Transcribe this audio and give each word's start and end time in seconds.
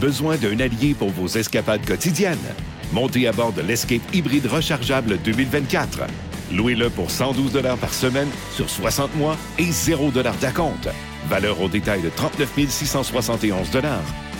Besoin 0.00 0.36
d'un 0.36 0.58
allié 0.60 0.94
pour 0.94 1.10
vos 1.10 1.26
escapades 1.26 1.84
quotidiennes? 1.84 2.38
Montez 2.90 3.28
à 3.28 3.32
bord 3.32 3.52
de 3.52 3.60
l'Escape 3.60 4.00
hybride 4.14 4.46
rechargeable 4.46 5.18
2024. 5.18 6.04
Louez-le 6.52 6.88
pour 6.88 7.10
112 7.10 7.60
par 7.78 7.92
semaine 7.92 8.28
sur 8.54 8.70
60 8.70 9.14
mois 9.16 9.36
et 9.58 9.70
0 9.70 10.10
d'acompte. 10.10 10.88
Valeur 11.28 11.60
au 11.60 11.68
détail 11.68 12.00
de 12.00 12.08
39 12.08 12.48
671 12.70 13.68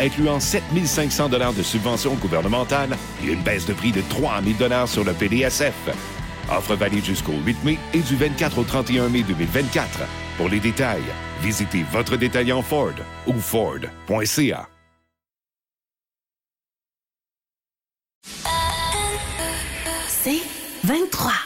incluant 0.01 0.41
7 0.41 0.63
500 0.83 1.29
de 1.29 1.63
subventions 1.63 2.15
gouvernementales 2.15 2.97
et 3.23 3.33
une 3.33 3.43
baisse 3.43 3.67
de 3.67 3.75
prix 3.75 3.93
de 3.93 4.01
3 4.09 4.41
000 4.59 4.87
sur 4.87 5.05
le 5.05 5.13
PDSF. 5.13 5.75
Offre 6.51 6.75
valide 6.75 7.05
jusqu'au 7.05 7.35
8 7.45 7.65
mai 7.65 7.79
et 7.93 8.01
du 8.01 8.17
24 8.17 8.59
au 8.59 8.65
31 8.65 9.11
mai 9.11 9.23
2024. 9.25 10.01
Pour 10.39 10.49
les 10.49 10.59
détails, 10.59 11.03
visitez 11.43 11.85
votre 11.93 12.17
détaillant 12.17 12.63
Ford 12.63 12.95
ou 13.27 13.35
Ford.ca. 13.35 14.80
23. 20.91 21.40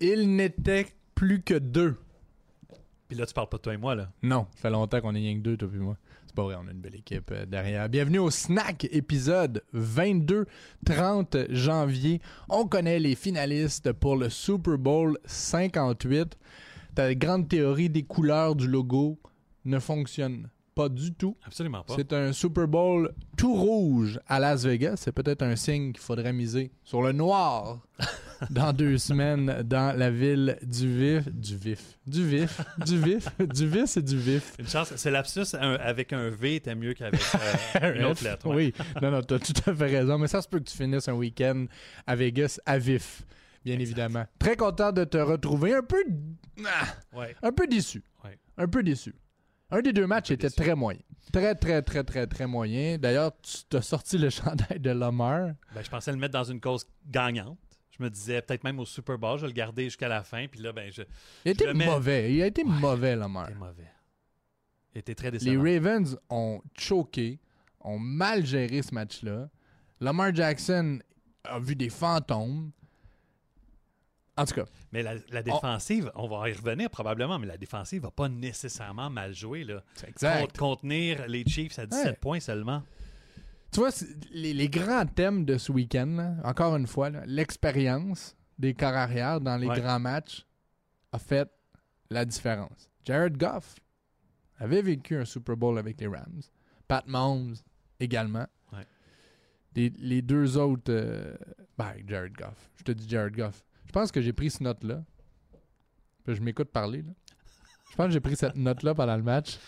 Il 0.00 0.36
n'était 0.36 0.86
plus 1.14 1.42
que 1.42 1.54
deux. 1.54 1.96
Puis 3.08 3.16
là, 3.18 3.26
tu 3.26 3.34
parles 3.34 3.48
pas 3.48 3.56
de 3.56 3.62
toi 3.62 3.74
et 3.74 3.78
moi, 3.78 3.94
là. 3.94 4.12
Non, 4.22 4.46
ça 4.54 4.62
fait 4.62 4.70
longtemps 4.70 5.00
qu'on 5.00 5.14
est 5.14 5.18
rien 5.18 5.34
que 5.34 5.42
deux, 5.42 5.56
toi 5.56 5.68
et 5.74 5.78
moi. 5.78 5.96
C'est 6.26 6.36
pas 6.36 6.44
vrai, 6.44 6.54
on 6.62 6.68
a 6.68 6.70
une 6.70 6.80
belle 6.80 6.94
équipe 6.94 7.30
euh, 7.32 7.46
derrière. 7.46 7.88
Bienvenue 7.88 8.18
au 8.18 8.30
Snack, 8.30 8.86
épisode 8.92 9.64
22, 9.72 10.46
30 10.86 11.36
janvier. 11.50 12.20
On 12.48 12.66
connaît 12.68 13.00
les 13.00 13.16
finalistes 13.16 13.92
pour 13.92 14.16
le 14.16 14.28
Super 14.28 14.78
Bowl 14.78 15.18
58. 15.24 16.38
Ta 16.94 17.14
grande 17.16 17.48
théorie 17.48 17.90
des 17.90 18.04
couleurs 18.04 18.54
du 18.54 18.68
logo 18.68 19.18
ne 19.64 19.80
fonctionne 19.80 20.48
pas 20.78 20.88
du 20.88 21.12
tout. 21.12 21.36
Absolument 21.44 21.82
pas. 21.82 21.94
C'est 21.96 22.12
un 22.12 22.32
Super 22.32 22.68
Bowl 22.68 23.12
tout 23.36 23.52
rouge 23.52 24.20
à 24.28 24.38
Las 24.38 24.64
Vegas. 24.64 24.94
C'est 24.98 25.10
peut-être 25.10 25.42
un 25.42 25.56
signe 25.56 25.92
qu'il 25.92 26.00
faudrait 26.02 26.32
miser 26.32 26.70
sur 26.84 27.02
le 27.02 27.10
noir 27.10 27.80
dans 28.50 28.72
deux 28.72 28.96
semaines 28.96 29.62
dans 29.64 29.96
la 29.98 30.08
ville 30.12 30.56
du 30.62 30.86
vif. 30.96 31.28
Du 31.34 31.56
vif. 31.56 31.98
Du 32.06 32.24
vif. 32.28 32.60
Du 32.86 32.96
vif. 33.00 33.28
Du 33.40 33.66
vif, 33.66 33.86
c'est 33.86 34.04
du 34.04 34.16
vif. 34.16 34.54
Une 34.60 34.68
chance. 34.68 34.92
C'est 34.94 35.10
lapsus 35.10 35.56
un- 35.60 35.74
avec 35.80 36.12
un 36.12 36.30
V 36.30 36.54
était 36.54 36.76
mieux 36.76 36.94
qu'avec 36.94 37.20
euh, 37.82 37.94
une 37.98 38.04
autre 38.04 38.22
lettre. 38.22 38.46
ouais. 38.48 38.54
Oui. 38.54 38.74
Non, 39.02 39.10
non, 39.10 39.22
t'as 39.22 39.40
tout 39.40 39.52
à 39.66 39.74
fait 39.74 39.86
raison. 39.98 40.16
Mais 40.16 40.28
ça 40.28 40.40
se 40.40 40.48
peut 40.48 40.60
que 40.60 40.70
tu 40.70 40.76
finisses 40.76 41.08
un 41.08 41.14
week-end 41.14 41.66
à 42.06 42.14
Vegas 42.14 42.60
à 42.64 42.78
vif. 42.78 43.22
Bien 43.64 43.80
évidemment. 43.80 44.24
Très 44.38 44.56
content 44.56 44.92
de 44.92 45.02
te 45.02 45.18
retrouver. 45.18 45.74
Un 45.74 45.82
peu, 45.82 46.04
ah, 46.64 47.16
Ouais. 47.18 47.34
un 47.42 47.50
peu 47.50 47.66
déçu. 47.66 48.04
Ouais. 48.24 48.38
Un 48.56 48.68
peu 48.68 48.84
déçu. 48.84 49.12
Un 49.70 49.80
des 49.82 49.92
deux 49.92 50.06
matchs 50.06 50.30
était 50.30 50.50
très 50.50 50.74
moyen. 50.74 51.00
Très, 51.32 51.54
très, 51.54 51.82
très, 51.82 52.02
très, 52.04 52.26
très 52.26 52.46
moyen. 52.46 52.96
D'ailleurs, 52.96 53.32
tu 53.42 53.58
t'as 53.68 53.82
sorti 53.82 54.16
le 54.16 54.30
chandail 54.30 54.80
de 54.80 54.90
Lamar. 54.90 55.50
Ben, 55.74 55.82
je 55.82 55.90
pensais 55.90 56.10
le 56.10 56.18
mettre 56.18 56.32
dans 56.32 56.44
une 56.44 56.60
cause 56.60 56.86
gagnante. 57.06 57.58
Je 57.90 58.02
me 58.02 58.08
disais 58.08 58.40
peut-être 58.40 58.64
même 58.64 58.78
au 58.78 58.86
Super 58.86 59.18
Bowl, 59.18 59.36
je 59.36 59.42
vais 59.42 59.48
le 59.48 59.52
garder 59.54 59.84
jusqu'à 59.84 60.08
la 60.08 60.22
fin. 60.22 60.46
Puis 60.48 60.60
là, 60.60 60.72
ben, 60.72 60.90
je. 60.90 61.02
Il 61.44 61.48
a 61.48 61.50
été 61.50 61.74
mets- 61.74 61.84
mauvais. 61.86 62.32
Il 62.34 62.42
a 62.42 62.46
été 62.46 62.62
Ouais. 62.62 62.70
mauvais, 62.70 63.14
Lamar. 63.16 63.46
C'était 63.48 63.58
mauvais. 63.58 63.90
Il 64.94 64.98
était 65.00 65.14
très 65.14 65.30
Les 65.30 65.38
décevant. 65.38 65.62
Ravens 65.62 66.18
ont 66.30 66.62
choqué, 66.78 67.38
ont 67.80 67.98
mal 67.98 68.46
géré 68.46 68.80
ce 68.82 68.94
match-là. 68.94 69.50
Lamar 70.00 70.34
Jackson 70.34 70.98
a 71.44 71.58
vu 71.58 71.74
des 71.76 71.90
fantômes. 71.90 72.70
En 74.38 74.44
tout 74.46 74.54
cas, 74.54 74.64
Mais 74.92 75.02
la, 75.02 75.14
la 75.30 75.42
défensive, 75.42 76.10
on 76.14 76.28
va 76.28 76.48
y 76.48 76.52
revenir 76.52 76.88
probablement, 76.90 77.38
mais 77.38 77.46
la 77.46 77.56
défensive 77.56 78.02
va 78.02 78.10
pas 78.10 78.28
nécessairement 78.28 79.10
mal 79.10 79.34
jouer. 79.34 79.64
Là. 79.64 79.82
exact. 80.06 80.56
Con- 80.56 80.76
Contenir 80.76 81.26
les 81.28 81.44
Chiefs 81.44 81.78
à 81.78 81.86
17 81.86 82.06
Ouais. 82.06 82.12
points 82.14 82.40
seulement. 82.40 82.82
Tu 83.72 83.80
vois, 83.80 83.90
les, 84.32 84.54
les 84.54 84.68
grands 84.68 85.04
thèmes 85.06 85.44
de 85.44 85.58
ce 85.58 85.70
week-end, 85.72 86.36
encore 86.44 86.74
une 86.76 86.86
fois, 86.86 87.10
l'expérience 87.26 88.36
des 88.58 88.72
corps 88.74 88.94
arrière 88.94 89.40
dans 89.40 89.56
les 89.56 89.66
Ouais. 89.66 89.80
grands 89.80 90.00
matchs 90.00 90.46
a 91.12 91.18
fait 91.18 91.50
la 92.10 92.24
différence. 92.24 92.88
Jared 93.04 93.36
Goff 93.36 93.76
avait 94.58 94.82
vécu 94.82 95.16
un 95.16 95.24
Super 95.24 95.56
Bowl 95.56 95.78
avec 95.78 96.00
les 96.00 96.06
Rams. 96.06 96.40
Pat 96.86 97.06
Mahomes 97.06 97.54
également. 98.00 98.46
Ouais. 98.72 98.86
Les, 99.74 99.90
les 99.98 100.22
deux 100.22 100.56
autres... 100.56 100.90
euh, 100.90 101.36
ben, 101.76 101.92
Jared 102.06 102.32
Goff. 102.32 102.70
Je 102.76 102.82
te 102.84 102.92
dis 102.92 103.08
Jared 103.08 103.36
Goff. 103.36 103.62
Je 103.88 103.92
pense 103.92 104.12
que 104.12 104.20
j'ai 104.20 104.32
pris 104.32 104.50
cette 104.50 104.60
note-là. 104.60 105.02
Je 106.26 106.40
m'écoute 106.40 106.68
parler. 106.70 107.02
Là. 107.02 107.12
Je 107.90 107.96
pense 107.96 108.06
que 108.06 108.12
j'ai 108.12 108.20
pris 108.20 108.36
cette 108.36 108.54
note-là 108.54 108.94
pendant 108.94 109.16
le 109.16 109.22
match. 109.22 109.58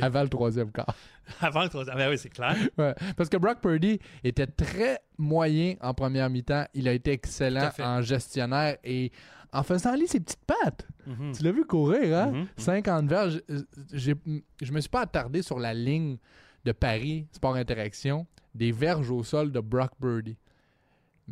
Avant 0.00 0.22
le 0.22 0.28
troisième 0.28 0.70
quart. 0.72 0.94
Avant 1.40 1.62
le 1.64 1.68
troisième. 1.68 1.96
Ben 1.96 2.08
oui, 2.08 2.16
c'est 2.16 2.30
clair. 2.30 2.56
Ouais, 2.78 2.94
parce 3.16 3.28
que 3.28 3.36
Brock 3.36 3.60
Purdy 3.60 3.98
était 4.24 4.46
très 4.46 5.00
moyen 5.18 5.74
en 5.82 5.92
première 5.92 6.30
mi-temps. 6.30 6.64
Il 6.72 6.88
a 6.88 6.92
été 6.92 7.12
excellent 7.12 7.70
en 7.80 8.00
gestionnaire 8.00 8.78
et 8.84 9.12
en 9.52 9.62
faisant 9.62 9.92
aller 9.92 10.06
ses 10.06 10.20
petites 10.20 10.44
pattes. 10.46 10.86
Mhm. 11.06 11.32
Tu 11.36 11.42
l'as 11.42 11.52
vu 11.52 11.64
courir, 11.66 12.16
hein? 12.16 12.30
Mhm. 12.32 12.46
50 12.56 13.08
verges. 13.08 13.42
Euh, 13.50 13.62
Je 13.92 14.72
me 14.72 14.80
suis 14.80 14.88
pas 14.90 15.02
attardé 15.02 15.42
sur 15.42 15.58
la 15.58 15.74
ligne 15.74 16.16
de 16.64 16.72
Paris, 16.72 17.26
Sport 17.32 17.56
Interaction, 17.56 18.26
des 18.54 18.72
verges 18.72 19.10
au 19.10 19.22
sol 19.24 19.50
de 19.52 19.60
Brock 19.60 19.90
Purdy. 20.00 20.36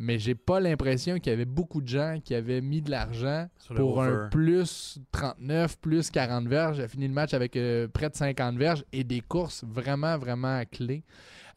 Mais 0.00 0.20
j'ai 0.20 0.36
pas 0.36 0.60
l'impression 0.60 1.18
qu'il 1.18 1.30
y 1.30 1.34
avait 1.34 1.44
beaucoup 1.44 1.82
de 1.82 1.88
gens 1.88 2.20
qui 2.24 2.32
avaient 2.32 2.60
mis 2.60 2.80
de 2.80 2.88
l'argent 2.88 3.48
pour 3.74 3.98
over. 3.98 4.26
un 4.26 4.28
plus 4.28 5.00
39, 5.10 5.76
plus 5.80 6.08
40 6.08 6.46
verges. 6.46 6.76
J'ai 6.76 6.86
fini 6.86 7.08
le 7.08 7.14
match 7.14 7.34
avec 7.34 7.56
euh, 7.56 7.88
près 7.88 8.08
de 8.08 8.14
50 8.14 8.56
verges 8.56 8.84
et 8.92 9.02
des 9.02 9.20
courses 9.20 9.64
vraiment, 9.64 10.16
vraiment 10.16 10.62
clés. 10.70 11.02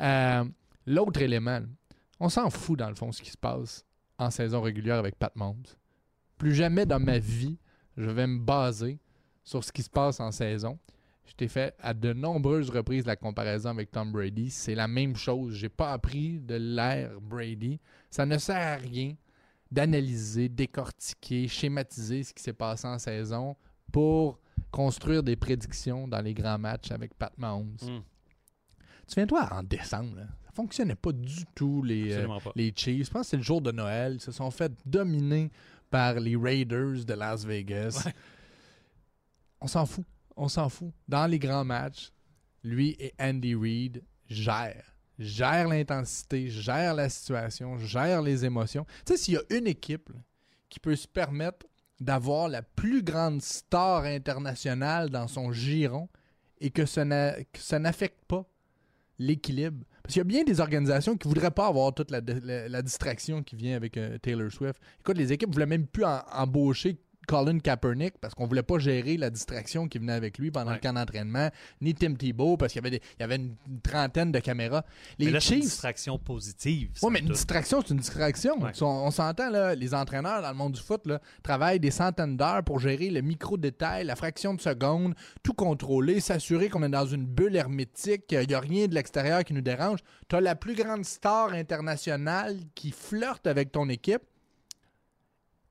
Euh, 0.01 0.43
L'autre 0.87 1.21
élément, 1.21 1.59
on 2.19 2.29
s'en 2.29 2.49
fout 2.49 2.79
dans 2.79 2.89
le 2.89 2.95
fond 2.95 3.11
ce 3.11 3.21
qui 3.21 3.29
se 3.29 3.37
passe 3.37 3.85
en 4.17 4.31
saison 4.31 4.59
régulière 4.61 4.97
avec 4.97 5.19
Pat 5.19 5.35
Mahomes. 5.35 5.61
Plus 6.39 6.55
jamais 6.55 6.87
dans 6.87 6.99
ma 6.99 7.19
vie, 7.19 7.59
je 7.95 8.09
vais 8.09 8.25
me 8.25 8.39
baser 8.39 8.97
sur 9.43 9.63
ce 9.63 9.71
qui 9.71 9.83
se 9.83 9.89
passe 9.89 10.19
en 10.19 10.31
saison. 10.31 10.79
Je 11.31 11.35
t'ai 11.37 11.47
fait 11.47 11.73
à 11.79 11.93
de 11.93 12.11
nombreuses 12.11 12.69
reprises 12.69 13.05
la 13.05 13.15
comparaison 13.15 13.69
avec 13.69 13.89
Tom 13.89 14.11
Brady. 14.11 14.49
C'est 14.49 14.75
la 14.75 14.89
même 14.89 15.15
chose. 15.15 15.53
J'ai 15.55 15.69
pas 15.69 15.93
appris 15.93 16.41
de 16.41 16.55
l'ère 16.55 17.21
Brady. 17.21 17.79
Ça 18.09 18.25
ne 18.25 18.37
sert 18.37 18.57
à 18.57 18.75
rien 18.75 19.15
d'analyser, 19.71 20.49
décortiquer, 20.49 21.47
schématiser 21.47 22.23
ce 22.23 22.33
qui 22.33 22.43
s'est 22.43 22.51
passé 22.51 22.85
en 22.85 22.99
saison 22.99 23.55
pour 23.93 24.41
construire 24.71 25.23
des 25.23 25.37
prédictions 25.37 26.05
dans 26.05 26.19
les 26.19 26.33
grands 26.33 26.59
matchs 26.59 26.91
avec 26.91 27.13
Pat 27.13 27.31
Mahomes. 27.37 27.77
Mm. 27.81 28.01
Tu 29.07 29.15
viens-toi 29.15 29.47
en 29.53 29.63
décembre, 29.63 30.17
là. 30.17 30.27
ça 30.43 30.51
fonctionnait 30.53 30.95
pas 30.95 31.13
du 31.13 31.45
tout 31.55 31.81
les, 31.81 32.11
euh, 32.11 32.27
les 32.57 32.73
Chiefs. 32.75 33.05
Je 33.05 33.11
pense 33.11 33.27
que 33.27 33.29
c'est 33.29 33.37
le 33.37 33.43
jour 33.43 33.61
de 33.61 33.71
Noël. 33.71 34.15
Ils 34.15 34.21
se 34.21 34.33
sont 34.33 34.51
fait 34.51 34.73
dominer 34.85 35.49
par 35.89 36.15
les 36.15 36.35
Raiders 36.35 37.05
de 37.05 37.13
Las 37.13 37.45
Vegas. 37.45 38.03
Ouais. 38.05 38.13
On 39.61 39.67
s'en 39.67 39.85
fout. 39.85 40.03
On 40.35 40.47
s'en 40.47 40.69
fout. 40.69 40.91
Dans 41.07 41.27
les 41.27 41.39
grands 41.39 41.65
matchs, 41.65 42.11
lui 42.63 42.95
et 42.99 43.13
Andy 43.19 43.55
Reid 43.55 44.03
gèrent. 44.27 44.95
Gèrent 45.19 45.67
l'intensité, 45.67 46.49
gèrent 46.49 46.95
la 46.95 47.09
situation, 47.09 47.77
gèrent 47.77 48.21
les 48.21 48.43
émotions. 48.43 48.85
Tu 49.05 49.13
sais, 49.13 49.17
s'il 49.17 49.33
y 49.35 49.37
a 49.37 49.43
une 49.57 49.67
équipe 49.67 50.09
qui 50.69 50.79
peut 50.79 50.95
se 50.95 51.07
permettre 51.07 51.67
d'avoir 51.99 52.49
la 52.49 52.63
plus 52.63 53.03
grande 53.03 53.41
star 53.41 54.05
internationale 54.05 55.09
dans 55.09 55.27
son 55.27 55.51
giron 55.51 56.09
et 56.59 56.71
que 56.71 56.85
ça 56.85 57.05
n'affecte 57.05 58.25
pas 58.27 58.45
l'équilibre. 59.19 59.85
Parce 60.01 60.13
qu'il 60.13 60.19
y 60.19 60.21
a 60.21 60.25
bien 60.25 60.43
des 60.43 60.59
organisations 60.59 61.15
qui 61.15 61.27
voudraient 61.27 61.51
pas 61.51 61.67
avoir 61.67 61.93
toute 61.93 62.09
la, 62.09 62.81
distraction 62.81 63.43
qui 63.43 63.55
vient 63.55 63.75
avec 63.75 63.97
euh, 63.97 64.17
Taylor 64.17 64.51
Swift. 64.51 64.81
Écoute, 64.99 65.17
les 65.17 65.31
équipes 65.31 65.53
voulaient 65.53 65.67
même 65.67 65.85
plus 65.85 66.05
embaucher 66.05 66.97
Colin 67.31 67.59
Kaepernick 67.59 68.17
parce 68.19 68.33
qu'on 68.35 68.45
voulait 68.45 68.61
pas 68.61 68.77
gérer 68.77 69.15
la 69.15 69.29
distraction 69.29 69.87
qui 69.87 69.99
venait 69.99 70.11
avec 70.11 70.37
lui 70.37 70.51
pendant 70.51 70.71
Ouais. 70.71 70.75
le 70.75 70.81
camp 70.81 70.91
d'entraînement, 70.93 71.49
ni 71.79 71.93
Tim 71.93 72.15
Tebow 72.15 72.57
parce 72.57 72.73
qu'il 72.73 72.81
y 72.81 72.85
avait, 72.85 72.97
des- 72.97 73.01
il 73.17 73.21
y 73.21 73.23
avait 73.23 73.37
une, 73.37 73.55
une 73.69 73.79
trentaine 73.79 74.31
de 74.33 74.39
caméras. 74.39 74.83
Les 75.17 75.27
Mais 75.27 75.31
là, 75.31 75.39
c'est 75.39 75.55
une 75.55 75.61
distraction 75.61 76.19
positive. 76.19 76.91
Oui, 77.01 77.09
mais 77.13 77.19
une 77.19 77.29
distraction, 77.29 77.81
c'est 77.81 77.91
une 77.93 77.99
distraction. 77.99 78.59
Ouais. 78.61 78.71
On, 78.81 78.85
on 78.85 79.11
s'entend, 79.11 79.49
là, 79.49 79.75
les 79.75 79.93
entraîneurs 79.93 80.41
dans 80.41 80.49
le 80.49 80.55
monde 80.57 80.73
du 80.73 80.81
foot 80.81 81.07
là, 81.07 81.21
travaillent 81.41 81.79
des 81.79 81.91
centaines 81.91 82.35
d'heures 82.35 82.63
pour 82.63 82.79
gérer 82.79 83.09
le 83.09 83.21
micro-détail, 83.21 84.03
la 84.05 84.15
fraction 84.17 84.53
de 84.53 84.59
seconde, 84.61 85.15
tout 85.41 85.53
contrôler, 85.53 86.19
s'assurer 86.19 86.67
qu'on 86.69 86.83
est 86.83 86.89
dans 86.89 87.05
une 87.05 87.25
bulle 87.25 87.55
hermétique, 87.55 88.27
qu'il 88.27 88.45
n'y 88.45 88.53
a 88.53 88.59
rien 88.59 88.87
de 88.87 88.93
l'extérieur 88.93 89.43
qui 89.45 89.53
nous 89.53 89.61
dérange. 89.61 89.99
Tu 90.27 90.35
as 90.35 90.41
la 90.41 90.55
plus 90.55 90.75
grande 90.75 91.05
star 91.05 91.53
internationale 91.53 92.57
qui 92.75 92.91
flirte 92.91 93.47
avec 93.47 93.71
ton 93.71 93.87
équipe 93.87 94.21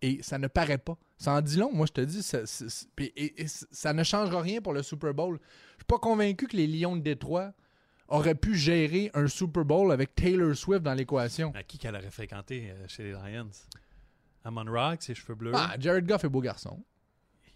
et 0.02 0.20
ça 0.22 0.38
ne 0.38 0.46
paraît 0.46 0.78
pas. 0.78 0.96
Ça 1.20 1.34
en 1.34 1.42
dit 1.42 1.58
long, 1.58 1.70
moi 1.70 1.84
je 1.86 1.92
te 1.92 2.00
dis, 2.00 2.22
ça, 2.22 2.38
et- 2.98 3.42
et 3.42 3.46
ne 3.92 4.02
changera 4.02 4.40
rien 4.40 4.62
pour 4.62 4.72
le 4.72 4.82
Super 4.82 5.12
Bowl. 5.12 5.38
Je 5.72 5.80
suis 5.80 5.84
pas 5.86 5.98
convaincu 5.98 6.46
que 6.46 6.56
les 6.56 6.66
Lions 6.66 6.96
de 6.96 7.02
Détroit 7.02 7.52
auraient 8.08 8.34
pu 8.34 8.54
gérer 8.56 9.10
un 9.12 9.26
Super 9.28 9.66
Bowl 9.66 9.92
avec 9.92 10.14
Taylor 10.14 10.56
Swift 10.56 10.82
dans 10.82 10.94
l'équation. 10.94 11.52
À 11.54 11.62
qui 11.62 11.76
qu'elle 11.76 11.94
aurait 11.94 12.10
fréquenté 12.10 12.70
euh, 12.70 12.88
chez 12.88 13.02
les 13.02 13.12
Lions? 13.12 13.50
Amon 14.44 14.64
Rock, 14.66 15.02
ses 15.02 15.14
cheveux 15.14 15.34
bleus? 15.34 15.52
Ah, 15.54 15.76
Jared 15.78 16.06
Goff 16.06 16.24
est 16.24 16.28
beau 16.30 16.40
garçon. 16.40 16.82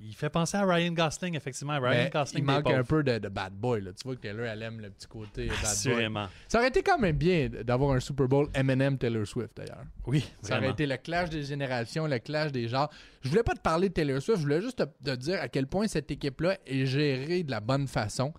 Il 0.00 0.14
fait 0.14 0.28
penser 0.28 0.56
à 0.56 0.64
Ryan 0.66 0.92
Gosling, 0.92 1.36
effectivement. 1.36 1.78
Ryan 1.80 2.04
Mais 2.04 2.10
Gosling, 2.10 2.42
il 2.42 2.46
manque 2.46 2.70
un 2.70 2.82
peu 2.82 3.02
de, 3.02 3.18
de 3.18 3.28
bad 3.28 3.52
boy. 3.54 3.80
Là. 3.80 3.92
Tu 3.92 4.02
vois 4.04 4.16
que 4.16 4.20
Taylor, 4.20 4.46
elle 4.46 4.62
aime 4.62 4.80
le 4.80 4.90
petit 4.90 5.06
côté 5.06 5.46
bad 5.46 5.56
boy. 5.84 6.28
Ça 6.48 6.58
aurait 6.58 6.68
été 6.68 6.82
quand 6.82 6.98
même 6.98 7.16
bien 7.16 7.48
d'avoir 7.48 7.92
un 7.94 8.00
Super 8.00 8.26
Bowl 8.28 8.48
Eminem 8.54 8.98
Taylor 8.98 9.26
Swift 9.26 9.56
d'ailleurs. 9.56 9.84
Oui, 10.06 10.28
Ça 10.42 10.58
aurait 10.58 10.70
été 10.70 10.86
le 10.86 10.96
clash 10.96 11.30
des 11.30 11.42
générations, 11.44 12.06
le 12.06 12.18
clash 12.18 12.52
des 12.52 12.68
genres. 12.68 12.90
Je 13.22 13.28
voulais 13.30 13.42
pas 13.42 13.54
te 13.54 13.60
parler 13.60 13.88
de 13.88 13.94
Taylor 13.94 14.20
Swift, 14.20 14.38
je 14.38 14.42
voulais 14.42 14.60
juste 14.60 14.78
te, 14.78 15.10
te 15.10 15.16
dire 15.16 15.40
à 15.40 15.48
quel 15.48 15.66
point 15.66 15.86
cette 15.86 16.10
équipe-là 16.10 16.58
est 16.66 16.84
gérée 16.86 17.42
de 17.42 17.50
la 17.50 17.60
bonne 17.60 17.86
façon. 17.88 18.34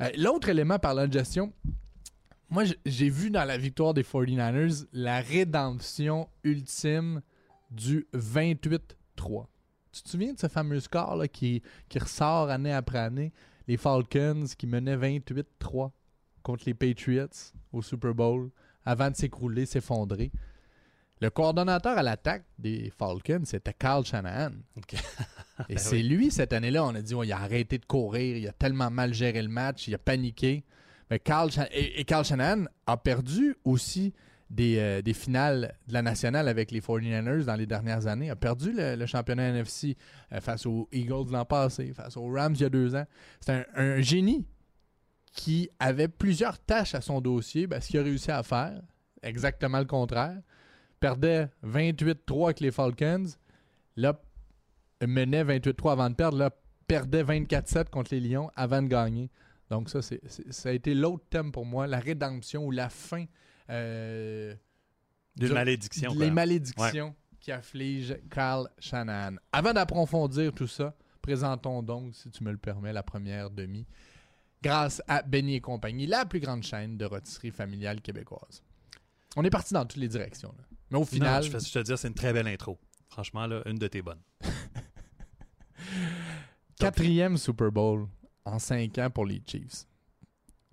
Euh, 0.00 0.08
L'autre 0.16 0.48
élément 0.48 0.78
parlant 0.78 1.06
de 1.06 1.12
gestion, 1.12 1.52
moi 2.48 2.62
j'ai 2.86 3.10
vu 3.10 3.30
dans 3.30 3.44
la 3.44 3.58
victoire 3.58 3.92
des 3.94 4.02
49ers 4.02 4.86
la 4.92 5.20
rédemption 5.20 6.28
ultime 6.44 7.20
du 7.70 8.06
28-3. 8.14 9.44
Tu 9.92 10.02
te 10.02 10.08
souviens 10.08 10.32
de 10.32 10.38
ce 10.38 10.48
fameux 10.48 10.80
score 10.80 11.16
là, 11.16 11.28
qui, 11.28 11.62
qui 11.88 11.98
ressort 11.98 12.50
année 12.50 12.72
après 12.72 12.98
année? 12.98 13.32
Les 13.66 13.76
Falcons 13.76 14.44
qui 14.56 14.66
menaient 14.66 14.96
28-3 14.96 15.90
contre 16.42 16.64
les 16.66 16.74
Patriots 16.74 17.26
au 17.72 17.82
Super 17.82 18.14
Bowl 18.14 18.50
avant 18.84 19.10
de 19.10 19.16
s'écrouler, 19.16 19.66
s'effondrer. 19.66 20.30
Le 21.20 21.28
coordonnateur 21.28 21.98
à 21.98 22.02
l'attaque 22.02 22.44
des 22.58 22.90
Falcons, 22.96 23.42
c'était 23.44 23.74
Carl 23.74 24.04
Shanahan. 24.04 24.52
Et 25.68 25.74
Ben 25.74 25.78
c'est 25.78 25.96
oui. 25.96 26.02
lui, 26.04 26.30
cette 26.30 26.54
année-là, 26.54 26.84
on 26.84 26.94
a 26.94 27.02
dit, 27.02 27.14
oh, 27.14 27.22
il 27.22 27.32
a 27.32 27.38
arrêté 27.38 27.76
de 27.76 27.84
courir, 27.84 28.38
il 28.38 28.48
a 28.48 28.52
tellement 28.52 28.90
mal 28.90 29.12
géré 29.12 29.42
le 29.42 29.48
match, 29.48 29.86
il 29.88 29.94
a 29.94 29.98
paniqué. 29.98 30.64
Mais 31.10 31.18
Carl 31.18 31.50
et, 31.72 32.00
et 32.00 32.04
Carl 32.04 32.24
Shanahan 32.24 32.64
a 32.86 32.96
perdu 32.96 33.54
aussi 33.64 34.14
des, 34.50 34.78
euh, 34.78 35.00
des 35.00 35.14
finales 35.14 35.76
de 35.86 35.92
la 35.92 36.02
nationale 36.02 36.48
avec 36.48 36.72
les 36.72 36.80
49ers 36.80 37.44
dans 37.44 37.54
les 37.54 37.66
dernières 37.66 38.08
années. 38.08 38.30
A 38.30 38.36
perdu 38.36 38.72
le, 38.74 39.06
championnat 39.06 39.44
NFC 39.44 39.96
euh, 40.32 40.40
face 40.40 40.66
aux 40.66 40.88
Eagles 40.92 41.30
l'an 41.30 41.44
passé, 41.44 41.92
face 41.94 42.16
aux 42.16 42.28
Rams 42.28 42.54
il 42.56 42.62
y 42.62 42.64
a 42.64 42.68
deux 42.68 42.94
ans. 42.96 43.06
C'est 43.40 43.64
un, 43.74 44.00
génie 44.00 44.44
qui 45.32 45.70
avait 45.78 46.08
plusieurs 46.08 46.58
tâches 46.58 46.96
à 46.96 47.00
son 47.00 47.20
dossier. 47.20 47.68
Ben, 47.68 47.80
ce 47.80 47.88
qu'il 47.88 48.00
a 48.00 48.02
réussi 48.02 48.32
à 48.32 48.42
faire, 48.42 48.82
exactement 49.22 49.78
le 49.78 49.84
contraire. 49.84 50.40
Perdait 50.98 51.48
28-3 51.64 52.46
avec 52.46 52.60
les 52.60 52.72
Falcons. 52.72 53.26
Là, 53.96 54.20
menait 55.06 55.44
28-3 55.44 55.92
avant 55.92 56.10
de 56.10 56.14
perdre. 56.16 56.36
Là, 56.36 56.50
perdait 56.88 57.22
24-7 57.22 57.88
contre 57.88 58.12
les 58.12 58.20
Lions 58.20 58.50
avant 58.56 58.82
de 58.82 58.88
gagner. 58.88 59.30
Donc 59.70 59.88
ça, 59.88 60.02
c'est- 60.02 60.20
ça 60.50 60.70
a 60.70 60.72
été 60.72 60.94
l'autre 60.94 61.24
thème 61.30 61.52
pour 61.52 61.64
moi, 61.64 61.86
la 61.86 62.00
rédemption 62.00 62.66
ou 62.66 62.72
la 62.72 62.88
fin 62.88 63.26
euh, 63.70 64.54
D'une 65.36 65.48
du- 65.48 65.54
malédiction. 65.54 66.10
les 66.12 66.16
quoi. 66.26 66.30
malédictions 66.30 67.14
qui 67.40 67.52
affligent 67.52 68.16
Carl 68.30 68.68
Shanahan. 68.78 69.36
Avant 69.52 69.72
d'approfondir 69.72 70.52
tout 70.52 70.66
ça, 70.66 70.94
présentons 71.22 71.82
donc, 71.82 72.14
si 72.14 72.30
tu 72.30 72.44
me 72.44 72.50
le 72.52 72.58
permets, 72.58 72.92
la 72.92 73.02
première 73.02 73.50
demi, 73.50 73.86
grâce 74.62 75.00
à 75.08 75.22
Benny 75.22 75.54
et 75.56 75.60
compagnie, 75.60 76.06
la 76.06 76.26
plus 76.26 76.40
grande 76.40 76.62
chaîne 76.62 76.96
de 76.98 77.04
rôtisserie 77.06 77.50
familiale 77.50 78.00
québécoise. 78.02 78.62
On 79.36 79.44
est 79.44 79.50
parti 79.50 79.72
dans 79.72 79.86
toutes 79.86 80.00
les 80.00 80.08
directions. 80.08 80.52
là. 80.58 80.64
Mais 80.90 80.96
au 80.96 81.00
Non, 81.00 81.06
final, 81.06 81.42
je, 81.44 81.50
te 81.50 81.78
dis, 81.78 81.92
c'est 81.96 82.08
une 82.08 82.14
très 82.14 82.32
belle 82.32 82.48
intro. 82.48 82.78
Franchement, 83.08 83.46
là, 83.46 83.62
une 83.66 83.78
de 83.78 83.86
tes 83.86 84.02
bonnes. 84.02 84.20
quatrième 86.78 87.36
Super 87.36 87.70
Bowl 87.70 88.06
en 88.44 88.58
cinq 88.58 88.98
ans 88.98 89.10
pour 89.10 89.26
les 89.26 89.42
Chiefs. 89.46 89.86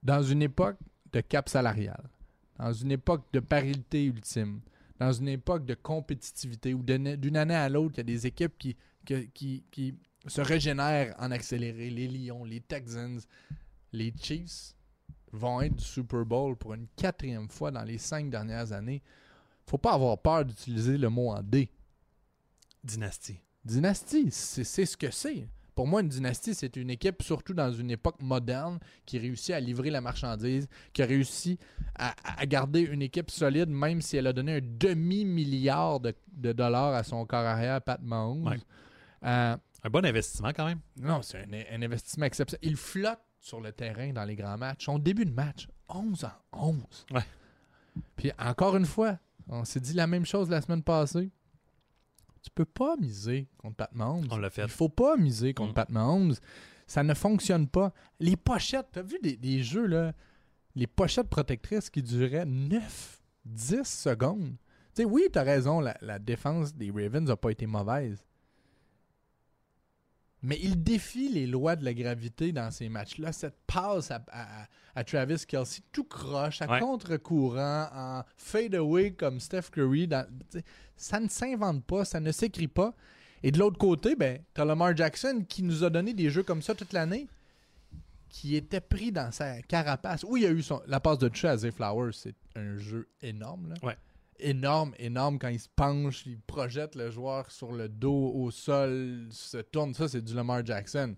Dans 0.04 0.22
une 0.24 0.42
époque 0.42 0.78
de 1.12 1.22
cap 1.22 1.50
salarial, 1.50 2.10
dans 2.57 2.74
une 2.74 2.92
époque 2.92 3.25
de 3.33 3.39
parité 3.39 4.06
ultime, 4.06 4.62
dans 5.00 5.12
une 5.12 5.27
époque 5.27 5.65
de 5.65 5.75
compétitivité 5.75 6.74
où 6.74 6.81
d'une 6.81 7.38
année 7.38 7.56
à 7.56 7.69
l'autre, 7.69 7.95
il 7.95 7.98
y 7.98 8.01
a 8.01 8.04
des 8.04 8.27
équipes 8.27 8.57
qui, 8.57 8.75
qui, 9.33 9.63
qui 9.71 9.95
se 10.25 10.42
régénèrent 10.42 11.15
en 11.19 11.31
accéléré. 11.31 11.89
Les 11.89 12.07
Lions, 12.07 12.44
les 12.44 12.62
Texans, 12.62 13.19
les 13.94 14.13
Chiefs 14.19 14.74
vont 15.31 15.62
être 15.62 15.75
du 15.75 15.83
Super 15.83 16.25
Bowl 16.25 16.56
pour 16.56 16.74
une 16.74 16.88
quatrième 16.95 17.50
fois 17.50 17.71
dans 17.71 17.83
les 17.83 17.98
cinq 17.98 18.30
dernières 18.30 18.71
années. 18.71 19.01
faut 19.68 19.77
pas 19.77 19.94
avoir 19.94 20.18
peur 20.18 20.45
d'utiliser 20.45 20.98
le 20.98 21.09
mot 21.09 21.31
en 21.31 21.44
D. 21.44 21.69
Dynastie. 22.83 23.39
Dynastie, 23.63 24.31
c'est 24.31 24.63
ce 24.63 24.95
que 24.95 25.12
c'est. 25.12 25.48
Pour 25.78 25.86
moi, 25.86 26.02
une 26.02 26.10
dynastie, 26.10 26.56
c'est 26.56 26.76
une 26.76 26.90
équipe, 26.90 27.22
surtout 27.22 27.54
dans 27.54 27.72
une 27.72 27.92
époque 27.92 28.20
moderne, 28.20 28.80
qui 29.06 29.20
réussit 29.20 29.54
à 29.54 29.60
livrer 29.60 29.92
la 29.92 30.02
marchandise, 30.02 30.68
qui 30.92 31.04
a 31.04 31.06
réussi 31.06 31.60
à, 31.94 32.16
à 32.42 32.46
garder 32.48 32.80
une 32.82 33.04
équipe 33.04 33.30
solide, 33.30 33.70
même 33.70 34.02
si 34.02 34.18
elle 34.18 34.26
a 34.26 34.34
donné 34.34 34.56
un 34.56 34.60
demi-milliard 34.62 36.00
de, 36.00 36.16
de 36.34 36.52
dollars 36.52 36.96
à 36.96 37.04
son 37.04 37.24
corps 37.28 37.46
arrière, 37.46 37.80
Pat 37.84 38.02
Mahomes. 38.02 38.48
Ouais. 38.48 38.58
Euh, 39.24 39.56
Un 39.84 39.90
bon 39.92 40.04
investissement 40.04 40.50
quand 40.50 40.66
même. 40.66 40.80
non, 41.00 41.22
c'est 41.22 41.38
un, 41.44 41.76
un 41.76 41.82
investissement 41.84 42.26
exceptionnel. 42.26 42.68
Il 42.72 42.76
flotte 42.76 43.20
sur 43.40 43.62
le 43.62 43.72
terrain 43.72 44.12
dans 44.14 44.26
les 44.26 44.36
grands 44.36 44.58
matchs. 44.58 44.86
Son 44.86 44.98
début 44.98 45.26
de 45.26 45.32
match, 45.34 45.68
11 45.90 46.26
en 46.54 46.70
11. 46.70 47.06
Ouais. 47.12 47.22
Puis 48.16 48.32
encore 48.40 48.76
une 48.78 48.86
fois, 48.88 49.20
on 49.48 49.64
s'est 49.64 49.80
dit 49.80 49.94
la 49.94 50.08
même 50.08 50.26
chose 50.26 50.50
la 50.50 50.62
semaine 50.62 50.82
passée. 50.82 51.30
Tu 52.48 52.52
peux 52.56 52.64
pas 52.66 52.96
miser 52.96 53.50
contre 53.58 53.76
Pat 53.76 53.94
Mahomes. 53.94 54.26
On 54.32 54.38
l'a 54.38 54.50
fait. 54.50 54.62
Il 54.64 54.70
faut 54.70 54.88
pas 54.88 55.18
miser 55.18 55.54
contre 55.54 55.72
Mm. 55.72 55.76
Pat 55.76 55.90
Mahomes. 55.90 56.34
Ça 56.88 57.04
ne 57.04 57.14
fonctionne 57.14 57.68
pas. 57.68 57.94
Les 58.22 58.38
pochettes, 58.38 58.88
t'as 58.94 59.02
vu 59.02 59.18
des, 59.22 59.36
des 59.36 59.62
jeux, 59.62 59.86
là, 59.86 60.14
les 60.74 60.88
pochettes 60.88 61.28
protectrices 61.30 61.90
qui 61.90 62.02
duraient 62.02 62.46
9, 62.46 63.22
10 63.44 63.84
secondes. 63.84 64.56
Tu 64.96 65.02
sais, 65.02 65.06
oui, 65.06 65.24
t'as 65.30 65.44
raison, 65.44 65.82
la, 65.82 65.98
la 66.00 66.20
défense 66.20 66.74
des 66.74 66.90
Ravens 66.90 67.28
n'a 67.28 67.36
pas 67.36 67.50
été 67.52 67.66
mauvaise. 67.68 68.24
Mais 70.44 70.60
il 70.62 70.84
défie 70.84 71.30
les 71.30 71.48
lois 71.48 71.75
de 71.75 71.84
la 71.84 71.94
gravité 71.94 72.51
dans 72.51 72.69
ces 72.72 72.89
matchs-là. 72.89 73.31
Cette 73.34 73.57
passe 73.66 74.12
à, 74.12 74.24
à- 74.31 74.66
à 74.95 75.04
Travis 75.04 75.44
Kelsey, 75.48 75.81
tout 75.92 76.04
croche, 76.04 76.62
à 76.62 76.69
Ouais. 76.69 76.80
contre-courant, 76.80 77.88
en 77.94 78.23
fade-away 78.35 79.12
comme 79.14 79.40
Steph 79.40 79.69
Curry. 79.71 80.07
dans- 80.07 80.28
ça 80.95 81.19
ne 81.19 81.28
s'invente 81.28 81.83
pas, 81.85 82.06
ça 82.06 82.19
ne 82.19 82.31
s'écrit 82.31 82.68
pas. 82.68 82.94
Et 83.44 83.52
de 83.52 83.59
l'autre 83.59 83.78
côté, 83.78 84.16
ben, 84.16 84.40
t'as 84.54 84.66
Lamar 84.66 84.95
Jackson 84.95 85.44
qui 85.47 85.62
nous 85.64 85.83
a 85.83 85.90
donné 85.90 86.14
des 86.14 86.30
jeux 86.30 86.44
comme 86.44 86.62
ça 86.62 86.73
toute 86.76 86.94
l'année, 86.94 87.28
qui 88.30 88.56
était 88.56 88.81
pris 88.81 89.12
dans 89.12 89.31
sa 89.31 89.62
carapace. 89.62 90.23
Oui, 90.28 90.42
il 90.42 90.44
y 90.44 90.47
a 90.47 90.52
eu 90.52 90.62
son- 90.64 90.81
la 90.88 91.00
passe 91.00 91.18
de 91.19 91.30
toucher 91.30 91.47
à 91.47 91.57
Zay 91.57 91.71
Flowers, 91.71 92.14
c'est 92.14 92.35
un 92.56 92.78
jeu 92.78 93.07
énorme. 93.21 93.69
Là. 93.69 93.76
Ouais. 93.88 93.97
Énorme, 94.40 94.94
énorme. 95.00 95.40
Quand 95.40 95.48
il 95.50 95.60
se 95.60 95.70
penche, 95.76 96.26
il 96.26 96.40
projette 96.40 96.96
le 96.96 97.10
joueur 97.10 97.50
sur 97.52 97.72
le 97.72 97.90
dos, 97.90 98.32
au 98.36 98.52
sol, 98.52 99.28
se 99.32 99.58
tourne. 99.58 99.94
Ça, 99.94 100.08
c'est 100.08 100.22
du 100.22 100.34
Lamar 100.36 100.66
Jackson. 100.66 101.16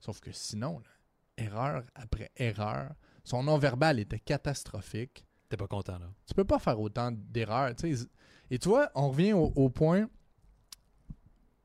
Sauf 0.00 0.20
que 0.20 0.30
sinon, 0.32 0.78
là, 0.78 1.44
erreur 1.44 1.84
après 1.94 2.30
erreur, 2.36 2.92
son 3.24 3.42
non-verbal 3.42 3.98
était 3.98 4.20
catastrophique 4.20 5.24
T'es 5.48 5.56
pas 5.56 5.66
content, 5.66 5.98
là. 5.98 6.10
tu 6.26 6.34
peux 6.34 6.44
pas 6.44 6.58
faire 6.58 6.78
autant 6.78 7.10
d'erreurs. 7.10 7.74
tu 7.74 7.96
sais. 7.96 8.06
Et 8.50 8.58
tu 8.58 8.68
vois, 8.68 8.90
on 8.94 9.08
revient 9.08 9.32
au, 9.32 9.50
au 9.56 9.70
point 9.70 10.06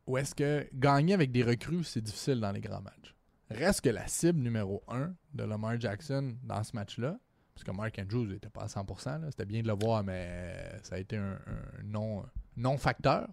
où 0.07 0.17
est-ce 0.17 0.33
que 0.33 0.67
gagner 0.73 1.13
avec 1.13 1.31
des 1.31 1.43
recrues, 1.43 1.83
c'est 1.83 2.01
difficile 2.01 2.39
dans 2.39 2.51
les 2.51 2.61
grands 2.61 2.81
matchs. 2.81 3.13
Reste 3.49 3.81
que 3.81 3.89
la 3.89 4.07
cible 4.07 4.39
numéro 4.39 4.83
un 4.87 5.13
de 5.33 5.43
Lamar 5.43 5.79
Jackson 5.79 6.35
dans 6.43 6.63
ce 6.63 6.75
match-là, 6.75 7.19
parce 7.55 7.63
que 7.63 7.71
Mark 7.71 7.97
Andrews 7.99 8.25
n'était 8.25 8.49
pas 8.49 8.63
à 8.63 8.67
100%, 8.67 9.21
là, 9.21 9.31
c'était 9.31 9.45
bien 9.45 9.61
de 9.61 9.67
le 9.67 9.73
voir, 9.73 10.03
mais 10.03 10.79
ça 10.83 10.95
a 10.95 10.97
été 10.99 11.17
un, 11.17 11.33
un 11.33 11.83
non, 11.83 12.25
non-facteur. 12.57 13.29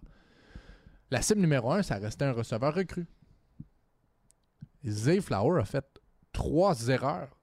La 1.09 1.21
cible 1.21 1.41
numéro 1.41 1.71
un, 1.73 1.81
ça 1.83 1.95
restait 1.97 2.25
un 2.25 2.31
receveur 2.33 2.73
recru. 2.73 3.05
Zay 4.87 5.21
Flower 5.21 5.61
a 5.61 5.65
fait 5.65 5.85
trois 6.31 6.87
erreurs 6.87 7.35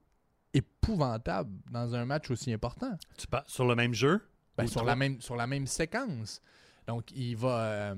épouvantables 0.53 1.51
dans 1.71 1.95
un 1.95 2.05
match 2.05 2.31
aussi 2.31 2.51
important. 2.51 2.97
Tu 3.17 3.27
pas 3.27 3.43
sur 3.47 3.65
le 3.65 3.75
même 3.75 3.93
jeu? 3.93 4.21
Ben, 4.57 4.67
sur, 4.67 4.83
la 4.83 4.95
même, 4.95 5.21
sur 5.21 5.35
la 5.35 5.47
même 5.47 5.67
séquence. 5.67 6.41
Donc, 6.87 7.11
il 7.11 7.35
va. 7.37 7.61
euh, 7.61 7.95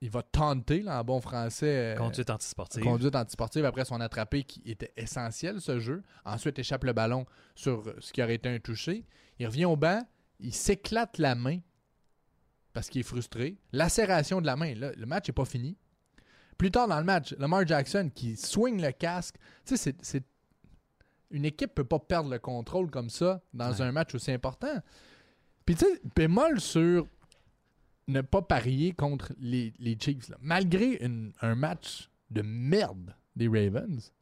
il 0.00 0.10
va 0.10 0.22
tenter, 0.22 0.82
là, 0.82 1.00
en 1.00 1.04
bon 1.04 1.20
français. 1.20 1.94
euh, 1.94 1.96
Conduite 1.96 2.30
antisportive. 2.30 2.82
Conduite 2.82 3.16
antisportive 3.16 3.64
après 3.64 3.84
son 3.84 4.00
attrapé 4.00 4.44
qui 4.44 4.62
était 4.70 4.92
essentiel, 4.96 5.60
ce 5.60 5.78
jeu. 5.80 6.02
Ensuite, 6.24 6.58
échappe 6.58 6.84
le 6.84 6.92
ballon 6.92 7.26
sur 7.54 7.82
ce 7.98 8.12
qui 8.12 8.22
aurait 8.22 8.36
été 8.36 8.48
un 8.48 8.58
touché. 8.60 9.04
Il 9.38 9.46
revient 9.46 9.64
au 9.64 9.76
banc, 9.76 10.06
il 10.38 10.54
s'éclate 10.54 11.18
la 11.18 11.34
main 11.34 11.58
parce 12.72 12.88
qu'il 12.90 13.00
est 13.00 13.04
frustré. 13.04 13.56
Lacération 13.72 14.40
de 14.40 14.46
la 14.46 14.54
main. 14.56 14.74
Là, 14.74 14.92
le 14.96 15.06
match 15.06 15.28
n'est 15.28 15.32
pas 15.34 15.44
fini. 15.44 15.76
Plus 16.56 16.70
tard 16.70 16.86
dans 16.88 16.98
le 16.98 17.04
match, 17.04 17.34
Lamar 17.38 17.66
Jackson 17.66 18.10
qui 18.14 18.36
swing 18.36 18.80
le 18.80 18.92
casque. 18.92 19.36
Tu 19.64 19.76
sais, 19.76 19.76
c'est- 19.76 20.04
c'est. 20.04 20.24
Une 21.30 21.44
équipe 21.44 21.74
peut 21.74 21.84
pas 21.84 21.98
perdre 21.98 22.30
le 22.30 22.38
contrôle 22.38 22.90
comme 22.90 23.10
ça 23.10 23.42
dans 23.52 23.72
Ouais. 23.72 23.82
un 23.82 23.92
match 23.92 24.14
aussi 24.14 24.30
important. 24.32 24.80
Puis 25.66 25.74
tu 25.74 25.84
sais, 25.84 26.00
bémol 26.16 26.60
sur 26.60 27.06
ne 28.08 28.20
pas 28.22 28.42
parier 28.42 28.92
contre 28.92 29.32
les, 29.38 29.72
les 29.78 29.96
Chiefs. 30.00 30.28
là. 30.28 30.36
Malgré 30.40 30.94
une- 31.04 31.32
un 31.40 31.54
match 31.54 32.08
de 32.30 32.42
merde 32.42 33.14
des 33.36 33.48
Ravens, 33.48 34.12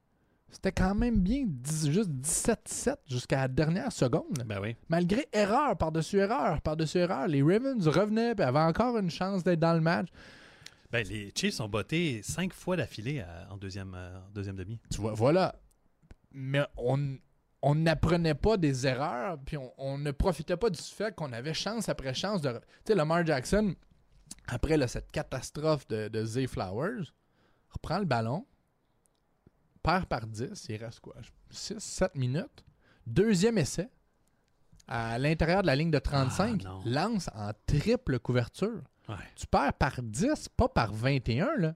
c'était 0.51 0.73
quand 0.73 0.95
même 0.95 1.21
bien 1.21 1.47
juste 1.65 2.11
17-7 2.11 2.97
jusqu'à 3.07 3.43
la 3.43 3.49
dernière 3.49 3.93
seconde. 3.93 4.43
Ben 4.47 4.61
oui. 4.61 4.77
Malgré 4.89 5.27
erreur 5.33 5.77
par-dessus 5.77 6.19
erreur 6.19 6.61
par-dessus 6.63 6.99
erreur, 6.99 7.27
les 7.29 7.43
Ravens 7.43 7.87
revenaient 7.89 8.35
et 8.39 8.43
avaient 8.43 8.59
encore 8.61 8.97
une 8.99 9.11
chance 9.11 9.43
d'être 9.45 9.61
dans 9.61 9.75
le 9.75 9.81
match. 9.81 10.09
Ben, 10.93 11.05
les 11.07 11.33
Chiefs 11.35 11.61
ont 11.61 11.69
botté 11.69 12.23
cinq 12.23 12.53
fois 12.53 12.77
d'affilée 12.77 13.21
à- 13.21 13.49
en 13.51 13.57
deuxième, 13.57 13.95
euh, 13.97 14.19
en 14.19 14.31
deuxième 14.33 14.57
demi. 14.57 14.79
Tu 14.91 15.01
vois, 15.01 15.15
voilà. 15.15 15.55
Mais 16.33 16.63
on 16.77 17.17
on 17.63 17.75
n'apprenait 17.75 18.35
pas 18.35 18.57
des 18.57 18.87
erreurs, 18.87 19.39
puis 19.45 19.57
on, 19.57 19.73
on 19.79 19.99
ne 19.99 20.11
profitait 20.11 20.57
pas 20.57 20.71
du 20.71 20.81
fait 20.81 21.15
qu'on 21.15 21.33
avait 21.33 21.55
chance 21.55 21.89
après 21.89 22.15
chance 22.15 22.41
de. 22.43 22.51
Tu 22.53 22.59
sais, 22.89 22.95
Lamar 22.95 23.25
Jackson, 23.27 23.75
après 24.47 24.77
là, 24.77 24.87
cette 24.89 25.11
catastrophe 25.11 25.87
de, 25.89 26.09
de 26.09 26.25
Zay 26.25 26.47
Flowers, 26.47 27.05
reprend 27.71 27.99
le 27.99 28.05
ballon, 28.05 28.47
perd 29.83 30.07
par 30.07 30.27
10, 30.27 30.67
il 30.69 30.77
reste 30.77 31.01
quoi? 31.01 31.15
6, 31.51 31.79
7 31.79 32.15
minutes. 32.15 32.65
Deuxième 33.07 33.57
essai, 33.59 33.89
à 34.89 35.19
l'intérieur 35.19 35.63
de 35.63 35.67
la 35.69 35.77
ligne 35.77 35.91
de 35.91 35.99
35, 35.99 36.63
Ah, 36.67 36.79
lance 36.85 37.29
en 37.35 37.51
triple 37.67 38.19
couverture. 38.19 38.83
Ouais. 39.09 39.15
Tu 39.37 39.47
perds 39.47 39.75
par 39.75 40.03
10, 40.03 40.49
pas 40.57 40.69
par 40.69 40.93
21. 40.93 41.57
Là. 41.57 41.75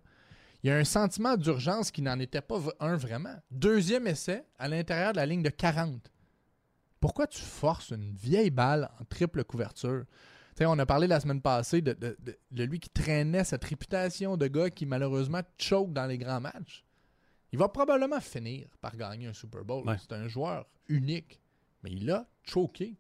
Il 0.63 0.69
y 0.69 0.71
a 0.71 0.77
un 0.77 0.85
sentiment 0.85 1.37
d'urgence 1.37 1.91
qui 1.91 2.03
n'en 2.03 2.19
était 2.19 2.43
pas 2.43 2.59
un 2.81 2.97
vraiment. 2.97 3.35
Deuxième 3.51 4.07
essai 4.07 4.45
à 4.59 4.69
l'intérieur 4.69 5.13
de 5.13 5.17
la 5.17 5.27
ligne 5.27 5.43
de 5.43 5.49
40. 5.51 6.11
Pourquoi 7.01 7.27
tu 7.27 7.41
forces 7.41 7.91
une 7.91 8.13
vieille 8.15 8.51
balle 8.51 8.91
en 9.01 9.05
triple 9.05 9.43
couverture? 9.45 10.05
On 10.63 10.79
a 10.79 10.85
parlé 10.85 11.07
la 11.07 11.19
semaine 11.21 11.41
passée 11.41 11.81
de, 11.81 11.95
de- 11.95 12.15
de- 12.21 12.39
de 12.51 12.65
lui 12.65 12.79
qui 12.81 12.91
traînait 12.91 13.45
cette 13.45 13.65
réputation 13.65 14.37
de 14.37 14.47
gars 14.47 14.69
qui 14.69 14.85
malheureusement 14.85 15.41
choke 15.57 15.95
dans 15.95 16.05
les 16.05 16.19
grands 16.19 16.43
matchs. 16.43 16.85
Il 17.51 17.59
va 17.59 17.69
probablement 17.71 18.21
finir 18.21 18.69
par 18.83 18.95
gagner 18.95 19.27
un 19.29 19.33
Super 19.33 19.65
Bowl. 19.65 19.89
Ouais. 19.89 19.97
C'est 19.99 20.13
un 20.13 20.29
joueur 20.29 20.67
unique. 20.89 21.41
Mais 21.83 21.91
il 21.93 22.11
a 22.11 22.29
choqué. 22.43 22.95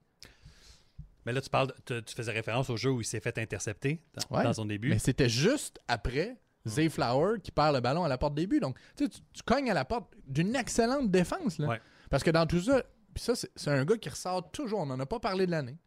Mais 1.27 1.35
là, 1.35 1.43
tu 1.43 1.51
parles, 1.51 1.67
de- 1.87 1.99
tu, 2.01 2.03
tu 2.03 2.15
faisais 2.15 2.33
référence 2.33 2.71
au 2.71 2.79
jeu 2.79 2.91
où 2.91 3.03
il 3.03 3.05
s'est 3.05 3.21
fait 3.21 3.37
intercepter 3.37 4.01
dans, 4.15 4.39
Ouais. 4.39 4.43
dans 4.45 4.55
son 4.55 4.65
début. 4.65 4.89
Mais 4.89 4.99
c'était 4.99 5.29
juste 5.29 5.79
après 5.87 6.39
Zay 6.67 6.89
Flower 6.89 7.41
qui 7.43 7.51
perd 7.51 7.75
le 7.75 7.81
ballon 7.81 8.05
à 8.05 8.09
la 8.09 8.19
porte 8.19 8.35
des 8.35 8.47
buts. 8.47 8.61
Donc, 8.61 8.79
tu, 8.97 9.09
tu, 9.09 9.43
cognes 9.45 9.71
à 9.71 9.75
la 9.75 9.85
porte 9.85 10.13
d'une 10.27 10.55
excellente 10.55 11.11
défense. 11.11 11.59
Là. 11.59 11.69
Ouais. 11.69 11.81
Parce 12.11 12.23
que 12.23 12.31
dans 12.31 12.47
tout 12.47 12.61
ça, 12.61 12.83
puis 13.15 13.23
ça, 13.23 13.35
c'est 13.35 13.71
un 13.71 13.85
gars 13.85 13.97
qui 13.97 14.09
ressort 14.09 14.51
toujours. 14.51 14.81
On 14.81 14.87
n'en 14.87 15.01
a 15.01 15.07
pas 15.07 15.21
parlé 15.21 15.47
de 15.47 15.51
l'année. 15.51 15.79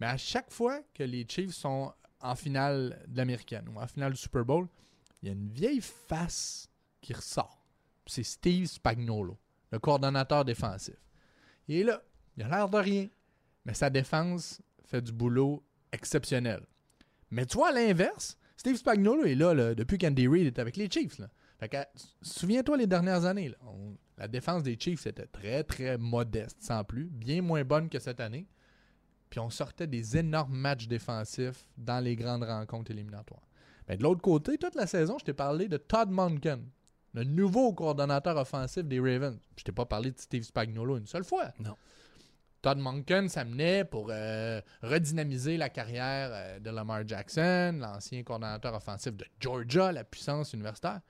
Mais 0.00 0.06
à 0.06 0.16
chaque 0.16 0.50
fois 0.50 0.80
que 0.94 1.02
les 1.02 1.26
Chiefs 1.28 1.54
sont 1.54 1.92
en 2.20 2.34
finale 2.34 3.02
de 3.08 3.16
l'américaine 3.16 3.68
ou 3.68 3.80
en 3.80 3.86
finale 3.86 4.12
du 4.12 4.18
Super 4.18 4.44
Bowl, 4.44 4.68
il 5.22 5.28
y 5.28 5.30
a 5.30 5.34
une 5.34 5.48
vieille 5.48 5.80
face 5.80 6.68
qui 7.00 7.12
ressort. 7.12 7.62
C'est 8.06 8.22
Steve 8.22 8.66
Spagnuolo, 8.66 9.38
le 9.70 9.78
coordonnateur 9.78 10.44
défensif. 10.44 10.96
Il 11.68 11.76
est 11.76 11.84
là. 11.84 12.02
Il 12.36 12.44
a 12.44 12.48
l'air 12.48 12.68
de 12.68 12.78
rien. 12.78 13.08
Mais 13.64 13.74
sa 13.74 13.90
défense 13.90 14.60
fait 14.84 15.02
du 15.02 15.12
boulot 15.12 15.64
exceptionnel. 15.92 16.64
Mais 17.30 17.46
tu 17.46 17.56
vois, 17.56 17.70
à 17.70 17.72
l'inverse, 17.72 18.38
Steve 18.66 18.78
Spagnuolo 18.78 19.26
est 19.26 19.36
là, 19.36 19.76
depuis 19.76 19.96
qu'Andy 19.96 20.26
Reid 20.26 20.44
est 20.48 20.58
avec 20.58 20.76
les 20.76 20.90
Chiefs. 20.90 21.20
Souviens-toi 22.20 22.76
les 22.76 22.88
dernières 22.88 23.24
années. 23.24 23.52
la 24.18 24.26
défense 24.26 24.64
des 24.64 24.76
Chiefs 24.76 25.06
était 25.06 25.26
très, 25.26 25.62
très 25.62 25.96
modeste, 25.96 26.56
sans 26.58 26.82
plus. 26.82 27.04
Bien 27.04 27.42
moins 27.42 27.62
bonne 27.62 27.88
que 27.88 28.00
cette 28.00 28.18
année. 28.18 28.48
Puis 29.30 29.38
on 29.38 29.50
sortait 29.50 29.86
des 29.86 30.16
énormes 30.16 30.56
matchs 30.56 30.88
défensifs 30.88 31.64
dans 31.78 32.02
les 32.02 32.16
grandes 32.16 32.42
rencontres 32.42 32.90
éliminatoires. 32.90 33.46
Mais 33.88 33.96
de 33.96 34.02
l'autre 34.02 34.20
côté, 34.20 34.58
toute 34.58 34.74
la 34.74 34.88
saison, 34.88 35.16
je 35.20 35.26
t'ai 35.26 35.32
parlé 35.32 35.68
de 35.68 35.76
Todd 35.76 36.10
Monken, 36.10 36.68
le 37.14 37.22
nouveau 37.22 37.72
coordonnateur 37.72 38.36
offensif 38.36 38.82
des 38.82 38.98
Ravens. 38.98 39.38
Je 39.56 39.62
t'ai 39.62 39.70
pas 39.70 39.86
parlé 39.86 40.10
de 40.10 40.18
Steve 40.18 40.42
Spagnuolo 40.42 40.96
une 40.96 41.06
seule 41.06 41.22
fois. 41.22 41.52
Non. 41.60 41.76
Todd 42.66 42.78
Monken 42.78 43.28
s'amenait 43.28 43.84
pour 43.84 44.08
euh, 44.10 44.60
redynamiser 44.82 45.56
la 45.56 45.68
carrière 45.68 46.30
euh, 46.32 46.58
de 46.58 46.68
Lamar 46.68 47.06
Jackson, 47.06 47.78
l'ancien 47.80 48.24
coordonnateur 48.24 48.74
offensif 48.74 49.16
de 49.16 49.24
Georgia, 49.38 49.92
la 49.92 50.02
puissance 50.02 50.52
universitaire. 50.52 51.00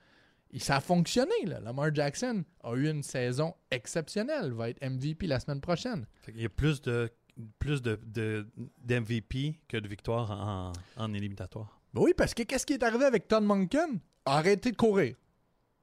Et 0.51 0.59
ça 0.59 0.75
a 0.75 0.81
fonctionné. 0.81 1.33
Là. 1.45 1.59
Lamar 1.59 1.91
Jackson 1.95 2.43
a 2.63 2.75
eu 2.75 2.87
une 2.87 3.01
saison 3.01 3.55
exceptionnelle, 3.71 4.51
va 4.51 4.69
être 4.69 4.87
MVP 4.87 5.25
la 5.25 5.39
semaine 5.39 5.59
prochaine. 5.59 6.05
Qu'il 6.25 6.39
y 6.39 6.45
a 6.45 6.49
plus 6.49 6.79
de 6.83 7.09
plus 7.57 7.81
de, 7.81 7.99
de- 8.05 8.47
d'MVP 8.83 9.59
que 9.67 9.77
de 9.77 9.87
victoires 9.87 10.29
en, 10.29 10.73
en 10.95 11.13
éliminatoire. 11.15 11.81
Ben 11.91 12.01
oui, 12.01 12.13
parce 12.15 12.35
que 12.35 12.43
qu'est-ce 12.43 12.67
qui 12.67 12.73
est 12.73 12.83
arrivé 12.83 13.05
avec 13.05 13.27
Todd 13.27 13.43
Monken? 13.43 13.99
Arrêtez 14.25 14.73
de 14.73 14.77
courir. 14.77 15.15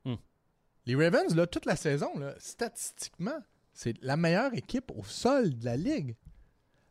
Hmm. 0.04 0.14
Les 0.86 0.94
Ravens, 0.94 1.34
là, 1.34 1.48
toute 1.48 1.66
la 1.66 1.74
saison, 1.74 2.16
là, 2.16 2.32
statistiquement, 2.38 3.40
c'est 3.74 4.00
la 4.02 4.16
meilleure 4.16 4.54
équipe 4.54 4.90
au 4.94 5.04
sol 5.04 5.54
de 5.58 5.64
la 5.64 5.76
ligue. 5.76 6.16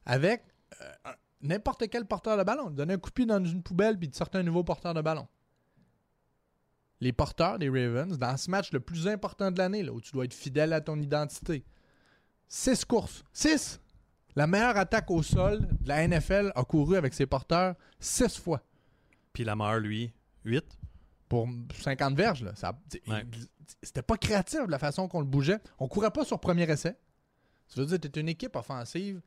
Avec 0.06 0.44
euh, 0.82 1.12
n'importe 1.42 1.88
quel 1.90 2.06
porteur 2.06 2.38
de 2.38 2.44
ballon. 2.44 2.70
Donner 2.70 2.94
un 2.94 2.98
coup 2.98 3.10
de 3.10 3.14
pied 3.16 3.26
dans 3.26 3.44
une 3.44 3.64
poubelle 3.64 3.98
puis 3.98 4.08
de 4.10 4.16
sortir 4.16 4.42
un 4.42 4.44
nouveau 4.44 4.64
porteur 4.64 4.94
de 4.94 5.02
ballon. 5.02 5.28
Les 7.02 7.12
porteurs 7.12 7.60
des 7.60 7.70
Ravens, 7.70 8.18
dans 8.18 8.38
ce 8.38 8.50
match 8.50 8.72
le 8.72 8.80
plus 8.80 9.08
important 9.08 9.52
de 9.52 9.58
l'année, 9.58 9.84
là, 9.84 9.92
où 9.92 10.00
tu 10.00 10.12
dois 10.12 10.26
être 10.26 10.34
fidèle 10.34 10.72
à 10.72 10.80
ton 10.82 11.00
identité, 11.02 11.66
six 12.48 12.86
courses. 12.86 13.24
Six! 13.34 13.80
La 14.36 14.48
meilleure 14.48 14.78
attaque 14.78 15.12
au 15.12 15.22
sol 15.22 15.68
de 15.82 15.88
la 15.88 16.08
NFL 16.08 16.52
a 16.56 16.64
couru 16.64 16.96
avec 16.98 17.14
ses 17.14 17.26
porteurs 17.28 17.76
six 18.00 18.38
fois 18.40 18.62
Puis 19.32 19.44
Lamar, 19.44 19.80
lui, 19.80 20.12
8. 20.46 20.66
pour 21.30 21.48
50 21.82 22.16
verges. 22.16 22.44
Là. 22.44 22.56
Ça- 22.56 22.74
Ouais. 23.08 23.24
C'était 23.82 24.02
pas 24.02 24.18
créatif 24.18 24.62
la 24.68 24.80
façon 24.80 25.08
qu'on 25.08 25.20
le 25.20 25.26
bougeait. 25.26 25.60
On 25.80 25.88
courait 25.88 26.12
pas 26.12 26.26
sur 26.26 26.40
premier 26.40 26.70
essai. 26.70 26.96
Ça 27.68 27.82
veut 27.82 27.88
dire 27.88 28.00
que 28.00 28.08
tu 28.08 28.20
es 28.20 28.22
une 28.22 28.30
équipe 28.30 28.56
offensive 28.56 29.22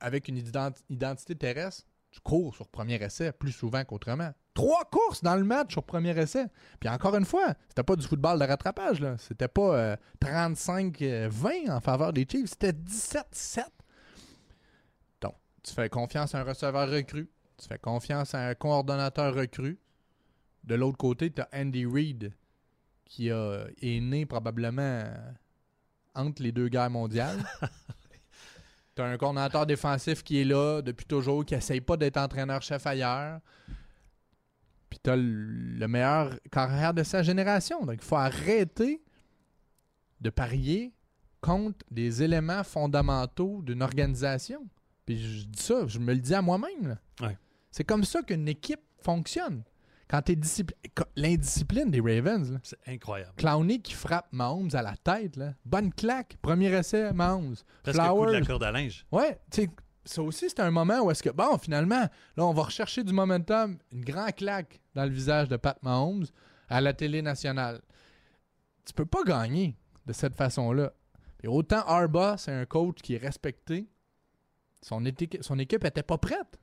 avec 0.00 0.28
une 0.28 0.38
ident- 0.38 0.76
identité 0.88 1.34
terrestre. 1.34 1.86
Tu 2.10 2.20
cours 2.20 2.54
sur 2.56 2.66
premier 2.68 2.96
essai 3.02 3.30
plus 3.32 3.52
souvent 3.52 3.84
qu'autrement. 3.84 4.32
Trois 4.54 4.84
courses 4.90 5.22
dans 5.22 5.36
le 5.36 5.44
match 5.44 5.72
sur 5.72 5.84
premier 5.84 6.18
essai. 6.18 6.46
Puis 6.80 6.88
encore 6.88 7.14
une 7.16 7.24
fois, 7.24 7.54
c'était 7.68 7.84
pas 7.84 7.94
du 7.96 8.04
football 8.06 8.38
de 8.40 8.44
rattrapage. 8.44 9.00
C'était 9.18 9.46
pas 9.48 9.76
euh, 9.78 9.96
35-20 10.20 11.70
en 11.70 11.80
faveur 11.80 12.12
des 12.12 12.26
Chiefs. 12.28 12.50
C'était 12.50 12.72
17-7. 12.72 13.64
Donc, 15.20 15.34
tu 15.62 15.72
fais 15.72 15.88
confiance 15.88 16.34
à 16.34 16.40
un 16.40 16.44
receveur 16.44 16.88
recru. 16.90 17.30
Tu 17.58 17.68
fais 17.68 17.78
confiance 17.78 18.34
à 18.34 18.48
un 18.48 18.54
coordonnateur 18.54 19.34
recru. 19.34 19.78
De 20.64 20.74
l'autre 20.74 20.98
côté, 20.98 21.30
tu 21.32 21.40
as 21.42 21.48
Andy 21.54 21.86
Reid 21.86 22.32
qui 23.10 23.30
a- 23.30 23.66
est 23.82 24.00
né 24.00 24.24
probablement 24.24 24.80
euh, 24.82 25.32
entre 26.14 26.42
les 26.42 26.52
deux 26.52 26.68
guerres 26.68 26.90
mondiales. 26.90 27.38
tu 28.96 29.02
as 29.02 29.04
un 29.04 29.18
coordonnateur 29.18 29.66
défensif 29.66 30.22
qui 30.22 30.40
est 30.40 30.44
là 30.44 30.80
depuis 30.80 31.04
toujours, 31.06 31.44
qui 31.44 31.54
essaye 31.54 31.80
pas 31.80 31.96
d'être 31.96 32.16
entraîneur-chef 32.16 32.86
ailleurs. 32.86 33.40
Puis 34.88 34.98
tu 35.02 35.10
as 35.10 35.16
le 35.16 35.86
meilleur 35.88 36.38
carrière 36.50 36.94
de 36.94 37.02
sa 37.02 37.22
génération. 37.22 37.84
Donc, 37.84 37.96
il 38.00 38.04
faut 38.04 38.16
arrêter 38.16 39.02
de 40.20 40.30
parier 40.30 40.92
contre 41.40 41.84
des 41.90 42.22
éléments 42.22 42.62
fondamentaux 42.64 43.60
d'une 43.62 43.82
organisation. 43.82 44.66
Puis 45.04 45.18
je 45.40 45.46
dis 45.46 45.62
ça, 45.62 45.86
je 45.88 45.98
me 45.98 46.12
le 46.14 46.20
dis 46.20 46.34
à 46.34 46.42
moi-même. 46.42 46.96
Ouais. 47.20 47.36
C'est 47.72 47.84
comme 47.84 48.04
ça 48.04 48.22
qu'une 48.22 48.46
équipe 48.48 48.80
fonctionne. 49.02 49.62
Quand 50.10 50.22
tu 50.22 50.32
es 50.32 50.38
L'indiscipline 51.14 51.90
des 51.90 52.00
Ravens, 52.00 52.50
là. 52.52 52.58
C'est 52.64 52.78
incroyable. 52.88 53.32
Clowney 53.36 53.80
qui 53.80 53.92
frappe 53.94 54.26
Mahomes 54.32 54.70
à 54.72 54.82
la 54.82 54.96
tête, 54.96 55.36
là. 55.36 55.54
bonne 55.64 55.92
claque, 55.92 56.36
premier 56.42 56.66
essai, 56.76 57.12
Mahomes. 57.12 57.54
Presque 57.84 57.96
coup 57.98 58.04
de 58.04 58.08
Flowers. 58.08 58.40
la 58.40 58.46
corde 58.46 58.64
à 58.64 58.72
linge. 58.72 59.06
Ouais, 59.12 59.38
tu 59.50 59.70
ça 60.04 60.22
aussi, 60.22 60.48
c'est 60.48 60.60
un 60.60 60.70
moment 60.70 61.00
où 61.02 61.10
est-ce 61.10 61.22
que, 61.22 61.30
bon, 61.30 61.56
finalement, 61.58 62.00
là, 62.36 62.44
on 62.44 62.52
va 62.52 62.62
rechercher 62.62 63.04
du 63.04 63.12
momentum, 63.12 63.78
une 63.92 64.04
grande 64.04 64.34
claque 64.34 64.80
dans 64.94 65.04
le 65.04 65.10
visage 65.10 65.48
de 65.48 65.56
Pat 65.56 65.80
Mahomes 65.82 66.24
à 66.68 66.80
la 66.80 66.92
télé 66.92 67.22
nationale. 67.22 67.80
Tu 68.84 68.92
peux 68.94 69.04
pas 69.06 69.22
gagner 69.24 69.76
de 70.06 70.12
cette 70.12 70.34
façon-là. 70.34 70.92
Autant 71.46 71.82
Arba, 71.86 72.36
c'est 72.38 72.50
un 72.52 72.64
coach 72.66 72.96
qui 73.02 73.14
est 73.14 73.18
respecté, 73.18 73.88
son, 74.82 75.02
éti- 75.04 75.40
son 75.42 75.58
équipe 75.58 75.84
était 75.84 76.02
pas 76.02 76.18
prête. 76.18 76.58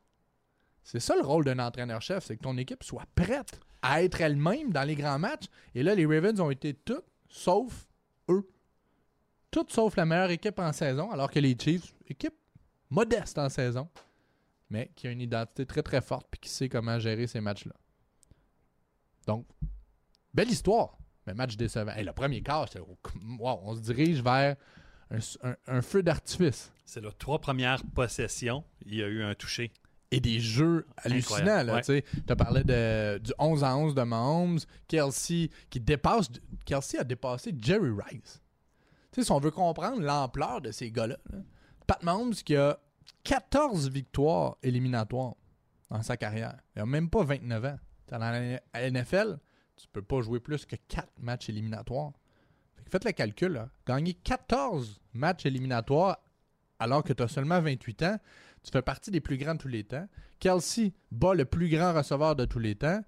C'est 0.88 1.02
ça 1.02 1.18
le 1.18 1.22
rôle 1.22 1.44
d'un 1.44 1.60
entraîneur-chef, 1.60 2.24
c'est 2.24 2.38
que 2.38 2.44
ton 2.44 2.56
équipe 2.56 2.82
soit 2.82 3.04
prête 3.14 3.60
à 3.82 4.02
être 4.04 4.22
elle-même 4.22 4.72
dans 4.72 4.84
les 4.84 4.96
grands 4.96 5.20
matchs. 5.20 5.48
Et 5.76 5.84
là, 5.84 5.94
les 5.94 6.06
Ravens 6.06 6.40
ont 6.40 6.50
été 6.50 6.74
toutes, 6.74 7.04
sauf 7.28 7.90
eux. 8.30 8.50
Toutes 9.52 9.70
sauf 9.70 9.98
la 9.98 10.06
meilleure 10.06 10.30
équipe 10.30 10.58
en 10.60 10.72
saison, 10.72 11.12
alors 11.12 11.30
que 11.30 11.40
les 11.40 11.58
Chiefs, 11.60 11.94
équipe 12.08 12.36
modeste 12.90 13.38
en 13.38 13.50
saison, 13.50 13.90
mais 14.70 14.90
qui 14.96 15.08
a 15.08 15.12
une 15.12 15.20
identité 15.20 15.66
très 15.66 15.84
très 15.84 16.00
forte 16.00 16.28
et 16.34 16.38
qui 16.38 16.48
sait 16.48 16.70
comment 16.70 16.98
gérer 17.00 17.28
ces 17.28 17.42
matchs-là. 17.42 17.76
Donc, 19.26 19.46
belle 20.34 20.50
histoire, 20.50 20.98
mais 21.26 21.34
match 21.34 21.58
décevant. 21.58 21.96
Et 21.98 22.04
le 22.06 22.14
premier 22.14 22.42
quart, 22.42 22.70
wow, 23.40 23.60
on 23.64 23.76
se 23.76 23.82
dirige 23.82 24.24
vers 24.24 24.56
un, 25.68 25.82
feu 25.82 26.02
d'artifice 26.02 26.72
C'est 26.86 27.02
les 27.02 27.12
trois 27.12 27.40
premières 27.40 27.84
possessions. 27.94 28.64
Il 28.86 28.96
y 28.96 29.04
a 29.04 29.08
eu 29.08 29.22
un 29.22 29.36
touché. 29.36 29.74
Et 30.12 30.20
des 30.20 30.40
jeux 30.40 30.86
hallucinants. 30.98 31.64
Là, 31.64 31.76
ouais. 31.76 31.82
Tu 31.82 32.04
as 32.30 32.36
parlé 32.36 32.64
de, 32.64 33.18
du 33.20 33.34
11 33.38 33.64
à 33.64 33.76
11 33.76 33.96
de 33.96 34.04
Mahomes, 34.04 34.60
Kelsey 34.88 35.50
qui 35.70 35.80
dépasse. 35.80 36.28
Kelsey 36.66 37.00
a 37.00 37.04
dépassé 37.04 37.54
Jerry 37.60 37.92
Rice. 37.92 38.42
Si 39.12 39.32
on 39.32 39.40
veut 39.40 39.52
comprendre 39.52 40.02
l'ampleur 40.02 40.62
de 40.62 40.72
ces 40.72 40.92
gars-là, 40.92 41.18
là, 41.32 41.40
Pat 41.88 42.04
Mahomes 42.04 42.34
qui 42.34 42.56
a 42.56 42.78
14 43.24 43.90
victoires 43.90 44.58
éliminatoires 44.62 45.34
dans 45.90 46.04
sa 46.04 46.18
carrière. 46.18 46.56
Il 46.76 46.80
n'a 46.80 46.86
même 46.86 47.10
pas 47.10 47.24
29 47.24 47.66
ans. 47.66 47.80
Dans 48.10 48.20
la 48.20 48.90
NFL, 48.90 49.40
tu 49.76 49.88
peux 49.92 50.02
pas 50.02 50.22
jouer 50.22 50.40
plus 50.40 50.66
que 50.66 50.76
4 50.76 51.10
matchs 51.20 51.50
éliminatoires. 51.50 52.14
Faites 52.90 53.06
le 53.06 53.12
calcul. 53.12 53.54
Là. 53.54 53.70
Gagner 53.86 54.14
14 54.14 55.02
matchs 55.14 55.46
éliminatoires 55.46 56.20
alors 56.80 57.04
que 57.04 57.14
tu 57.14 57.24
as 57.24 57.28
seulement 57.28 57.60
28 57.60 58.04
ans, 58.04 58.20
tu 58.68 58.72
fais 58.72 58.82
partie 58.82 59.12
des 59.12 59.22
plus 59.22 59.38
grands 59.38 59.56
de 59.56 59.60
tous 59.60 59.68
les 59.68 59.84
temps. 59.84 60.08
Kelsey 60.40 60.94
bat 61.12 61.34
le 61.34 61.46
plus 61.46 61.70
grand 61.70 61.94
receveur 61.94 62.36
de 62.36 62.46
tous 62.46 62.60
les 62.60 62.76
temps. 62.76 63.02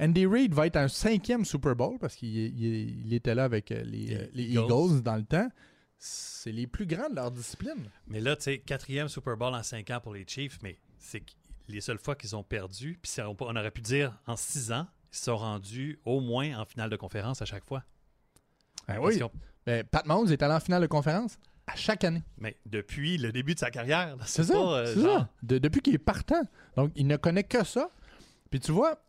Andy 0.00 0.26
Reid 0.26 0.52
va 0.52 0.66
être 0.66 0.76
un 0.76 0.88
cinquième 0.88 1.44
Super 1.44 1.76
Bowl 1.76 1.98
parce 2.00 2.16
qu'il 2.16 2.28
il- 2.36 3.06
il 3.06 3.14
était 3.14 3.34
là 3.34 3.44
avec 3.44 3.70
euh, 3.70 3.82
les, 3.84 4.06
Les 4.06 4.14
euh, 4.16 4.26
les 4.34 4.42
Eagles. 4.44 4.60
Eagles 4.64 5.02
dans 5.02 5.16
le 5.16 5.24
temps. 5.24 5.48
C'est 5.98 6.52
les 6.52 6.66
plus 6.66 6.84
grands 6.86 7.08
de 7.08 7.14
leur 7.14 7.30
discipline. 7.30 7.88
Mais 8.08 8.20
là, 8.20 8.34
tu 8.36 8.42
sais, 8.42 8.58
quatrième 8.58 9.08
Super 9.08 9.36
Bowl 9.36 9.54
en 9.54 9.62
cinq 9.62 9.90
ans 9.90 10.00
pour 10.02 10.12
les 10.12 10.24
Chiefs, 10.26 10.58
mais 10.62 10.78
c'est 10.98 11.22
les 11.68 11.80
seules 11.80 11.98
fois 11.98 12.14
qu'ils 12.16 12.34
ont 12.36 12.42
perdu, 12.42 12.98
puis 13.00 13.10
on 13.22 13.36
on 13.40 13.56
aurait 13.56 13.70
pu 13.70 13.80
dire 13.80 14.18
en 14.26 14.36
six 14.36 14.70
ans, 14.72 14.86
ils 15.12 15.16
se 15.16 15.24
sont 15.24 15.36
rendus 15.36 15.98
au 16.04 16.20
moins 16.20 16.58
en 16.58 16.64
finale 16.66 16.90
de 16.90 16.96
conférence 16.96 17.40
à 17.40 17.44
chaque 17.46 17.64
fois. 17.64 17.84
Ben 18.88 18.98
ont- 18.98 19.30
Ben, 19.64 19.82
Pat 19.84 20.04
Mahomes 20.04 20.30
est 20.30 20.42
allé 20.42 20.52
en 20.54 20.60
finale 20.60 20.82
de 20.82 20.86
conférence 20.88 21.38
à 21.66 21.76
chaque 21.76 22.04
année. 22.04 22.22
mais 22.38 22.56
depuis 22.66 23.16
le 23.18 23.32
début 23.32 23.54
de 23.54 23.58
sa 23.60 23.70
carrière, 23.70 24.16
C'est 24.26 24.44
ça. 24.44 24.52
pas 24.52 24.78
euh, 24.78 24.86
c'est 24.94 25.00
genre- 25.02 25.18
ça. 25.20 25.28
De- 25.42 25.58
depuis 25.58 25.80
qu'il 25.80 25.94
est 25.94 25.98
partant. 25.98 26.42
Donc, 26.76 26.92
il 26.96 27.06
ne 27.06 27.16
connaît 27.16 27.44
que 27.44 27.64
ça. 27.64 27.88
Puis 28.50 28.60
tu 28.60 28.72
vois, 28.72 29.00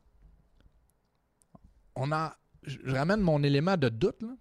on 1.95 2.11
a. 2.11 2.35
Je 2.63 2.79
ramène 2.91 3.21
mon 3.21 3.43
élément 3.43 3.77
de 3.77 3.89
doute. 3.89 4.21
là. 4.21 4.35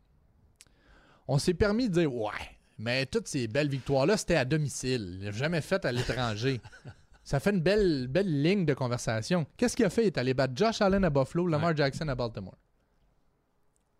On 1.28 1.38
s'est 1.38 1.54
permis 1.54 1.88
de 1.88 1.94
dire 2.00 2.14
Ouais, 2.14 2.30
mais 2.78 3.06
toutes 3.06 3.28
ces 3.28 3.49
belles 3.49 3.68
victoires-là, 3.68 4.16
c'était 4.16 4.37
à 4.37 4.44
domicile. 4.44 5.28
Jamais 5.33 5.61
fait 5.61 5.85
à 5.85 5.92
l'étranger. 5.92 6.61
Ça 7.25 7.40
fait 7.40 7.50
une 7.50 7.61
belle, 7.62 8.06
belle 8.06 8.42
ligne 8.42 8.66
de 8.66 8.75
conversation. 8.75 9.47
Qu'est-ce 9.56 9.75
qu'il 9.76 9.87
a 9.87 9.90
fait? 9.90 10.02
Il 10.02 10.06
est 10.09 10.18
allé 10.18 10.35
battre 10.35 10.52
Josh 10.54 10.83
Allen 10.83 11.04
à 11.06 11.11
Buffalo, 11.11 11.47
Lamar 11.47 11.75
Jackson 11.75 12.06
à 12.09 12.14
Baltimore. 12.14 12.56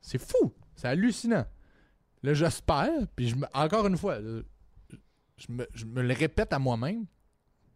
C'est 0.03 0.19
fou. 0.19 0.53
C'est 0.77 0.89
hallucinant. 0.89 1.47
Là, 2.25 2.33
j'espère, 2.35 2.91
puis 3.15 3.29
je 3.29 3.37
me- 3.37 3.47
encore 3.55 3.87
une 3.87 3.97
fois, 3.99 4.19
là, 4.19 4.41
je 5.37 5.53
me, 5.53 5.69
je 5.75 5.85
me 5.85 6.03
le 6.03 6.15
répète 6.15 6.53
à 6.53 6.59
moi-même, 6.59 7.05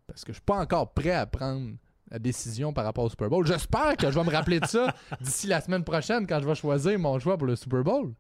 parce 0.07 0.25
que 0.25 0.33
je 0.33 0.39
suis 0.39 0.45
pas 0.45 0.57
encore 0.59 0.93
prêt 0.95 1.11
à 1.13 1.27
prendre 1.27 1.77
la 2.11 2.19
décision 2.19 2.73
par 2.73 2.85
rapport 2.85 3.05
au 3.05 3.11
Super 3.11 3.29
Bowl. 3.29 3.47
J'espère 3.47 3.97
que 3.99 4.11
je 4.11 4.19
vais 4.19 4.25
me 4.25 4.31
rappeler 4.31 4.59
de 4.61 4.67
ça 4.67 4.95
d'ici 5.21 5.47
la 5.49 5.61
semaine 5.61 5.85
prochaine 5.85 6.27
quand 6.27 6.41
je 6.41 6.47
vais 6.47 6.55
choisir 6.55 6.99
mon 6.99 7.19
choix 7.19 7.37
pour 7.37 7.47
le 7.47 7.57
Super 7.57 7.85
Bowl. 7.85 8.15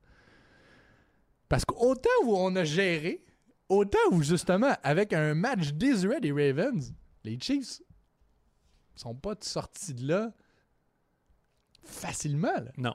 Parce 1.48 1.64
qu'autant 1.64 2.10
où 2.24 2.36
on 2.36 2.54
a 2.56 2.64
géré, 2.64 3.24
autant 3.70 3.96
où 4.12 4.22
justement, 4.22 4.74
avec 4.82 5.14
un 5.14 5.34
match 5.34 5.72
désuet 5.72 6.20
des 6.20 6.30
Ravens, 6.30 6.92
les 7.24 7.40
Chiefs 7.40 7.80
sont 8.94 9.14
pas 9.14 9.34
sortis 9.40 9.94
de 9.94 10.06
là 10.08 10.32
facilement. 11.84 12.52
là. 12.54 12.70
Non. 12.76 12.94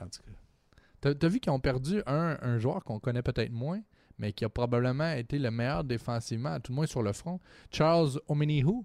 En 0.00 0.06
tout 0.08 0.22
cas. 0.22 0.32
T'as, 1.00 1.14
t'as 1.14 1.28
vu 1.28 1.40
qu'ils 1.40 1.52
ont 1.52 1.60
perdu 1.60 2.02
un, 2.06 2.38
un 2.42 2.58
joueur 2.58 2.84
qu'on 2.84 2.98
connaît 2.98 3.22
peut-être 3.22 3.52
moins, 3.52 3.80
mais 4.18 4.32
qui 4.32 4.44
a 4.44 4.48
probablement 4.48 5.12
été 5.12 5.38
le 5.38 5.50
meilleur 5.50 5.84
défensivement, 5.84 6.50
à 6.50 6.60
tout 6.60 6.72
le 6.72 6.76
moins 6.76 6.86
sur 6.86 7.02
le 7.02 7.12
front. 7.12 7.40
Charles 7.70 8.20
Omenihu, 8.28 8.82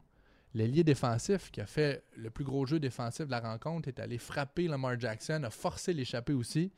l'ailier 0.53 0.83
défensif 0.83 1.51
qui 1.51 1.61
a 1.61 1.65
fait 1.65 2.03
le 2.15 2.29
plus 2.29 2.43
gros 2.43 2.65
jeu 2.65 2.79
défensif 2.79 3.25
de 3.25 3.31
la 3.31 3.39
rencontre, 3.39 3.87
est 3.87 3.99
allé 3.99 4.17
frapper 4.17 4.67
Lamar 4.67 4.99
Jackson, 4.99 5.41
a 5.43 5.49
forcé 5.49 5.93
l'échappée 5.93 6.33
aussi. 6.33 6.71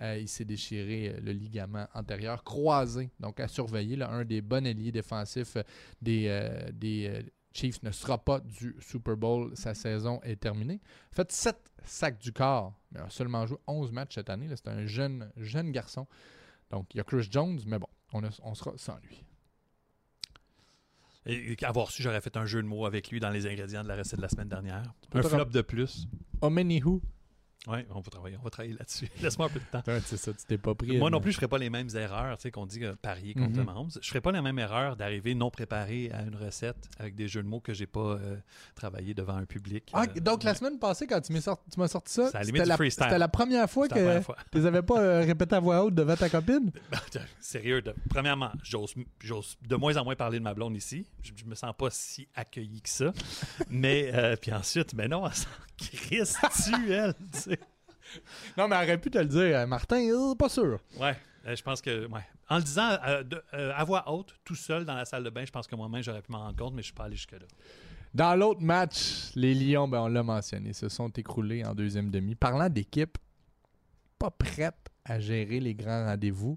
Euh, 0.00 0.18
il 0.18 0.28
s'est 0.28 0.44
déchiré 0.44 1.08
euh, 1.08 1.20
le 1.20 1.32
ligament 1.32 1.86
antérieur 1.94 2.42
croisé. 2.42 3.10
Donc 3.20 3.38
à 3.38 3.46
surveiller, 3.46 4.02
un 4.02 4.24
des 4.24 4.40
bons 4.40 4.66
ailiers 4.66 4.90
défensifs 4.90 5.56
euh, 5.56 5.62
des, 6.72 7.24
Chiefs 7.54 7.82
ne 7.84 7.90
sera 7.92 8.18
pas 8.18 8.40
du 8.40 8.74
Super 8.80 9.16
Bowl. 9.16 9.56
Sa 9.56 9.74
saison 9.74 10.20
est 10.24 10.36
terminée. 10.40 10.80
A 11.12 11.14
fait 11.14 11.30
7 11.32 11.56
sacs 11.84 12.18
du 12.18 12.32
corps, 12.32 12.74
mais 12.90 13.00
a 13.00 13.08
seulement 13.08 13.46
joué 13.46 13.56
11 13.66 13.92
matchs 13.92 14.16
cette 14.16 14.28
année. 14.28 14.48
là. 14.48 14.56
C'est 14.56 14.68
un 14.68 14.84
jeune, 14.86 15.30
jeune 15.36 15.70
garçon. 15.70 16.06
Donc 16.70 16.92
il 16.94 16.98
y 16.98 17.00
a 17.00 17.04
Chris 17.04 17.28
Jones, 17.30 17.60
mais 17.66 17.78
bon, 17.78 17.86
on, 18.12 18.24
a- 18.24 18.40
on 18.42 18.54
sera 18.54 18.72
sans 18.76 18.96
lui. 18.98 19.24
Et, 21.26 21.56
avoir 21.62 21.90
su, 21.90 22.02
j'aurais 22.02 22.20
fait 22.20 22.36
un 22.36 22.44
jeu 22.44 22.62
de 22.62 22.66
mots 22.68 22.84
avec 22.84 23.10
lui 23.10 23.18
dans 23.18 23.30
les 23.30 23.46
ingrédients 23.46 23.82
de 23.82 23.88
la 23.88 23.96
recette 23.96 24.16
de 24.18 24.22
la 24.22 24.28
semaine 24.28 24.48
dernière. 24.48 24.92
Un 25.12 25.22
flop 25.22 25.44
de 25.46 25.62
plus. 25.62 26.06
Omenihu. 26.42 27.00
Oui, 27.66 27.78
on 27.90 28.00
va 28.00 28.10
travailler, 28.10 28.36
on 28.38 28.44
va 28.44 28.50
travailler 28.50 28.74
là-dessus. 28.74 29.08
Laisse-moi 29.22 29.46
un 29.46 29.50
peu 29.50 29.58
de 29.60 29.64
temps. 29.64 29.82
C'est 30.04 30.16
ça, 30.18 30.32
tu 30.34 30.44
t'es 30.46 30.58
pas 30.58 30.74
pris. 30.74 30.98
Moi 30.98 31.08
non 31.10 31.20
plus, 31.20 31.32
je 31.32 31.36
ferais 31.36 31.48
pas 31.48 31.56
les 31.58 31.70
mêmes 31.70 31.88
erreurs, 31.94 32.36
tu 32.36 32.42
sais, 32.42 32.50
qu'on 32.50 32.66
dit 32.66 32.80
parier 33.00 33.32
contre 33.34 33.58
Mhm. 33.58 33.64
Mahomes. 33.64 33.90
Je 34.02 34.06
ferais 34.08 34.20
pas 34.20 34.32
la 34.32 34.42
même 34.42 34.58
erreur 34.58 34.96
d'arriver 34.96 35.34
non 35.34 35.50
préparé 35.50 36.10
à 36.12 36.22
une 36.22 36.36
recette 36.36 36.88
avec 36.98 37.14
des 37.14 37.26
jeux 37.26 37.42
de 37.42 37.48
mots 37.48 37.60
que 37.60 37.72
j'ai 37.72 37.86
pas 37.86 38.00
euh, 38.00 38.36
travaillé 38.74 39.14
devant 39.14 39.36
un 39.36 39.46
public. 39.46 39.90
Ah, 39.94 40.04
Euh, 40.14 40.20
donc 40.20 40.42
la 40.42 40.54
semaine 40.54 40.78
passée, 40.78 41.06
quand 41.06 41.20
tu 41.22 41.32
m'as 41.32 41.40
sorti, 41.40 41.64
sorti 41.88 42.12
ça, 42.12 42.30
la 42.34 42.44
c'était 42.44 43.18
la, 43.18 43.28
première 43.28 43.68
fois 43.70 43.88
que 43.88 43.94
tu 44.52 44.58
les 44.58 44.66
avais 44.66 44.82
pas 44.82 45.00
euh, 45.00 45.20
répété 45.24 45.54
à 45.54 45.60
voix 45.60 45.84
haute 45.84 45.94
devant 45.94 46.16
ta 46.16 46.28
copine? 46.28 46.70
Sérieux, 47.40 47.80
de- 47.80 47.94
premièrement, 48.10 48.50
j'ose 48.62 48.94
j'ose 49.20 49.56
de 49.66 49.76
moins 49.76 49.96
en 49.96 50.04
moins 50.04 50.16
parler 50.16 50.38
de 50.38 50.44
ma 50.44 50.52
blonde 50.54 50.76
ici. 50.76 51.06
Je, 51.22 51.32
je 51.36 51.44
me 51.46 51.54
sens 51.54 51.72
pas 51.76 51.88
si 51.90 52.28
accueilli 52.34 52.82
que 52.82 52.88
ça. 52.90 53.12
Mais, 53.70 54.36
puis 54.40 54.52
ensuite, 54.52 54.94
mais 54.94 55.08
non, 55.08 55.24
elle. 55.80 57.14
tu 57.32 57.38
sais. 57.38 57.58
Non, 58.56 58.68
mais 58.68 58.76
elle 58.76 58.84
aurait 58.84 58.98
pu 59.00 59.10
te 59.10 59.18
le 59.18 59.24
dire, 59.24 59.40
euh, 59.58 59.66
Martin, 59.66 59.96
euh, 60.10 60.34
pas 60.36 60.48
sûr. 60.48 60.78
Ouais, 61.00 61.16
euh, 61.46 61.56
je 61.56 61.62
pense 61.62 61.80
que, 61.80 62.06
ouais. 62.06 62.20
En 62.48 62.58
le 62.58 62.62
disant 62.62 62.96
euh, 63.06 63.22
de- 63.24 63.42
euh, 63.54 63.72
à 63.74 63.82
voix 63.82 64.08
haute, 64.12 64.34
tout 64.44 64.54
seul 64.54 64.84
dans 64.84 64.94
la 64.94 65.04
salle 65.04 65.24
de 65.24 65.30
bain, 65.30 65.44
je 65.44 65.50
pense 65.50 65.66
que 65.66 65.74
moi-même, 65.74 66.02
j'aurais 66.02 66.20
pu 66.22 66.30
m'en 66.30 66.40
rendre 66.40 66.56
compte, 66.56 66.74
mais 66.74 66.82
je 66.82 66.86
suis 66.86 66.94
pas 66.94 67.04
allé 67.04 67.16
jusque-là. 67.16 67.46
Dans 68.12 68.36
l'autre 68.38 68.60
match, 68.60 69.32
les 69.34 69.54
Lions, 69.54 69.88
ben, 69.88 70.00
on 70.02 70.08
l'a 70.08 70.22
mentionné, 70.22 70.72
se 70.74 70.88
sont 70.88 71.08
écroulés 71.08 71.64
en 71.64 71.74
deuxième 71.74 72.10
demi. 72.10 72.34
Parlant 72.36 72.68
d'équipe 72.68 73.18
pas 74.18 74.30
prête 74.30 74.90
à 75.04 75.18
gérer 75.18 75.58
les 75.58 75.74
grands 75.74 76.04
rendez-vous, 76.04 76.56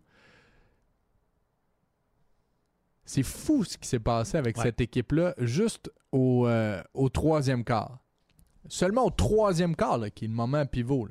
c'est 3.05 3.23
fou 3.23 3.63
ce 3.63 3.77
qui 3.77 3.87
s'est 3.87 3.99
passé 3.99 4.37
avec 4.37 4.57
Ouais. 4.57 4.63
cette 4.63 4.81
équipe-là, 4.81 5.33
juste 5.39 5.89
au, 6.11 6.45
euh, 6.47 6.83
au 6.93 7.09
troisième 7.09 7.63
quart. 7.63 7.99
Seulement 8.69 9.05
au 9.05 9.09
troisième 9.11 9.75
quart, 9.75 9.99
qui 10.13 10.25
est 10.25 10.27
le 10.27 10.33
moment 10.33 10.65
pivot. 10.65 11.07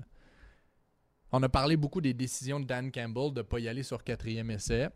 On 1.33 1.43
a 1.43 1.49
parlé 1.49 1.77
beaucoup 1.77 2.01
des 2.01 2.15
décisions 2.15 2.61
de 2.61 2.67
Dan 2.67 2.91
Campbell 2.93 3.33
de 3.33 3.41
ne 3.41 3.43
pas 3.43 3.59
y 3.59 3.69
aller 3.69 3.83
sur 3.83 4.05
quatrième 4.05 4.51
essai, 4.51 4.89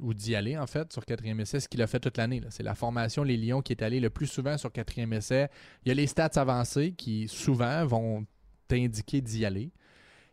ou 0.00 0.14
d'y 0.14 0.34
aller 0.36 0.56
en 0.56 0.66
fait 0.66 0.92
sur 0.92 1.04
quatrième 1.04 1.40
essai, 1.40 1.60
ce 1.60 1.68
qu'il 1.68 1.82
a 1.82 1.86
fait 1.86 2.00
toute 2.00 2.16
l'année. 2.16 2.40
C'est 2.50 2.62
la 2.62 2.74
formation 2.74 3.22
Les 3.24 3.36
Lions 3.36 3.62
qui 3.62 3.72
est 3.72 3.82
allé 3.82 4.00
le 4.00 4.10
plus 4.10 4.26
souvent 4.26 4.56
sur 4.56 4.70
quatrième 4.72 5.12
essai. 5.12 5.48
Il 5.84 5.88
y 5.88 5.90
a 5.90 5.94
les 5.94 6.06
stats 6.06 6.30
avancées 6.36 6.92
qui 6.92 7.26
souvent 7.28 7.84
vont 7.84 8.26
t'indiquer 8.68 9.20
d'y 9.20 9.44
aller. 9.44 9.72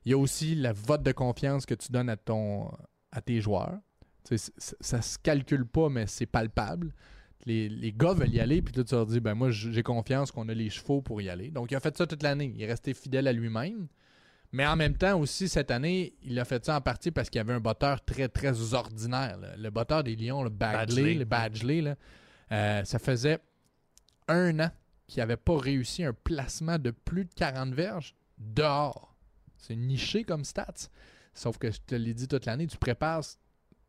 Il 0.04 0.12
y 0.12 0.14
a 0.14 0.18
aussi 0.18 0.54
le 0.56 0.72
vote 0.72 1.02
de 1.02 1.12
confiance 1.12 1.66
que 1.66 1.74
tu 1.74 1.92
donnes 1.92 2.10
à, 2.10 2.18
ton, 2.18 2.70
à 3.12 3.22
tes 3.22 3.42
joueurs. 3.42 3.80
C- 4.24 4.52
ça 4.58 5.02
se 5.02 5.18
calcule 5.18 5.66
pas, 5.66 5.90
mais 5.90 6.06
c'est 6.06 6.28
palpable. 6.28 6.94
Les, 7.46 7.70
les 7.70 7.94
gars 7.94 8.14
veulent 8.14 8.34
y 8.34 8.40
aller, 8.40 8.62
puis 8.62 8.74
tu 8.74 8.96
leur 8.96 9.06
dis, 9.06 9.20
ben 9.20 9.36
moi, 9.36 9.52
j'ai 9.52 9.84
confiance 9.84 10.32
qu'on 10.32 10.50
a 10.50 10.54
les 10.54 10.70
chevaux 10.70 11.02
pour 11.02 11.22
y 11.22 11.30
aller. 11.30 11.52
Donc, 11.52 11.72
il 11.72 11.76
a 11.76 11.80
fait 11.80 11.96
ça 11.96 12.08
toute 12.08 12.24
l'année. 12.24 12.52
Il 12.56 12.62
est 12.62 12.68
resté 12.68 12.94
fidèle 12.94 13.28
à 13.28 13.34
lui-même. 13.34 13.88
Mais 14.52 14.66
en 14.66 14.76
même 14.76 14.96
temps 14.96 15.20
aussi, 15.20 15.50
cette 15.50 15.70
année, 15.70 16.14
il 16.24 16.40
a 16.40 16.46
fait 16.46 16.64
ça 16.66 16.78
en 16.78 16.82
partie 16.82 17.12
parce 17.12 17.30
qu'il 17.30 17.40
y 17.40 17.42
avait 17.42 17.54
un 17.54 17.60
botteur 17.60 18.04
très, 18.04 18.30
très 18.30 18.74
ordinaire. 18.74 19.38
là. 19.38 19.56
Le 19.58 19.70
botteur 19.70 20.04
des 20.04 20.16
Lions, 20.16 20.44
le 20.44 20.50
Badgley, 20.50 20.86
Badgley. 20.86 21.14
le 21.16 21.26
Badgley, 21.26 21.82
là, 21.82 21.96
euh, 22.52 22.84
ça 22.86 22.98
faisait 22.98 23.40
un 24.28 24.60
an 24.60 24.72
qu'il 25.08 25.22
n'avait 25.22 25.38
pas 25.38 25.58
réussi 25.58 26.04
un 26.04 26.14
placement 26.14 26.80
de 26.80 26.92
plus 26.92 27.26
de 27.26 27.34
40 27.34 27.74
verges 27.74 28.16
dehors. 28.38 29.16
C'est 29.58 29.76
niché 29.76 30.24
comme 30.24 30.46
stats. 30.46 30.90
Sauf 31.34 31.58
que 31.58 31.70
je 31.70 31.80
te 31.86 31.96
l'ai 31.96 32.14
dit 32.14 32.28
toute 32.28 32.46
l'année, 32.46 32.68
tu 32.68 32.78
prépares 32.78 33.24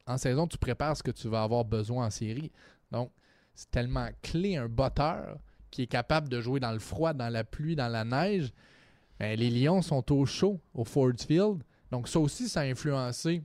en 0.07 0.19
saison, 0.19 0.47
tu 0.47 0.59
prépares 0.59 0.97
ce 0.97 1.03
que 1.03 1.11
tu 1.11 1.29
vas 1.29 1.43
avoir 1.43 1.65
besoin 1.65 2.07
en 2.07 2.11
série. 2.11 2.51
Donc, 2.91 3.13
c'est 3.57 3.71
tellement 3.71 4.09
clé 4.23 4.57
un 4.57 4.69
botteur 4.69 5.39
qui 5.71 5.83
est 5.83 5.87
capable 5.89 6.29
de 6.29 6.41
jouer 6.41 6.61
dans 6.61 6.73
le 6.73 6.79
froid, 6.79 7.13
dans 7.13 7.29
la 7.29 7.43
pluie, 7.43 7.75
dans 7.75 7.89
la 7.89 8.05
neige, 8.05 8.53
ben, 9.19 9.39
les 9.39 9.51
Lions 9.51 9.83
sont 9.83 10.13
au 10.13 10.25
chaud 10.27 10.61
au 10.75 10.85
Ford 10.85 11.13
Field. 11.19 11.63
Donc 11.91 12.09
ça 12.09 12.21
aussi, 12.21 12.49
ça 12.49 12.61
a 12.61 12.65
influencé 12.65 13.43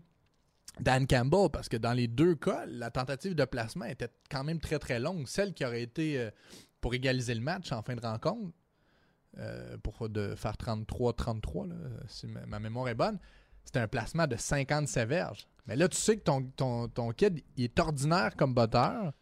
Dan 0.79 1.07
Campbell 1.07 1.49
parce 1.51 1.69
que 1.69 1.77
dans 1.77 1.93
les 1.93 2.07
deux 2.07 2.35
cas, 2.35 2.65
la 2.67 2.91
tentative 2.91 3.35
de 3.35 3.45
placement 3.45 3.85
était 3.85 4.09
quand 4.29 4.43
même 4.43 4.59
très 4.59 4.79
très 4.79 4.99
longue. 4.99 5.27
Celle 5.27 5.53
qui 5.53 5.65
aurait 5.65 5.81
été 5.81 6.19
euh, 6.19 6.31
pour 6.79 6.93
égaliser 6.93 7.35
le 7.35 7.41
match 7.41 7.71
en 7.71 7.81
fin 7.81 7.95
de 7.95 8.01
rencontre, 8.01 8.51
euh, 9.37 9.77
pour 9.77 9.97
faire 9.97 10.55
33-33, 10.57 11.69
là, 11.69 11.75
si 12.07 12.27
ma, 12.27 12.59
mémoire 12.59 12.89
est 12.89 12.95
bonne, 12.95 13.17
c'était 13.63 13.79
un 13.79 13.87
placement 13.87 14.27
de 14.27 14.35
57 14.35 15.07
verges. 15.07 15.47
Mais 15.67 15.75
là, 15.75 15.87
tu 15.87 15.97
sais 15.97 16.17
que 16.17 16.23
ton, 16.23 17.11
kid, 17.13 17.41
il 17.55 17.63
est 17.63 17.79
ordinaire 17.79 18.35
comme 18.35 18.53
batteur. 18.53 19.13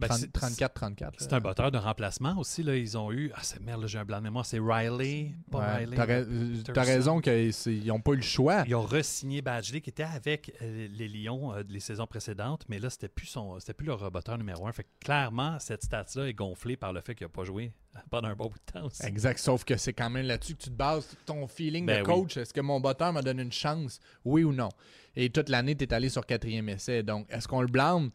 Ben, 0.00 0.08
30 0.08 0.18
c'est- 0.20 0.32
34-34. 0.32 1.12
C'est 1.18 1.32
un 1.32 1.40
batteur 1.40 1.70
de 1.70 1.78
remplacement 1.78 2.36
aussi. 2.38 2.62
Là. 2.62 2.74
Ils 2.76 2.96
ont 2.98 3.12
eu. 3.12 3.30
Ah, 3.34 3.40
c'est 3.42 3.60
merde, 3.60 3.86
j'ai 3.86 3.98
un 3.98 4.04
blanc 4.04 4.18
de 4.18 4.24
mémoire. 4.24 4.44
C'est 4.46 4.58
Riley. 4.58 5.32
Pas 5.50 5.76
Riley. 5.76 5.96
T'as, 5.96 6.04
ra- 6.06 6.12
euh, 6.12 6.62
raison 6.76 7.20
qu'ils 7.20 7.86
n'ont 7.86 8.00
pas 8.00 8.12
eu 8.12 8.16
le 8.16 8.22
choix. 8.22 8.64
Ils 8.66 8.74
ont 8.74 8.82
re-signé 8.82 9.42
Badgley 9.42 9.80
qui 9.80 9.90
était 9.90 10.02
avec 10.02 10.52
euh, 10.62 10.88
les 10.90 11.08
Lions 11.08 11.52
euh, 11.54 11.62
les 11.68 11.80
saisons 11.80 12.06
précédentes, 12.06 12.64
mais 12.68 12.78
là, 12.78 12.90
c'était 12.90 13.08
plus 13.08 13.26
son 13.26 13.58
plus 13.76 13.86
leur 13.86 14.10
batteur 14.10 14.36
numéro 14.38 14.66
un. 14.66 14.72
Fait 14.72 14.84
que 14.84 14.88
clairement, 15.00 15.58
cette 15.58 15.84
stat-là 15.84 16.26
est 16.28 16.34
gonflée 16.34 16.76
par 16.76 16.92
le 16.92 17.00
fait 17.00 17.14
qu'il 17.14 17.26
n'a 17.26 17.28
pas 17.28 17.44
joué 17.44 17.72
pendant 18.10 18.28
un 18.28 18.34
bon 18.34 18.46
bout 18.48 18.58
de 18.58 18.72
temps 18.80 18.86
aussi. 18.86 19.04
Exact, 19.04 19.38
sauf 19.38 19.64
que 19.64 19.76
c'est 19.76 19.92
quand 19.92 20.10
même 20.10 20.26
là-dessus 20.26 20.54
que 20.54 20.62
tu 20.62 20.70
te 20.70 20.74
bases 20.74 21.16
ton 21.26 21.46
feeling 21.46 21.86
Ben 21.86 22.02
de 22.02 22.08
oui. 22.08 22.14
coach. 22.14 22.36
Est-ce 22.36 22.52
que 22.54 22.60
mon 22.60 22.80
batteur 22.80 23.12
m'a 23.12 23.22
donné 23.22 23.42
une 23.42 23.52
chance, 23.52 24.00
oui 24.24 24.44
ou 24.44 24.52
non? 24.52 24.68
Et 25.16 25.30
toute 25.30 25.48
l'année, 25.48 25.74
tu 25.76 25.84
es 25.84 25.92
allé 25.92 26.08
sur 26.08 26.24
quatrième 26.24 26.68
essai. 26.68 27.02
Donc, 27.02 27.26
est-ce 27.30 27.46
qu'on 27.48 27.60
le 27.62 27.66
blâme? 27.68 28.10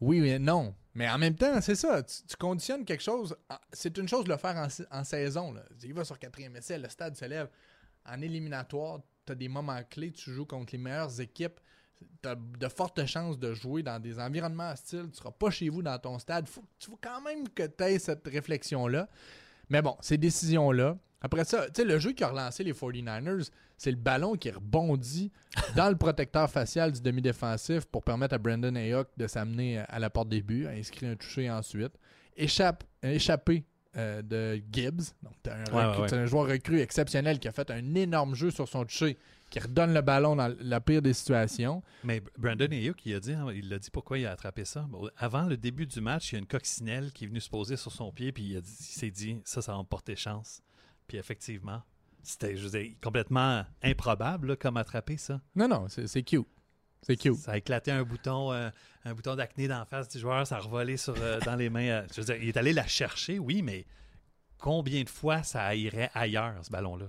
Oui 0.00 0.20
ou 0.20 0.38
non. 0.38 0.74
Mais 0.94 1.08
en 1.08 1.18
même 1.18 1.36
temps, 1.36 1.60
c'est 1.60 1.76
ça. 1.76 2.02
Tu, 2.02 2.36
conditionnes 2.36 2.84
quelque 2.84 3.02
chose. 3.02 3.36
C'est 3.72 3.96
une 3.96 4.08
chose 4.08 4.24
de 4.24 4.30
le 4.30 4.36
faire 4.36 4.56
en, 4.56 4.68
sa- 4.68 4.84
en 4.90 5.04
saison. 5.04 5.54
Il 5.82 5.94
va 5.94 6.04
sur 6.04 6.18
quatrième 6.18 6.56
essai, 6.56 6.78
le 6.78 6.88
stade 6.88 7.16
se 7.16 7.24
lève. 7.24 7.48
En 8.04 8.20
éliminatoire, 8.20 9.00
tu 9.24 9.32
as 9.32 9.34
des 9.36 9.48
moments 9.48 9.80
clés. 9.88 10.10
Tu 10.12 10.32
joues 10.32 10.46
contre 10.46 10.72
les 10.72 10.78
meilleures 10.78 11.20
équipes. 11.20 11.60
Tu 12.22 12.28
as 12.28 12.34
de 12.34 12.68
fortes 12.68 13.04
chances 13.06 13.38
de 13.38 13.54
jouer 13.54 13.82
dans 13.82 14.00
des 14.00 14.18
environnements 14.18 14.72
hostiles. 14.72 15.08
Tu 15.12 15.18
seras 15.18 15.30
pas 15.30 15.50
chez 15.50 15.68
vous 15.68 15.82
dans 15.82 15.98
ton 15.98 16.18
stade. 16.18 16.46
Tu 16.78 16.90
faut 16.90 16.98
quand 17.00 17.20
même 17.20 17.48
que 17.48 17.66
tu 17.66 17.84
aies 17.84 17.98
cette 17.98 18.26
réflexion-là. 18.26 19.08
Mais 19.68 19.82
bon, 19.82 19.96
ces 20.00 20.18
décisions-là. 20.18 20.98
Après 21.22 21.44
ça, 21.44 21.66
tu 21.66 21.82
sais, 21.82 21.84
le 21.84 21.98
jeu 21.98 22.12
qui 22.12 22.24
a 22.24 22.28
relancé 22.28 22.64
les 22.64 22.72
49ers, 22.72 23.50
c'est 23.76 23.90
le 23.90 23.96
ballon 23.96 24.34
qui 24.36 24.50
rebondit 24.50 25.30
dans 25.76 25.88
le 25.90 25.96
protecteur 25.96 26.50
facial 26.50 26.92
du 26.92 27.00
demi-défensif 27.00 27.84
pour 27.86 28.02
permettre 28.02 28.34
à 28.34 28.38
Brandon 28.38 28.74
Ayuk 28.74 29.08
de 29.16 29.26
s'amener 29.26 29.78
à 29.78 29.98
la 29.98 30.10
porte 30.10 30.28
des 30.28 30.42
buts, 30.42 30.66
à 30.66 30.70
inscrire 30.70 31.10
un 31.10 31.16
touché 31.16 31.50
ensuite. 31.50 31.92
Échappe, 32.36 32.84
échappé 33.02 33.64
euh, 33.96 34.22
de 34.22 34.62
Gibbs. 34.72 35.12
Donc, 35.22 35.34
un, 35.48 35.58
Ouais, 35.74 35.82
recru- 35.82 35.90
ouais, 35.96 36.00
ouais. 36.02 36.06
t'as 36.08 36.16
un 36.18 36.26
joueur 36.26 36.46
recru 36.48 36.80
exceptionnel 36.80 37.38
qui 37.38 37.48
a 37.48 37.52
fait 37.52 37.70
un 37.70 37.94
énorme 37.94 38.34
jeu 38.34 38.50
sur 38.50 38.68
son 38.68 38.84
touché, 38.84 39.18
qui 39.50 39.58
redonne 39.58 39.92
le 39.92 40.00
ballon 40.00 40.36
dans 40.36 40.54
la 40.60 40.80
pire 40.80 41.02
des 41.02 41.12
situations. 41.12 41.82
Mais 42.04 42.22
Brandon 42.38 42.68
Ayuk, 42.70 43.04
il 43.04 43.14
a 43.16 43.20
dit, 43.20 43.32
hein, 43.32 43.46
il 43.52 43.72
a 43.74 43.78
dit 43.78 43.90
pourquoi 43.90 44.18
il 44.18 44.26
a 44.26 44.30
attrapé 44.30 44.64
ça. 44.64 44.88
Avant 45.18 45.42
le 45.42 45.56
début 45.56 45.86
du 45.86 46.00
match, 46.00 46.30
il 46.30 46.34
y 46.34 46.36
a 46.36 46.38
une 46.38 46.46
coccinelle 46.46 47.10
qui 47.12 47.24
est 47.24 47.26
venue 47.26 47.40
se 47.40 47.50
poser 47.50 47.76
sur 47.76 47.90
son 47.92 48.12
pied, 48.12 48.30
puis 48.32 48.44
il, 48.44 48.52
il 48.58 48.64
s'est 48.64 49.10
dit, 49.10 49.40
ça, 49.44 49.60
ça 49.60 49.72
va 49.72 49.78
me 49.78 49.82
porter 49.84 50.14
chance. 50.16 50.62
Puis 51.10 51.18
effectivement, 51.18 51.82
c'était 52.22 52.56
je 52.56 52.68
veux 52.68 52.78
dire, 52.78 52.92
complètement 53.02 53.64
improbable 53.82 54.46
là, 54.50 54.56
comme 54.56 54.76
attraper 54.76 55.16
ça. 55.16 55.40
Non, 55.56 55.66
non, 55.66 55.88
c'est 55.88 56.06
c'est 56.06 56.22
cute. 56.22 56.46
C'est 57.02 57.16
cute. 57.16 57.34
Ça 57.34 57.52
a 57.52 57.56
éclaté 57.56 57.90
un 57.90 58.04
bouton, 58.04 58.52
euh, 58.52 58.70
un 59.04 59.12
bouton 59.12 59.34
d'acné 59.34 59.66
dans 59.66 59.80
la 59.80 59.86
face 59.86 60.08
du 60.08 60.20
joueur, 60.20 60.46
ça 60.46 60.58
a 60.58 60.60
revolé 60.60 60.96
sur, 60.96 61.14
euh, 61.20 61.40
dans 61.40 61.56
les 61.56 61.68
mains. 61.68 61.88
euh, 61.88 62.06
je 62.14 62.20
veux 62.20 62.26
dire, 62.26 62.36
il 62.40 62.46
est 62.48 62.56
allé 62.56 62.72
la 62.72 62.86
chercher, 62.86 63.40
oui, 63.40 63.60
mais 63.60 63.86
combien 64.56 65.02
de 65.02 65.08
fois 65.08 65.42
ça 65.42 65.74
irait 65.74 66.10
ailleurs, 66.14 66.54
ce 66.64 66.70
ballon-là? 66.70 67.06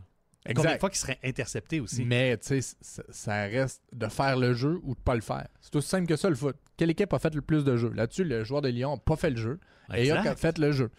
Combien 0.56 0.74
de 0.74 0.80
fois 0.80 0.90
qu'il 0.90 0.98
serait 0.98 1.20
intercepté 1.24 1.80
aussi? 1.80 2.04
Mais 2.04 2.36
tu 2.38 2.60
sais, 2.60 2.76
ça, 2.82 3.04
ça 3.12 3.44
reste 3.44 3.84
de 3.94 4.08
faire 4.08 4.36
le 4.38 4.56
jeu 4.56 4.80
ou 4.82 4.96
de 4.96 5.00
pas 5.00 5.14
le 5.14 5.22
faire. 5.22 5.48
C'est 5.62 5.76
aussi 5.76 5.88
simple 5.90 6.08
que 6.08 6.16
ça 6.16 6.30
le 6.30 6.36
foot. 6.36 6.56
Quelle 6.78 6.90
équipe 6.90 7.14
a 7.14 7.20
fait 7.20 7.36
le 7.36 7.44
plus 7.44 7.64
de 7.64 7.78
jeux? 7.78 7.92
Là-dessus, 7.92 8.24
le 8.24 8.44
joueur 8.44 8.64
de 8.64 8.70
Lyon 8.70 8.96
n'a 8.96 8.98
pas 9.00 9.16
fait 9.18 9.30
le 9.30 9.36
jeu. 9.36 9.60
Et 9.94 10.08
Exact. 10.08 10.26
a 10.26 10.36
fait 10.36 10.58
le 10.58 10.72
jeu. 10.72 10.90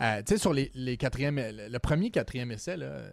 Euh, 0.00 0.22
tu 0.22 0.34
sais, 0.34 0.38
sur 0.38 0.52
les, 0.52 0.70
les 0.74 0.96
quatrièmes, 0.96 1.40
le, 1.40 1.78
premier 1.78 2.10
quatrième 2.10 2.52
essai, 2.52 2.76
là, 2.76 2.86
euh, 2.86 3.10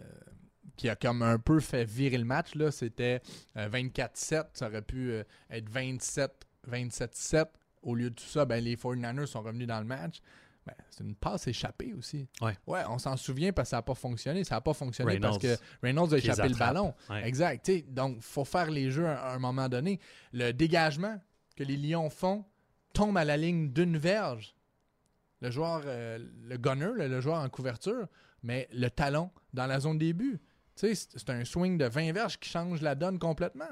qui 0.76 0.88
a 0.88 0.96
comme 0.96 1.22
un 1.22 1.38
peu 1.38 1.60
fait 1.60 1.84
virer 1.84 2.18
le 2.18 2.24
match, 2.24 2.54
là, 2.54 2.70
c'était 2.70 3.20
euh, 3.56 3.68
24-7. 3.68 4.46
Ça 4.52 4.68
aurait 4.68 4.82
pu 4.82 5.10
euh, 5.10 5.24
être 5.50 5.68
27 5.68 6.46
27-7. 6.70 7.46
Au 7.82 7.94
lieu 7.94 8.10
de 8.10 8.14
tout 8.14 8.24
ça, 8.24 8.44
ben, 8.44 8.62
les 8.62 8.76
49ers 8.76 9.26
sont 9.26 9.42
revenus 9.42 9.68
dans 9.68 9.78
le 9.78 9.86
match. 9.86 10.20
Ben, 10.66 10.74
c'est 10.90 11.04
une 11.04 11.14
passe 11.14 11.46
échappée 11.46 11.94
aussi. 11.94 12.26
Ouais. 12.40 12.56
Ouais, 12.66 12.80
on 12.88 12.98
s'en 12.98 13.16
souvient 13.16 13.52
parce 13.52 13.68
que 13.68 13.70
ça 13.70 13.76
n'a 13.76 13.82
pas 13.82 13.94
fonctionné. 13.94 14.42
Ça 14.42 14.56
n'a 14.56 14.60
pas 14.60 14.74
fonctionné 14.74 15.20
parce 15.20 15.38
que 15.38 15.56
Reynolds. 15.82 16.12
A 16.12 16.18
échappé 16.18 16.48
le 16.48 16.56
ballon. 16.56 16.92
Ouais. 17.08 17.26
Exact. 17.26 17.70
Donc, 17.88 18.16
il 18.16 18.22
faut 18.22 18.44
faire 18.44 18.70
les 18.70 18.90
jeux 18.90 19.06
à, 19.06 19.30
à 19.30 19.34
un 19.34 19.38
moment 19.38 19.68
donné. 19.68 20.00
Le 20.32 20.50
dégagement 20.50 21.20
que 21.54 21.62
les 21.62 21.76
Lions 21.76 22.10
font 22.10 22.44
tombe 22.92 23.16
à 23.16 23.24
la 23.24 23.36
ligne 23.36 23.72
d'une 23.72 23.96
verge. 23.96 24.55
Le 25.40 25.50
joueur, 25.50 25.82
euh, 25.84 26.18
le 26.44 26.56
gunner, 26.56 26.90
le, 26.94 27.08
le 27.08 27.20
joueur 27.20 27.38
en 27.42 27.48
couverture, 27.48 28.06
mais 28.42 28.68
le 28.72 28.88
talon 28.88 29.30
dans 29.52 29.66
la 29.66 29.80
zone 29.80 29.98
des 29.98 30.12
buts. 30.12 30.40
Tu 30.74 30.94
sais, 30.94 31.08
c'est 31.14 31.30
un 31.30 31.44
swing 31.44 31.78
de 31.78 31.86
20 31.86 32.12
verges 32.12 32.38
qui 32.38 32.48
change 32.48 32.80
la 32.82 32.94
donne 32.94 33.18
complètement. 33.18 33.64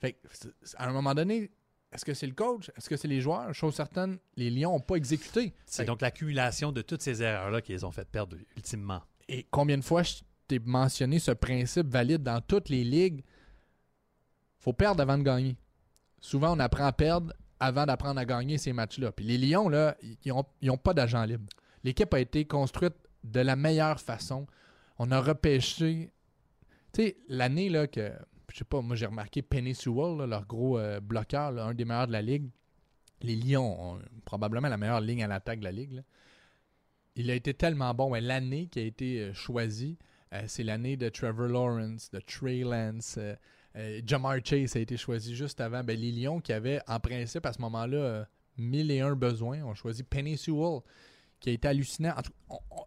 Fait 0.00 0.14
que, 0.14 0.28
à 0.76 0.88
un 0.88 0.92
moment 0.92 1.14
donné, 1.14 1.50
est-ce 1.92 2.04
que 2.04 2.14
c'est 2.14 2.26
le 2.26 2.34
coach? 2.34 2.70
Est-ce 2.76 2.88
que 2.88 2.96
c'est 2.96 3.08
les 3.08 3.20
joueurs? 3.20 3.54
Chose 3.54 3.74
certaine, 3.74 4.18
les 4.36 4.50
Lions 4.50 4.72
n'ont 4.72 4.80
pas 4.80 4.96
exécuté. 4.96 5.54
C'est 5.66 5.84
donc 5.84 6.00
l'accumulation 6.00 6.72
de 6.72 6.82
toutes 6.82 7.02
ces 7.02 7.22
erreurs-là 7.22 7.60
qui 7.60 7.72
les 7.72 7.84
ont 7.84 7.92
fait 7.92 8.08
perdre 8.08 8.36
ultimement. 8.56 9.02
Et 9.28 9.46
combien 9.50 9.78
de 9.78 9.84
fois 9.84 10.02
je 10.02 10.16
t'ai 10.48 10.58
mentionné 10.58 11.18
ce 11.18 11.30
principe 11.30 11.86
valide 11.88 12.22
dans 12.22 12.40
toutes 12.40 12.68
les 12.68 12.84
ligues? 12.84 13.24
faut 14.58 14.72
perdre 14.72 15.02
avant 15.02 15.18
de 15.18 15.22
gagner. 15.22 15.56
Souvent, 16.20 16.56
on 16.56 16.58
apprend 16.58 16.86
à 16.86 16.92
perdre 16.92 17.34
avant 17.64 17.86
d'apprendre 17.86 18.20
à 18.20 18.24
gagner 18.24 18.58
ces 18.58 18.72
matchs-là. 18.72 19.12
Puis 19.12 19.24
les 19.24 19.38
Lions, 19.38 19.68
là, 19.68 19.96
ils 20.02 20.32
n'ont 20.32 20.44
ils 20.60 20.70
ont 20.70 20.76
pas 20.76 20.94
d'agent 20.94 21.24
libre. 21.24 21.46
L'équipe 21.82 22.12
a 22.14 22.20
été 22.20 22.44
construite 22.44 22.94
de 23.22 23.40
la 23.40 23.56
meilleure 23.56 24.00
façon. 24.00 24.46
On 24.98 25.10
a 25.10 25.20
repêché. 25.20 26.12
Tu 26.92 27.02
sais, 27.02 27.16
l'année 27.28 27.68
là, 27.68 27.86
que. 27.86 28.12
Je 28.52 28.58
sais 28.58 28.64
pas, 28.64 28.80
moi 28.82 28.94
j'ai 28.94 29.06
remarqué 29.06 29.42
Penny 29.42 29.74
Sewell, 29.74 30.28
leur 30.28 30.46
gros 30.46 30.78
euh, 30.78 31.00
bloqueur, 31.00 31.58
un 31.58 31.74
des 31.74 31.84
meilleurs 31.84 32.06
de 32.06 32.12
la 32.12 32.22
ligue. 32.22 32.48
Les 33.20 33.34
Lions 33.34 33.94
ont 33.94 33.98
probablement 34.24 34.68
la 34.68 34.76
meilleure 34.76 35.00
ligne 35.00 35.24
à 35.24 35.26
l'attaque 35.26 35.58
de 35.58 35.64
la 35.64 35.72
ligue. 35.72 36.04
Il 37.16 37.30
a 37.30 37.34
été 37.34 37.52
tellement 37.54 37.92
bon. 37.94 38.14
L'année 38.14 38.68
qui 38.68 38.78
a 38.78 38.82
été 38.82 39.20
euh, 39.20 39.32
choisie, 39.32 39.98
euh, 40.32 40.42
c'est 40.46 40.62
l'année 40.62 40.96
de 40.96 41.08
Trevor 41.08 41.48
Lawrence, 41.48 42.10
de 42.12 42.20
Trey 42.20 42.60
Lance. 42.60 43.18
Euh, 43.76 44.00
Jamar 44.06 44.36
Chase 44.44 44.76
a 44.76 44.80
été 44.80 44.96
choisi 44.96 45.34
juste 45.34 45.60
avant. 45.60 45.82
Ben, 45.84 45.98
les 45.98 46.12
Lions 46.12 46.40
qui 46.40 46.52
avaient, 46.52 46.80
en 46.86 47.00
principe, 47.00 47.44
à 47.46 47.52
ce 47.52 47.60
moment-là, 47.62 47.96
euh, 47.96 48.24
mille 48.56 48.90
et 48.90 49.00
un 49.00 49.14
besoins, 49.14 49.62
ont 49.64 49.74
choisi 49.74 50.02
Penny 50.02 50.36
Sewell, 50.38 50.80
qui 51.40 51.50
a 51.50 51.52
été 51.52 51.68
hallucinant. 51.68 52.14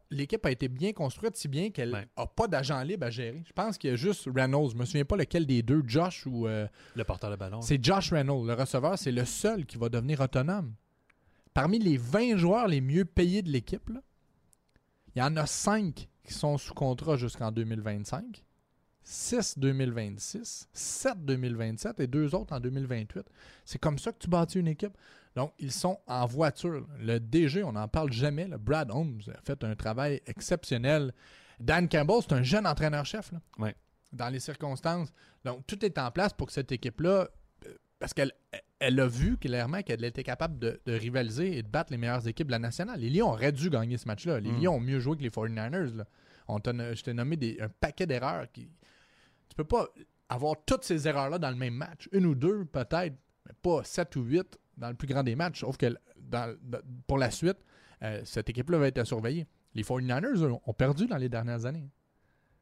L'équipe 0.10 0.44
a 0.46 0.52
été 0.52 0.68
bien 0.68 0.94
construite, 0.94 1.36
si 1.36 1.48
bien 1.48 1.70
qu'elle 1.70 1.92
n'a 1.92 2.00
Ouais. 2.18 2.26
pas 2.36 2.48
d'agent 2.48 2.82
libre 2.84 3.06
à 3.06 3.10
gérer. 3.10 3.44
Je 3.46 3.52
pense 3.54 3.78
qu'il 3.78 3.90
y 3.90 3.94
a 3.94 3.96
juste 3.98 4.28
Reynolds. 4.34 4.72
Je 4.72 4.78
me 4.78 4.86
souviens 4.86 5.06
pas 5.06 5.18
lequel 5.18 5.46
des 5.46 5.62
deux, 5.62 5.84
Josh 5.86 6.26
ou. 6.26 6.48
euh, 6.48 6.68
Le 6.96 7.04
porteur 7.04 7.30
de 7.30 7.36
ballon. 7.36 7.62
c'est 7.62 7.84
Josh 7.84 8.12
Reynolds, 8.14 8.48
le 8.48 8.54
receveur, 8.54 8.98
c'est 8.98 9.12
le 9.12 9.26
seul 9.26 9.66
qui 9.66 9.78
va 9.78 9.90
devenir 9.90 10.22
autonome. 10.22 10.74
Parmi 11.54 11.78
les 11.80 11.98
20 11.98 12.38
joueurs 12.38 12.68
les 12.68 12.82
mieux 12.82 13.04
payés 13.06 13.42
de 13.42 13.50
l'équipe, 13.52 13.90
il 15.16 15.20
y 15.20 15.22
en 15.22 15.36
a 15.36 15.46
5 15.46 16.08
qui 16.24 16.34
sont 16.34 16.58
sous 16.58 16.74
contrat 16.74 17.18
jusqu'en 17.18 17.52
2025, 17.52 18.44
6 19.10 19.58
2026, 19.58 20.68
7 20.74 21.26
2027 21.26 22.00
et 22.02 22.08
deux 22.08 22.36
autres 22.36 22.54
en 22.54 22.60
2028. 22.60 23.24
C'est 23.64 23.80
comme 23.80 23.98
ça 23.98 24.12
que 24.12 24.18
tu 24.20 24.28
bâtis 24.30 24.60
une 24.60 24.68
équipe. 24.68 24.92
Donc, 25.34 25.54
ils 25.60 25.72
sont 25.72 25.98
en 26.08 26.26
voiture. 26.26 26.86
Le 27.00 27.18
DG, 27.20 27.64
on 27.64 27.72
n'en 27.72 27.88
parle 27.88 28.12
jamais. 28.12 28.48
là. 28.50 28.58
Brad 28.58 28.92
Holmes 28.92 29.22
a 29.34 29.40
fait 29.46 29.64
un 29.64 29.76
travail 29.76 30.22
exceptionnel. 30.26 31.14
Dan 31.60 31.88
Campbell, 31.88 32.18
c'est 32.22 32.34
un 32.34 32.44
jeune 32.44 32.68
entraîneur-chef. 32.68 33.32
Ouais. 33.58 33.76
dans 34.12 34.28
les 34.30 34.40
circonstances. 34.40 35.10
Donc, 35.46 35.66
tout 35.68 35.84
est 35.86 35.98
en 35.98 36.12
place 36.12 36.34
pour 36.34 36.48
que 36.48 36.54
cette 36.54 36.72
équipe-là, 36.74 37.30
euh, 37.66 37.74
parce 38.00 38.14
qu'elle 38.14 38.32
elle 38.80 39.00
a 39.00 39.08
vu 39.08 39.38
clairement 39.38 39.82
qu'elle 39.84 40.04
était 40.04 40.24
capable 40.24 40.60
de, 40.60 40.80
de 40.86 40.94
rivaliser 40.94 41.58
et 41.58 41.64
de 41.64 41.68
battre 41.68 41.92
les 41.92 41.98
meilleures 41.98 42.28
équipes 42.28 42.48
de 42.48 42.52
la 42.52 42.60
nationale. 42.60 43.00
Les 43.00 43.10
Lions 43.10 43.30
auraient 43.32 43.52
dû 43.52 43.70
gagner 43.70 43.98
ce 43.98 44.08
match-là. 44.08 44.40
Les 44.40 44.52
Mm. 44.52 44.62
Lions 44.62 44.76
ont 44.76 44.80
mieux 44.80 45.00
joué 45.00 45.16
que 45.18 45.24
les 45.24 45.30
49ers. 45.30 45.96
Là. 45.96 46.06
On 46.50 46.60
je 46.66 47.02
t'ai 47.04 47.14
nommé 47.14 47.36
des- 47.38 47.58
un 47.60 47.70
paquet 47.70 48.06
d'erreurs. 48.06 48.52
Qui... 48.52 48.70
Peux 49.58 49.64
pas 49.64 49.88
avoir 50.30 50.56
toutes 50.66 50.84
ces 50.84 51.08
erreurs-là 51.08 51.40
dans 51.40 51.50
le 51.50 51.56
même 51.56 51.74
match. 51.74 52.08
Une 52.12 52.26
ou 52.26 52.36
deux, 52.36 52.66
peut-être, 52.66 53.16
mais 53.46 53.54
pas 53.62 53.84
sept 53.84 54.16
ou 54.16 54.22
huit 54.22 54.58
dans 54.78 54.90
le 54.90 54.94
plus 54.96 55.08
grand 55.08 55.24
des 55.24 55.36
matchs. 55.36 55.62
Sauf 55.62 55.78
que 55.78 55.88
dans- 56.18 56.56
pour 57.08 57.18
la 57.18 57.32
suite, 57.32 57.58
euh, 58.04 58.22
cette 58.24 58.50
équipe-là 58.50 58.78
va 58.78 58.88
être 58.88 59.00
à 59.00 59.06
surveiller. 59.06 59.48
Les 59.74 59.84
49ers 59.84 60.44
eux, 60.44 60.52
ont 60.66 60.74
perdu 60.74 61.08
dans 61.08 61.18
les 61.18 61.30
dernières 61.30 61.66
années. 61.66 61.90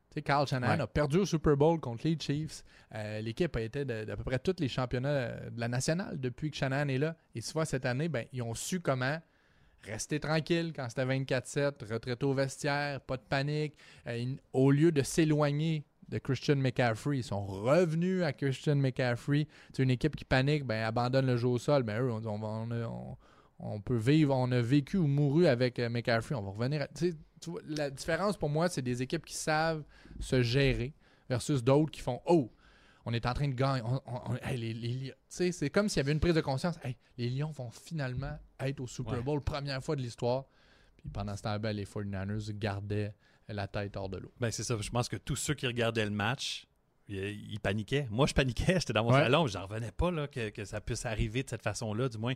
Tu 0.10 0.16
sais, 0.16 0.22
Carl 0.22 0.48
Shanahan 0.48 0.76
Ouais. 0.78 0.82
a 0.82 0.88
perdu 0.88 1.18
au 1.18 1.26
Super 1.26 1.58
Bowl 1.58 1.80
contre 1.82 2.08
les 2.08 2.18
Chiefs. 2.18 2.64
Euh, 2.94 3.20
L'équipe 3.20 3.54
a 3.56 3.62
été 3.62 3.84
d'à 3.84 4.16
peu 4.16 4.24
près 4.24 4.40
tous 4.40 4.56
les 4.60 4.70
championnats 4.70 5.50
de 5.50 5.60
la 5.60 5.68
nationale 5.68 6.18
depuis 6.20 6.52
que 6.52 6.56
Shanahan 6.58 6.88
est 6.88 6.98
là. 6.98 7.18
Et 7.34 7.42
vois, 7.54 7.66
cette 7.66 7.86
année, 7.86 8.08
ben, 8.08 8.26
ils 8.32 8.42
ont 8.42 8.54
su 8.54 8.80
comment 8.80 9.20
rester 9.84 10.20
tranquille 10.20 10.72
quand 10.76 10.88
c'était 10.90 11.06
24-7, 11.06 11.84
retraité 11.92 12.26
au 12.26 12.34
vestiaire, 12.34 13.02
pas 13.02 13.18
de 13.18 13.24
panique. 13.24 13.76
Euh, 14.08 14.36
au 14.54 14.72
lieu 14.72 14.92
de 14.92 15.02
s'éloigner 15.02 15.86
de 16.10 16.18
Christian 16.20 16.56
McCaffrey, 16.58 17.18
ils 17.20 17.24
sont 17.24 17.46
revenus 17.46 18.24
à 18.24 18.32
Christian 18.34 18.76
McCaffrey. 18.76 19.48
C'est 19.74 19.84
une 19.84 19.90
équipe 19.90 20.16
qui 20.16 20.26
panique, 20.26 20.64
ben 20.66 20.84
abandonne 20.84 21.26
le 21.26 21.38
jeu 21.38 21.48
au 21.48 21.58
sol. 21.58 21.84
Ben 21.84 22.02
eux, 22.02 22.12
on, 22.12 23.18
on 23.60 23.82
peut 23.82 23.98
vivre, 23.98 24.36
on 24.36 24.52
a 24.52 24.62
vécu 24.62 24.98
ou 24.98 25.08
mouru 25.08 25.48
avec 25.48 25.80
euh, 25.80 25.90
McCaffrey. 25.90 26.36
On 26.36 26.42
va 26.44 26.52
revenir. 26.52 26.82
à- 26.84 26.88
tu 26.88 27.14
vois, 27.48 27.62
la 27.68 27.90
différence 27.90 28.38
pour 28.38 28.50
moi, 28.50 28.70
c'est 28.70 28.82
des 28.82 29.02
équipes 29.02 29.26
qui 29.26 29.36
savent 29.36 29.84
se 30.20 30.42
gérer 30.42 30.94
versus 31.30 31.64
d'autres 31.64 31.92
qui 31.92 32.02
font 32.02 32.22
Oh, 32.26 32.52
on 33.06 33.14
est 33.14 33.26
en 33.26 33.34
train 33.34 33.48
de 33.48 33.54
gagner. 33.54 33.82
Hey, 34.44 34.58
les, 34.58 35.14
c'est 35.28 35.70
comme 35.70 35.90
s'il 35.90 35.98
y 35.98 36.00
avait 36.02 36.12
une 36.12 36.20
prise 36.20 36.34
de 36.34 36.42
conscience. 36.42 36.76
Hey, 36.84 36.96
les 37.18 37.30
Lions 37.30 37.52
vont 37.52 37.70
finalement 37.70 38.38
être 38.60 38.80
au 38.80 38.88
Super 38.88 39.14
Ouais. 39.16 39.22
Bowl, 39.22 39.42
première 39.42 39.84
fois 39.84 39.96
de 39.96 40.02
l'histoire. 40.02 40.46
Puis 40.98 41.10
pendant 41.10 41.36
ce 41.36 41.44
temps, 41.44 41.60
ben, 41.60 41.76
les 41.76 41.86
49ers 41.86 42.52
gardaient 42.58 43.14
la 43.54 43.68
tête 43.68 43.96
hors 43.98 44.10
de 44.10 44.18
l'eau. 44.18 44.32
Ben, 44.40 44.52
c'est 44.52 44.64
ça. 44.64 44.76
Je 44.80 44.90
pense 44.90 45.08
que 45.10 45.18
tous 45.18 45.36
ceux 45.36 45.54
qui 45.54 45.68
regardaient 45.68 46.06
le 46.06 46.12
match, 46.12 46.68
ils, 47.08 47.52
ils 47.52 47.60
paniquaient. 47.60 48.08
Moi, 48.10 48.26
je 48.28 48.34
paniquais. 48.34 48.74
J'étais 48.80 48.94
dans 48.94 49.04
mon 49.04 49.12
Ouais. 49.14 49.22
salon. 49.22 49.46
J'en 49.48 49.68
revenais 49.68 49.92
pas 49.92 50.12
là, 50.12 50.28
que, 50.28 50.50
que 50.50 50.66
ça 50.66 50.82
puisse 50.82 51.06
arriver 51.06 51.44
de 51.44 51.50
cette 51.50 51.62
façon-là, 51.64 52.10
du 52.10 52.18
moins. 52.18 52.34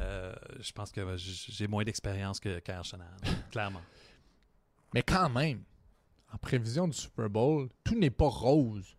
Euh, 0.00 0.34
je 0.60 0.72
pense 0.72 0.90
que 0.90 1.16
j'ai 1.16 1.66
moins 1.68 1.84
d'expérience 1.84 2.40
que 2.40 2.60
Shanahan, 2.82 3.08
clairement. 3.50 3.82
Mais 4.92 5.02
quand 5.02 5.28
même, 5.30 5.62
en 6.32 6.38
prévision 6.38 6.88
du 6.88 6.96
Super 6.96 7.30
Bowl, 7.30 7.68
tout 7.84 7.94
n'est 7.98 8.10
pas 8.10 8.28
rose 8.28 8.96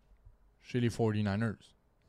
chez 0.61 0.79
les 0.79 0.89
49ers. 0.89 1.55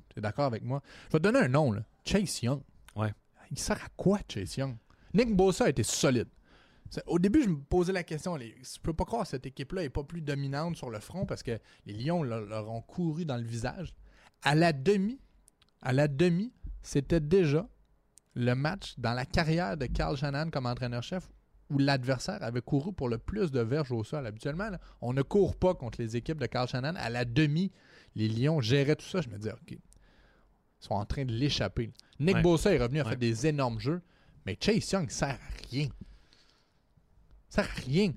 Tu 0.09 0.19
es 0.19 0.23
d'accord 0.23 0.47
avec 0.47 0.63
moi? 0.63 0.83
Je 1.09 1.13
vais 1.13 1.19
te 1.19 1.23
donner 1.25 1.41
un 1.41 1.49
nom, 1.49 1.73
là. 1.73 1.83
Chase 2.05 2.41
Young. 2.43 2.63
Ouais. 2.95 3.13
Il 3.51 3.59
sert 3.59 3.77
à 3.85 3.89
quoi, 3.97 4.21
Chase 4.33 4.57
Young? 4.57 4.77
Nick 5.13 5.35
Bosa 5.35 5.65
a 5.65 5.69
été 5.69 5.83
solide. 5.83 6.29
Au 7.07 7.19
début, 7.19 7.43
je 7.43 7.49
me 7.49 7.57
posais 7.59 7.93
la 7.93 8.03
question, 8.05 8.37
les, 8.37 8.55
je 8.63 8.79
peux 8.81 8.93
pas 8.93 9.05
croire 9.05 9.23
que 9.23 9.29
cette 9.29 9.47
équipe-là 9.47 9.83
n'est 9.83 9.91
pas 9.91 10.05
plus 10.05 10.21
dominante 10.23 10.77
sur 10.77 10.91
le 10.91 11.01
front 11.01 11.27
parce 11.27 11.43
que 11.43 11.59
les 11.85 11.93
Lions 11.95 12.23
leur, 12.23 12.41
leur 12.43 12.71
ont 12.71 12.81
couru 12.83 13.25
dans 13.25 13.37
le 13.37 13.43
visage. 13.45 13.95
À 14.43 14.55
la 14.55 14.73
demi, 14.73 15.19
à 15.83 15.93
la 15.93 16.09
demi, 16.09 16.53
c'était 16.83 17.21
déjà 17.21 17.69
le 18.35 18.55
match 18.55 18.95
dans 18.99 19.15
la 19.15 19.25
carrière 19.27 19.77
de 19.77 19.87
Carl 19.87 20.17
Shanahan 20.17 20.51
comme 20.51 20.67
entraîneur-chef 20.67 21.29
où 21.71 21.79
l'adversaire 21.79 22.43
avait 22.43 22.61
couru 22.61 22.93
pour 22.93 23.09
le 23.09 23.19
plus 23.19 23.51
de 23.51 23.61
verges 23.61 23.91
au 23.91 24.05
sol. 24.05 24.25
Habituellement, 24.27 24.71
là, 24.71 24.79
on 25.01 25.13
ne 25.13 25.23
court 25.23 25.57
pas 25.57 25.75
contre 25.75 26.01
les 26.01 26.17
équipes 26.17 26.39
de 26.39 26.47
Carl 26.47 26.69
Shanahan. 26.69 26.95
À 26.97 27.11
la 27.11 27.25
demi, 27.25 27.73
les 28.15 28.29
Lions 28.29 28.61
géraient 28.61 28.95
tout 28.97 29.07
ça. 29.07 29.21
Je 29.21 29.29
me 29.29 29.37
disais, 29.37 29.53
OK, 29.53 29.73
ils 29.73 29.79
sont 30.79 30.95
en 30.95 31.05
train 31.05 31.25
de 31.25 31.33
l'échapper. 31.33 31.91
Nick 32.21 32.37
Ouais. 32.37 32.43
Bosa 32.43 32.73
est 32.73 32.79
revenu, 32.79 33.01
a 33.01 33.05
Ouais. 33.05 33.11
fait 33.11 33.17
des 33.17 33.47
énormes 33.49 33.81
jeux, 33.81 34.01
mais 34.45 34.57
Chase 34.61 34.89
Young 34.93 35.11
sert 35.11 35.31
à 35.31 35.69
rien. 35.71 35.89
Ça 37.49 37.63
sert 37.63 37.73
à 37.73 37.81
rien. 37.81 38.13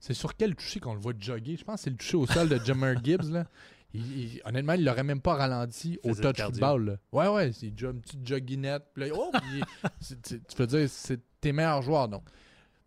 C'est 0.00 0.14
sur 0.14 0.36
quel 0.36 0.54
toucher 0.56 0.80
qu'on 0.80 0.94
le 0.94 1.00
voit 1.00 1.12
jogger? 1.18 1.56
Je 1.56 1.64
pense 1.64 1.76
que 1.76 1.80
c'est 1.82 1.90
le 1.90 1.96
toucher 1.96 2.16
au 2.16 2.26
sol 2.26 2.48
de 2.48 2.58
Jammer 2.58 2.94
Gibbs. 3.02 3.30
Là. 3.30 3.46
Il- 3.94 4.18
il- 4.34 4.42
honnêtement, 4.44 4.72
il 4.72 4.84
l'aurait 4.84 5.04
même 5.04 5.20
pas 5.20 5.34
ralenti 5.34 5.98
au 6.02 6.14
touch 6.14 6.40
football. 6.46 6.84
là. 6.86 6.96
Ouais, 7.12 7.28
ouais, 7.28 7.52
c'est 7.52 7.68
une 7.68 8.00
petite 8.00 8.26
jogginette. 8.26 8.84
Puis 8.94 9.08
là, 9.08 9.14
oh, 9.14 9.30
puis 9.32 9.62
tu 10.24 10.56
peux 10.56 10.66
dire, 10.66 10.88
c'est 10.88 11.20
tes 11.40 11.52
meilleurs 11.52 11.82
joueurs. 11.82 12.08
Donc, 12.08 12.24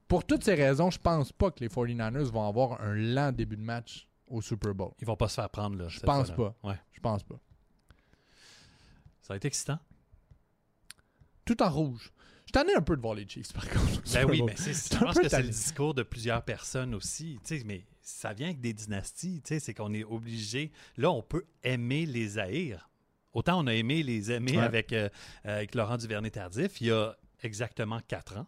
pour 0.07 0.25
toutes 0.25 0.43
ces 0.43 0.55
raisons, 0.55 0.89
je 0.91 0.99
pense 0.99 1.31
pas 1.31 1.51
que 1.51 1.59
les 1.61 1.69
49ers 1.69 2.23
vont 2.31 2.47
avoir 2.47 2.81
un 2.81 2.95
lent 2.95 3.31
début 3.31 3.55
de 3.57 3.61
match 3.61 4.07
au 4.27 4.41
Super 4.41 4.73
Bowl. 4.73 4.91
Ils 4.99 5.05
vont 5.07 5.15
pas 5.15 5.27
se 5.29 5.35
faire 5.35 5.49
prendre. 5.49 5.77
Là, 5.77 5.87
Je 5.87 5.99
pense 5.99 6.31
fois-là. 6.31 6.53
Ouais. 6.63 6.79
Je 6.91 6.99
pense 6.99 7.23
pas. 7.23 7.39
Ça 9.21 9.33
a 9.33 9.37
été 9.37 9.47
excitant? 9.47 9.79
Tout 11.45 11.61
en 11.61 11.69
rouge. 11.69 12.11
Ai 12.63 12.75
un 12.75 12.81
peu 12.81 12.95
de 12.95 13.01
voir 13.01 13.13
les 13.15 13.27
Chiefs, 13.27 13.51
par 13.53 13.67
contre. 13.69 14.01
Ben 14.13 14.25
oui, 14.29 14.41
mais 14.41 14.53
c'est, 14.55 14.73
je 14.95 14.99
pense 14.99 15.15
que 15.17 15.23
c'est 15.27 15.37
le 15.37 15.43
tanné. 15.43 15.49
discours 15.49 15.93
de 15.93 16.03
plusieurs 16.03 16.41
personnes 16.43 16.93
aussi. 16.95 17.39
Mais 17.65 17.85
ça 18.01 18.33
vient 18.33 18.47
avec 18.47 18.61
des 18.61 18.73
dynasties. 18.73 19.41
C'est 19.45 19.73
qu'on 19.73 19.93
est 19.93 20.03
obligé. 20.03 20.71
Là, 20.97 21.11
on 21.11 21.21
peut 21.21 21.45
aimer 21.63 22.05
les 22.05 22.37
haïr. 22.39 22.89
Autant 23.33 23.61
on 23.61 23.67
a 23.67 23.73
aimé 23.73 24.01
les 24.03 24.31
aimer 24.31 24.57
Ouais. 24.57 24.63
avec, 24.63 24.93
euh, 24.93 25.09
avec 25.43 25.75
Laurent 25.75 25.97
Duvernay-Tardif 25.97 26.79
il 26.79 26.87
y 26.87 26.91
a 26.91 27.17
exactement 27.43 27.99
quatre 28.07 28.37
ans. 28.37 28.47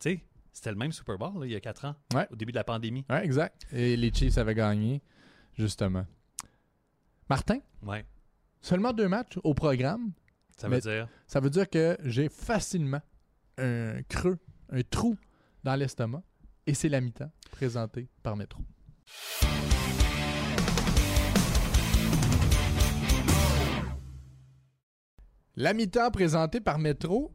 Tu 0.00 0.08
sais, 0.10 0.24
c'était 0.50 0.70
le 0.70 0.76
même 0.76 0.92
Super 0.92 1.18
Bowl 1.18 1.40
là, 1.40 1.44
il 1.46 1.52
y 1.52 1.56
a 1.56 1.60
quatre 1.60 1.84
ans, 1.84 1.94
Ouais. 2.14 2.26
au 2.30 2.36
début 2.36 2.52
de 2.52 2.56
la 2.56 2.64
pandémie. 2.64 3.04
Ouais, 3.10 3.22
exact. 3.22 3.66
Et 3.70 3.96
les 3.98 4.10
Chiefs 4.14 4.38
avaient 4.38 4.54
gagné, 4.54 5.02
justement. 5.58 6.06
Martin, 7.28 7.58
Ouais. 7.82 8.04
seulement 8.62 8.92
deux 8.94 9.08
matchs 9.08 9.38
au 9.44 9.52
programme. 9.52 10.12
Ça 10.56 10.68
veut 10.68 10.80
dire? 10.80 11.06
Ça 11.26 11.40
veut 11.40 11.50
dire 11.50 11.68
que 11.68 11.98
j'ai 12.04 12.28
facilement 12.30 13.00
un 13.58 14.02
creux, 14.08 14.38
un 14.70 14.82
trou 14.82 15.16
dans 15.62 15.74
l'estomac. 15.76 16.22
Et 16.66 16.74
c'est 16.74 16.88
la 16.88 17.00
mi-temps 17.00 17.30
présentée 17.50 18.08
par 18.22 18.36
Métro. 18.36 18.60
La 25.56 25.72
mi-temps 25.72 26.10
présentée 26.10 26.60
par 26.60 26.78
Métro, 26.78 27.32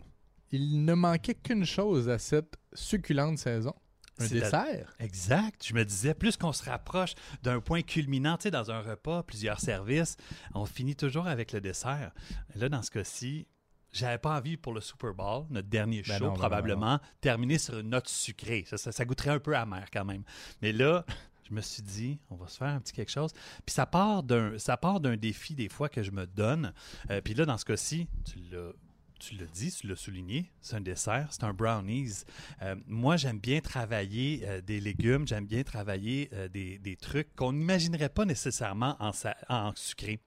il 0.51 0.83
ne 0.83 0.93
manquait 0.93 1.35
qu'une 1.35 1.65
chose 1.65 2.09
à 2.09 2.17
cette 2.19 2.57
succulente 2.73 3.37
saison. 3.37 3.73
Un 4.21 4.23
la- 4.23 4.29
dessert. 4.29 4.93
Exact. 4.99 5.65
Je 5.65 5.73
me 5.73 5.85
disais, 5.85 6.13
plus 6.13 6.35
qu'on 6.35 6.51
se 6.51 6.63
rapproche 6.69 7.13
d'un 7.41 7.61
point 7.61 7.81
culminant, 7.83 8.35
tu 8.35 8.43
sais, 8.43 8.51
dans 8.51 8.69
un 8.69 8.81
repas, 8.81 9.23
plusieurs 9.23 9.61
services, 9.61 10.17
on 10.53 10.65
finit 10.65 10.97
toujours 10.97 11.27
avec 11.27 11.53
le 11.53 11.61
dessert. 11.61 12.11
Là, 12.55 12.67
dans 12.67 12.81
ce 12.81 12.91
cas-ci, 12.91 13.47
j'avais 13.91 14.17
pas 14.17 14.37
envie 14.37 14.57
pour 14.57 14.73
le 14.73 14.81
Super 14.81 15.13
Bowl, 15.13 15.45
notre 15.49 15.67
dernier 15.67 16.03
Ben 16.07 16.17
show, 16.17 16.25
non, 16.25 16.31
ben 16.31 16.39
probablement, 16.39 16.99
terminer 17.21 17.57
sur 17.57 17.79
une 17.79 17.89
note 17.89 18.07
sucrée. 18.07 18.63
Ça, 18.67 18.77
ça, 18.77 18.91
ça 18.91 19.05
goûterait 19.05 19.31
un 19.31 19.39
peu 19.39 19.55
amer 19.55 19.85
quand 19.91 20.05
même. 20.05 20.23
Mais 20.61 20.71
là, 20.71 21.05
je 21.49 21.53
me 21.53 21.61
suis 21.61 21.81
dit, 21.81 22.19
on 22.29 22.35
va 22.35 22.47
se 22.47 22.57
faire 22.57 22.69
un 22.69 22.79
petit 22.79 22.93
quelque 22.93 23.11
chose. 23.11 23.31
Puis 23.65 23.73
ça 23.73 23.85
part 23.85 24.23
d'un, 24.23 24.57
ça 24.57 24.77
part 24.77 24.99
d'un 24.99 25.17
défi 25.17 25.55
des 25.55 25.69
fois 25.69 25.89
que 25.89 26.03
je 26.03 26.11
me 26.11 26.25
donne. 26.25 26.73
Euh, 27.09 27.21
puis 27.21 27.33
là, 27.33 27.45
dans 27.45 27.57
ce 27.57 27.65
cas-ci, 27.65 28.07
tu 28.25 28.39
l'as. 28.51 28.71
Tu 29.19 29.35
l'as 29.35 29.45
dit, 29.47 29.69
tu 29.71 29.85
l'as 29.87 29.95
souligné, 29.97 30.49
c'est 30.61 30.77
un 30.77 30.81
dessert, 30.81 31.27
c'est 31.31 31.43
un 31.43 31.53
brownies. 31.53 32.23
Euh, 32.61 32.75
moi, 32.87 33.17
j'aime 33.17 33.37
bien 33.39 33.59
travailler 33.59 34.41
euh, 34.45 34.61
des 34.61 34.79
légumes, 34.79 35.27
j'aime 35.27 35.45
bien 35.45 35.61
travailler 35.63 36.29
euh, 36.33 36.47
des, 36.47 36.77
des 36.79 36.95
trucs 36.95 37.35
qu'on 37.35 37.51
n'imaginerait 37.51 38.07
pas 38.09 38.23
nécessairement 38.25 38.95
en, 38.99 39.11
en 39.49 39.71
sucré. 39.75 40.19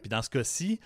Puis 0.00 0.08
dans 0.10 0.20
ce 0.22 0.28
cas-ci, 0.30 0.78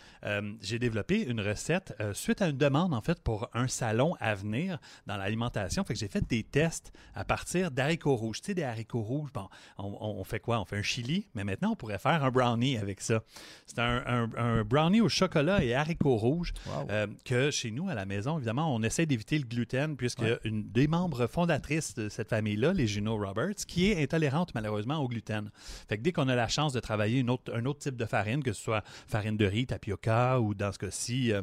j'ai 0.61 0.79
développé 0.79 1.23
une 1.23 1.41
recette 1.41 1.95
suite 2.13 2.43
à 2.43 2.49
une 2.49 2.57
demande, 2.59 2.95
en 2.95 3.01
fait, 3.01 3.21
pour 3.23 3.49
un 3.55 3.67
salon 3.69 4.15
à 4.21 4.35
venir 4.35 4.79
dans 5.07 5.17
l'alimentation. 5.17 5.83
Fait 5.85 5.95
que 5.95 5.99
j'ai 6.01 6.09
fait 6.09 6.27
des 6.29 6.45
tests 6.45 6.93
à 7.15 7.25
partir 7.25 7.71
d'haricots 7.71 8.15
rouges. 8.17 8.41
Tu 8.41 8.47
sais, 8.47 8.55
des 8.55 8.63
haricots 8.63 9.03
rouges, 9.03 9.33
bon, 9.33 9.49
on, 9.79 10.23
fait 10.25 10.41
quoi? 10.41 10.61
On 10.61 10.65
fait 10.65 10.77
un 10.79 10.83
chili, 10.83 11.29
mais 11.35 11.45
maintenant, 11.45 11.73
on 11.73 11.77
pourrait 11.77 11.99
faire 11.99 12.23
un 12.25 12.31
brownie 12.31 12.77
avec 12.79 13.01
ça. 13.01 13.23
C'est 13.67 13.79
un, 13.81 14.03
un- 14.07 14.31
un 14.37 14.65
brownie 14.65 15.01
au 15.01 15.09
chocolat 15.09 15.63
et 15.65 15.75
haricots 15.75 16.17
rouges 16.17 16.53
Wow. 16.67 16.87
euh, 16.91 17.07
que 17.51 17.55
chez 17.55 17.71
nous, 17.71 17.89
à 17.89 17.95
la 17.95 18.05
maison, 18.07 18.37
évidemment, 18.37 18.75
on 18.75 18.83
essaie 18.83 19.07
d'éviter 19.07 19.39
le 19.39 19.45
gluten 19.45 19.97
puisque 19.97 20.21
Ouais. 20.21 20.39
une 20.45 20.69
des 20.71 20.87
membres 20.89 21.27
fondatrices 21.27 21.95
de 21.95 22.09
cette 22.09 22.29
famille-là, 22.29 22.73
les 22.73 22.87
Juno 22.87 23.17
Roberts, 23.17 23.55
qui 23.67 23.91
est 23.91 24.03
intolérante 24.03 24.55
malheureusement 24.55 24.97
au 24.99 25.09
gluten. 25.09 25.51
Fait 25.89 25.97
que 25.99 26.03
dès 26.03 26.13
qu'on 26.13 26.29
a 26.29 26.35
la 26.35 26.49
chance 26.49 26.73
de 26.73 26.81
travailler 26.81 27.21
une 27.21 27.31
autre, 27.31 27.53
un 27.55 27.65
autre 27.65 27.79
type 27.81 27.97
de 27.97 28.05
farine, 28.05 28.43
que 28.43 28.53
ce 28.53 28.63
soit 28.63 28.83
farine 29.07 29.37
de 29.37 29.45
riz, 29.47 29.67
tapioca 29.67 30.41
ou 30.41 30.55
dans 30.55 30.73
ce 30.73 30.79
cas-ci 30.79 31.33
euh, 31.33 31.43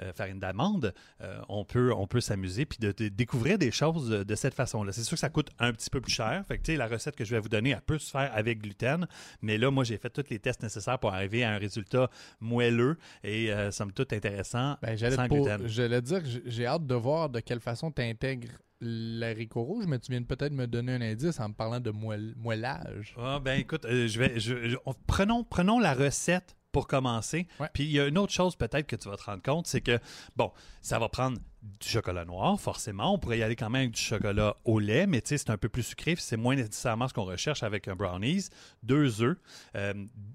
euh, 0.00 0.12
farine 0.12 0.38
d'amande, 0.38 0.92
euh, 1.22 1.40
on 1.48 1.64
peut, 1.64 1.92
on 1.92 2.06
peut 2.06 2.20
s'amuser 2.20 2.66
puis 2.66 2.78
de, 2.80 2.92
de 2.92 3.08
découvrir 3.08 3.58
des 3.58 3.70
choses 3.70 4.08
de, 4.08 4.22
de 4.24 4.34
cette 4.34 4.54
façon-là. 4.54 4.92
C'est 4.92 5.02
sûr 5.02 5.14
que 5.16 5.20
ça 5.20 5.30
coûte 5.30 5.50
un 5.58 5.72
petit 5.72 5.90
peu 5.90 6.00
plus 6.00 6.12
cher. 6.12 6.44
Fait 6.48 6.58
que 6.58 6.62
tu 6.62 6.72
sais, 6.72 6.78
la 6.78 6.86
recette 6.88 7.16
que 7.16 7.24
je 7.24 7.34
vais 7.34 7.40
vous 7.40 7.48
donner, 7.48 7.70
elle 7.70 7.80
peut 7.80 7.98
se 7.98 8.10
faire 8.10 8.30
avec 8.34 8.60
gluten, 8.60 9.06
mais 9.42 9.58
là, 9.58 9.70
moi, 9.70 9.84
j'ai 9.84 9.96
fait 9.98 10.10
tous 10.10 10.24
les 10.30 10.38
tests 10.38 10.62
nécessaires 10.62 10.98
pour 10.98 11.12
arriver 11.12 11.44
à 11.44 11.50
un 11.52 11.58
résultat 11.58 12.10
moelleux 12.40 12.98
et 13.24 13.50
somme 13.70 13.92
toute 13.92 14.12
intéressant 14.12 14.76
Ben, 14.82 14.96
j'allais, 14.96 15.16
te 15.16 15.28
gluten. 15.48 15.68
j'allais 15.68 16.02
dire 16.02 16.22
que 16.22 16.28
j'ai- 16.44 16.66
hâte 16.66 16.86
de 16.86 16.94
voir 16.94 17.28
de 17.30 17.40
quelle 17.40 17.60
façon 17.60 17.90
tu 17.90 18.02
intègres 18.02 18.48
l'haricot 18.80 19.62
rouge, 19.62 19.84
mais 19.86 19.98
tu 19.98 20.12
viens 20.12 20.22
peut-être 20.22 20.52
me 20.52 20.66
donner 20.66 20.92
un 20.94 21.00
indice 21.00 21.40
en 21.40 21.48
me 21.48 21.54
parlant 21.54 21.80
de 21.80 21.90
moelle- 21.90 22.34
moellage. 22.36 23.14
Ah, 23.18 23.40
ben 23.42 23.58
écoute, 23.58 23.84
euh, 23.86 24.06
je 24.06 24.18
vais, 24.18 24.38
je- 24.38 24.68
je- 24.68 24.76
on- 24.84 24.94
prenons, 25.06 25.44
prenons 25.44 25.78
la 25.78 25.94
recette 25.94 26.54
pour 26.72 26.86
commencer. 26.86 27.46
Ouais. 27.58 27.68
Puis 27.72 27.84
il 27.84 27.90
y 27.92 28.00
a 28.00 28.06
une 28.06 28.18
autre 28.18 28.32
chose 28.34 28.54
peut-être 28.54 28.86
que 28.86 28.96
tu 28.96 29.08
vas 29.08 29.16
te 29.16 29.22
rendre 29.24 29.42
compte, 29.42 29.66
c'est 29.66 29.80
que, 29.80 29.98
bon, 30.36 30.52
ça 30.82 30.98
va 30.98 31.08
prendre 31.08 31.38
du 31.62 31.88
chocolat 31.88 32.26
noir, 32.26 32.60
forcément. 32.60 33.14
On 33.14 33.18
pourrait 33.18 33.38
y 33.38 33.42
aller 33.42 33.56
quand 33.56 33.70
même 33.70 33.80
avec 33.82 33.92
du 33.94 34.00
chocolat 34.00 34.54
au 34.66 34.78
lait, 34.78 35.06
mais 35.06 35.22
tu 35.22 35.30
sais, 35.30 35.38
c'est 35.38 35.50
un 35.50 35.56
peu 35.56 35.70
plus 35.70 35.82
sucré. 35.82 36.14
C'est 36.18 36.36
moins 36.36 36.54
nécessairement 36.54 37.08
ce 37.08 37.14
qu'on 37.14 37.24
recherche 37.24 37.62
avec 37.62 37.88
un 37.88 37.96
brownies. 37.96 38.48
Deux 38.82 39.22
œufs, 39.22 39.38
euh, 39.74 39.94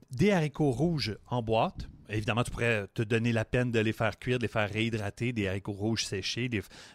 des 0.10 0.32
haricots 0.32 0.72
rouges 0.72 1.16
en 1.28 1.44
boîte. 1.44 1.88
Évidemment, 2.12 2.44
tu 2.44 2.52
pourrais 2.52 2.88
te 2.94 3.02
donner 3.02 3.32
la 3.32 3.46
peine 3.46 3.72
de 3.72 3.80
les 3.80 3.94
faire 3.94 4.20
cuire, 4.20 4.38
de 4.38 4.44
les 4.44 4.50
faire 4.50 4.70
réhydrater, 4.70 5.32
des 5.32 5.48
haricots 5.48 5.72
rouges 5.72 6.06
séchés, 6.06 6.50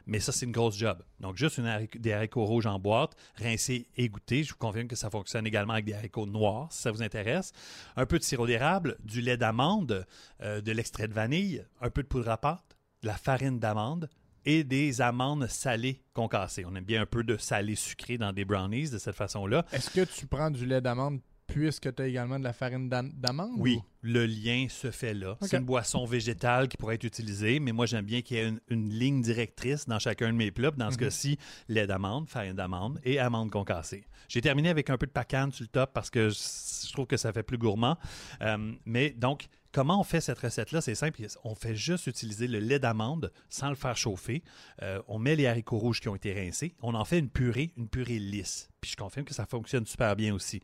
mais 0.07 0.21
ça, 0.21 0.31
c'est 0.33 0.45
une 0.45 0.53
grosse 0.53 0.77
job. 0.77 1.03
Donc, 1.21 1.37
juste 1.37 1.61
des 1.99 2.13
haricots 2.13 2.45
rouges 2.45 2.67
en 2.67 2.79
boîte, 2.79 3.17
rincés 3.37 3.89
et 3.97 4.09
goûtés. 4.09 4.43
Je 4.43 4.51
vous 4.51 4.59
confirme 4.59 4.89
que 4.89 4.97
ça 4.97 5.11
fonctionne 5.11 5.47
également 5.47 5.73
avec 5.73 5.87
des 5.87 5.95
haricots 5.95 6.27
noirs, 6.27 6.69
si 6.71 6.83
ça 6.83 6.91
vous 6.91 7.03
intéresse. 7.03 7.53
Un 7.97 8.07
peu 8.07 8.19
de 8.19 8.25
sirop 8.25 8.47
d'érable, 8.47 8.97
du 9.03 9.21
lait 9.21 9.37
d'amande, 9.37 10.07
euh, 10.43 10.61
de 10.61 10.73
l'extrait 10.73 11.09
de 11.09 11.15
vanille, 11.15 11.65
un 11.81 11.91
peu 11.91 12.03
de 12.03 12.09
poudre 12.09 12.29
à 12.29 12.37
pâte, 12.37 12.77
de 13.03 13.09
la 13.09 13.17
farine 13.17 13.59
d'amande 13.59 14.11
et 14.45 14.65
des 14.65 15.01
amandes 15.01 15.47
salées 15.49 16.03
concassées. 16.13 16.65
On 16.65 16.75
aime 16.77 16.85
bien 16.85 17.03
un 17.03 17.07
peu 17.07 17.25
de 17.25 17.37
salé 17.37 17.75
sucré 17.75 18.17
dans 18.17 18.33
des 18.33 18.45
brownies 18.45 18.91
de 18.91 18.99
cette 18.99 19.17
façon-là. 19.17 19.65
Est-ce 19.73 19.91
que 19.91 20.05
tu 20.05 20.27
prends 20.27 20.51
du 20.51 20.65
lait 20.67 20.81
d'amande 20.81 21.21
puisque 21.47 21.95
tu 21.95 22.03
as 22.03 22.07
également 22.07 22.39
de 22.39 22.45
la 22.45 22.53
farine 22.53 22.89
d'am- 22.89 23.13
d'amande? 23.15 23.53
Oui, 23.59 23.77
ou- 23.77 23.85
le 24.03 24.27
lien 24.27 24.67
se 24.69 24.91
fait 24.91 25.15
là. 25.15 25.37
C'est 25.41 25.57
une 25.57 25.65
boisson 25.65 26.05
végétale 26.05 26.69
qui 26.69 26.77
pourrait 26.77 26.95
être 26.97 27.05
utilisée, 27.05 27.59
mais 27.61 27.73
moi 27.73 27.87
j'aime 27.87 28.05
bien 28.05 28.23
qu'il 28.23 28.37
y 28.37 28.41
ait 28.41 28.49
une, 28.49 28.61
une 28.69 28.91
ligne 28.91 29.21
directrice 29.23 29.87
dans 29.87 29.99
chacun 29.99 30.29
de 30.33 30.37
mes 30.37 30.51
plats. 30.51 30.71
Dans 30.73 30.91
ce 30.91 30.97
Mhm. 30.97 31.01
cas-ci, 31.01 31.39
lait 31.69 31.87
d'amande, 31.87 32.29
farine 32.29 32.55
d'amande 32.55 33.01
et 33.05 33.19
amande 33.19 33.51
concassée. 33.51 34.05
J'ai 34.29 34.41
terminé 34.41 34.69
avec 34.69 34.91
un 34.91 34.99
peu 34.99 35.07
de 35.07 35.13
pacane 35.13 35.53
sur 35.53 35.63
le 35.65 35.69
top 35.69 35.93
parce 35.93 36.11
que 36.11 36.29
je, 36.31 36.87
je 36.89 36.93
trouve 36.93 37.07
que 37.07 37.17
ça 37.17 37.33
fait 37.33 37.43
plus 37.43 37.59
gourmand. 37.59 37.97
Euh, 38.43 38.73
mais 38.85 39.11
donc, 39.11 39.47
comment 39.73 40.01
on 40.01 40.05
fait 40.05 40.21
cette 40.21 40.39
recette-là? 40.39 40.81
C'est 40.81 40.95
simple. 40.97 41.21
On 41.45 41.55
fait 41.55 41.75
juste 41.77 42.07
utiliser 42.09 42.49
le 42.49 42.59
lait 42.59 42.79
d'amande 42.81 43.33
sans 43.49 43.69
le 43.71 43.77
faire 43.77 43.97
chauffer. 43.97 44.43
Euh, 44.83 45.01
on 45.09 45.19
met 45.19 45.37
les 45.37 45.47
haricots 45.47 45.79
rouges 45.79 46.01
qui 46.01 46.09
ont 46.09 46.17
été 46.17 46.33
rincés. 46.33 46.75
On 46.83 46.95
en 46.95 47.05
fait 47.05 47.19
une 47.19 47.29
purée, 47.31 47.73
une 47.77 47.89
purée 47.89 48.19
lisse. 48.19 48.69
Puis 48.81 48.91
je 48.93 48.97
confirme 48.97 49.25
que 49.27 49.35
ça 49.35 49.47
fonctionne 49.47 49.87
super 49.87 50.15
bien 50.17 50.35
aussi. 50.35 50.61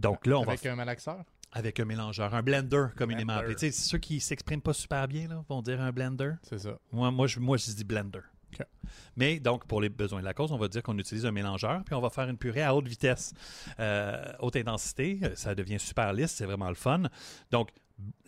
Donc 0.00 0.26
là, 0.26 0.38
on 0.38 0.42
va 0.44 0.52
Avec 0.52 0.66
un 0.66 0.76
malaxeur? 0.76 1.24
avec 1.52 1.80
un 1.80 1.84
mélangeur, 1.84 2.32
un 2.32 2.42
blender 2.42 2.86
communément 2.96 3.32
Blender. 3.38 3.52
appelé. 3.54 3.70
Tu 3.70 3.72
sais, 3.72 3.88
ceux 3.88 3.98
qui 3.98 4.20
s'expriment 4.20 4.62
pas 4.62 4.72
super 4.72 5.08
bien 5.08 5.26
là, 5.26 5.44
vont 5.48 5.62
dire 5.62 5.80
un 5.80 5.90
blender. 5.90 6.34
C'est 6.42 6.58
ça. 6.60 6.78
Moi, 6.92 7.10
moi, 7.10 7.26
je, 7.26 7.40
moi, 7.40 7.56
je 7.56 7.72
dis 7.72 7.82
blender. 7.84 8.20
OK. 8.52 8.64
Mais 9.16 9.40
donc, 9.40 9.66
pour 9.66 9.80
les 9.80 9.88
besoins 9.88 10.20
de 10.20 10.24
la 10.24 10.32
cause, 10.32 10.52
on 10.52 10.58
va 10.58 10.68
dire 10.68 10.82
qu'on 10.84 10.96
utilise 10.98 11.26
un 11.26 11.32
mélangeur, 11.32 11.82
puis 11.84 11.94
on 11.94 12.00
va 12.00 12.08
faire 12.10 12.28
une 12.28 12.38
purée 12.38 12.62
à 12.62 12.74
haute 12.74 12.86
vitesse, 12.86 13.32
euh, 13.80 14.32
haute 14.38 14.54
intensité. 14.56 15.18
Ça 15.34 15.54
devient 15.56 15.80
super 15.80 16.12
lisse, 16.12 16.30
c'est 16.30 16.46
vraiment 16.46 16.68
le 16.68 16.76
fun. 16.76 17.02
Donc, 17.50 17.70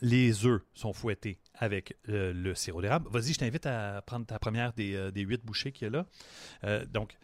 les 0.01 0.45
œufs 0.45 0.61
sont 0.75 0.93
fouettés 0.93 1.39
avec 1.55 1.97
euh, 2.09 2.33
le 2.35 2.55
sirop 2.57 2.83
d'érable. 2.83 3.09
Vas-y, 3.09 3.33
je 3.35 3.39
t'invite 3.39 3.67
à 3.67 4.03
prendre 4.03 4.27
ta 4.27 4.39
première 4.41 4.73
des, 4.73 4.95
euh, 4.97 5.11
des 5.13 5.23
huit 5.23 5.45
bouchées 5.45 5.71
qu'il 5.71 5.87
y 5.93 5.97
a 5.97 6.05
là. 6.63 6.85
Donc, 6.87 7.17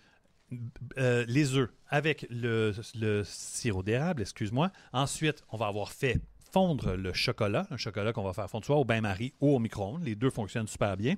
euh, 0.96 1.24
les 1.28 1.56
œufs 1.56 1.70
avec 1.88 2.26
le, 2.30 2.72
sirop 3.24 3.82
d'érable, 3.82 4.22
excuse-moi. 4.22 4.70
Ensuite, 4.92 5.44
on 5.50 5.56
va 5.56 5.66
avoir 5.66 5.92
fait 5.92 6.20
fondre 6.52 6.96
le 6.96 7.12
chocolat, 7.12 7.66
un 7.70 7.76
chocolat 7.76 8.12
qu'on 8.12 8.22
va 8.22 8.32
faire 8.32 8.48
fondre 8.48 8.64
soit 8.64 8.76
au 8.76 8.84
bain-marie 8.84 9.34
ou 9.40 9.54
au 9.54 9.58
micro-ondes. 9.58 10.02
Les 10.04 10.14
deux 10.14 10.30
fonctionnent 10.30 10.66
super 10.66 10.96
bien. 10.96 11.16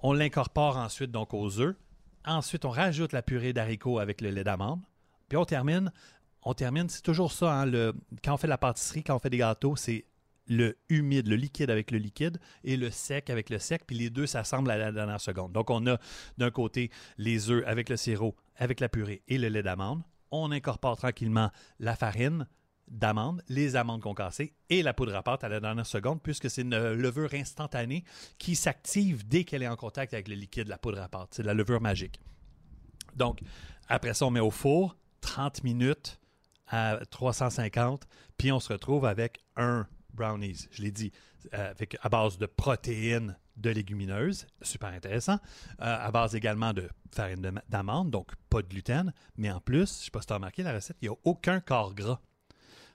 On 0.00 0.12
l'incorpore 0.12 0.76
ensuite 0.76 1.10
donc 1.10 1.34
aux 1.34 1.60
œufs. 1.60 1.76
Ensuite, 2.24 2.64
on 2.64 2.70
rajoute 2.70 3.12
la 3.12 3.22
purée 3.22 3.52
d'haricots 3.52 3.98
avec 3.98 4.20
le 4.20 4.30
lait 4.30 4.44
d'amande. 4.44 4.80
Puis 5.28 5.36
on 5.36 5.44
termine. 5.44 5.92
On 6.42 6.54
termine, 6.54 6.88
c'est 6.88 7.02
toujours 7.02 7.32
ça, 7.32 7.62
hein, 7.62 7.92
quand 8.22 8.34
on 8.34 8.36
fait 8.36 8.46
la 8.46 8.56
pâtisserie, 8.56 9.02
quand 9.02 9.16
on 9.16 9.18
fait 9.18 9.30
des 9.30 9.38
gâteaux, 9.38 9.74
c'est 9.74 10.04
le 10.46 10.76
humide, 10.88 11.28
le 11.28 11.36
liquide 11.36 11.70
avec 11.70 11.90
le 11.90 11.98
liquide 11.98 12.38
et 12.64 12.76
le 12.76 12.90
sec 12.90 13.30
avec 13.30 13.50
le 13.50 13.58
sec, 13.58 13.82
puis 13.86 13.96
les 13.96 14.10
deux 14.10 14.26
s'assemblent 14.26 14.70
à 14.70 14.78
la 14.78 14.92
dernière 14.92 15.20
seconde. 15.20 15.52
Donc, 15.52 15.70
on 15.70 15.86
a 15.86 15.98
d'un 16.38 16.50
côté 16.50 16.90
les 17.18 17.50
œufs 17.50 17.64
avec 17.66 17.88
le 17.88 17.96
sirop, 17.96 18.36
avec 18.56 18.80
la 18.80 18.88
purée 18.88 19.22
et 19.28 19.38
le 19.38 19.48
lait 19.48 19.62
d'amande. 19.62 20.02
On 20.30 20.50
incorpore 20.50 20.96
tranquillement 20.96 21.50
la 21.78 21.96
farine 21.96 22.46
d'amande, 22.88 23.42
les 23.48 23.74
amandes 23.76 24.00
concassées 24.00 24.54
et 24.70 24.82
la 24.82 24.94
poudre 24.94 25.14
à 25.16 25.22
pâte 25.22 25.42
à 25.44 25.48
la 25.48 25.60
dernière 25.60 25.86
seconde, 25.86 26.22
puisque 26.22 26.48
c'est 26.48 26.62
une 26.62 26.92
levure 26.92 27.34
instantanée 27.34 28.04
qui 28.38 28.54
s'active 28.54 29.26
dès 29.26 29.44
qu'elle 29.44 29.62
est 29.62 29.68
en 29.68 29.76
contact 29.76 30.14
avec 30.14 30.28
le 30.28 30.34
liquide, 30.34 30.68
la 30.68 30.78
poudre 30.78 31.00
à 31.00 31.08
pâte. 31.08 31.28
C'est 31.32 31.42
la 31.42 31.54
levure 31.54 31.80
magique. 31.80 32.20
Donc, 33.16 33.40
après 33.88 34.14
ça, 34.14 34.26
on 34.26 34.30
met 34.30 34.40
au 34.40 34.50
four 34.50 34.96
30 35.20 35.64
minutes 35.64 36.20
à 36.68 36.98
350, 37.10 38.06
puis 38.38 38.52
on 38.52 38.60
se 38.60 38.72
retrouve 38.72 39.04
avec 39.04 39.44
un 39.56 39.86
brownies. 40.16 40.66
Je 40.72 40.82
l'ai 40.82 40.90
dit, 40.90 41.12
euh, 41.54 41.72
à 42.00 42.08
base 42.08 42.38
de 42.38 42.46
protéines 42.46 43.36
de 43.56 43.70
légumineuses, 43.70 44.46
super 44.62 44.88
intéressant, 44.88 45.38
euh, 45.80 46.06
à 46.06 46.10
base 46.10 46.34
également 46.34 46.72
de 46.72 46.88
farine 47.14 47.40
de- 47.40 47.52
d'amande, 47.68 48.10
donc 48.10 48.32
pas 48.50 48.60
de 48.62 48.68
gluten, 48.68 49.12
mais 49.36 49.50
en 49.50 49.60
plus, 49.60 49.76
je 49.76 49.82
ne 49.82 49.86
sais 50.06 50.10
pas 50.10 50.20
si 50.20 50.26
tu 50.26 50.32
as 50.32 50.36
remarqué 50.36 50.62
la 50.62 50.72
recette, 50.74 50.96
il 51.00 51.08
n'y 51.08 51.14
a 51.14 51.18
aucun 51.24 51.60
corps 51.60 51.94
gras. 51.94 52.20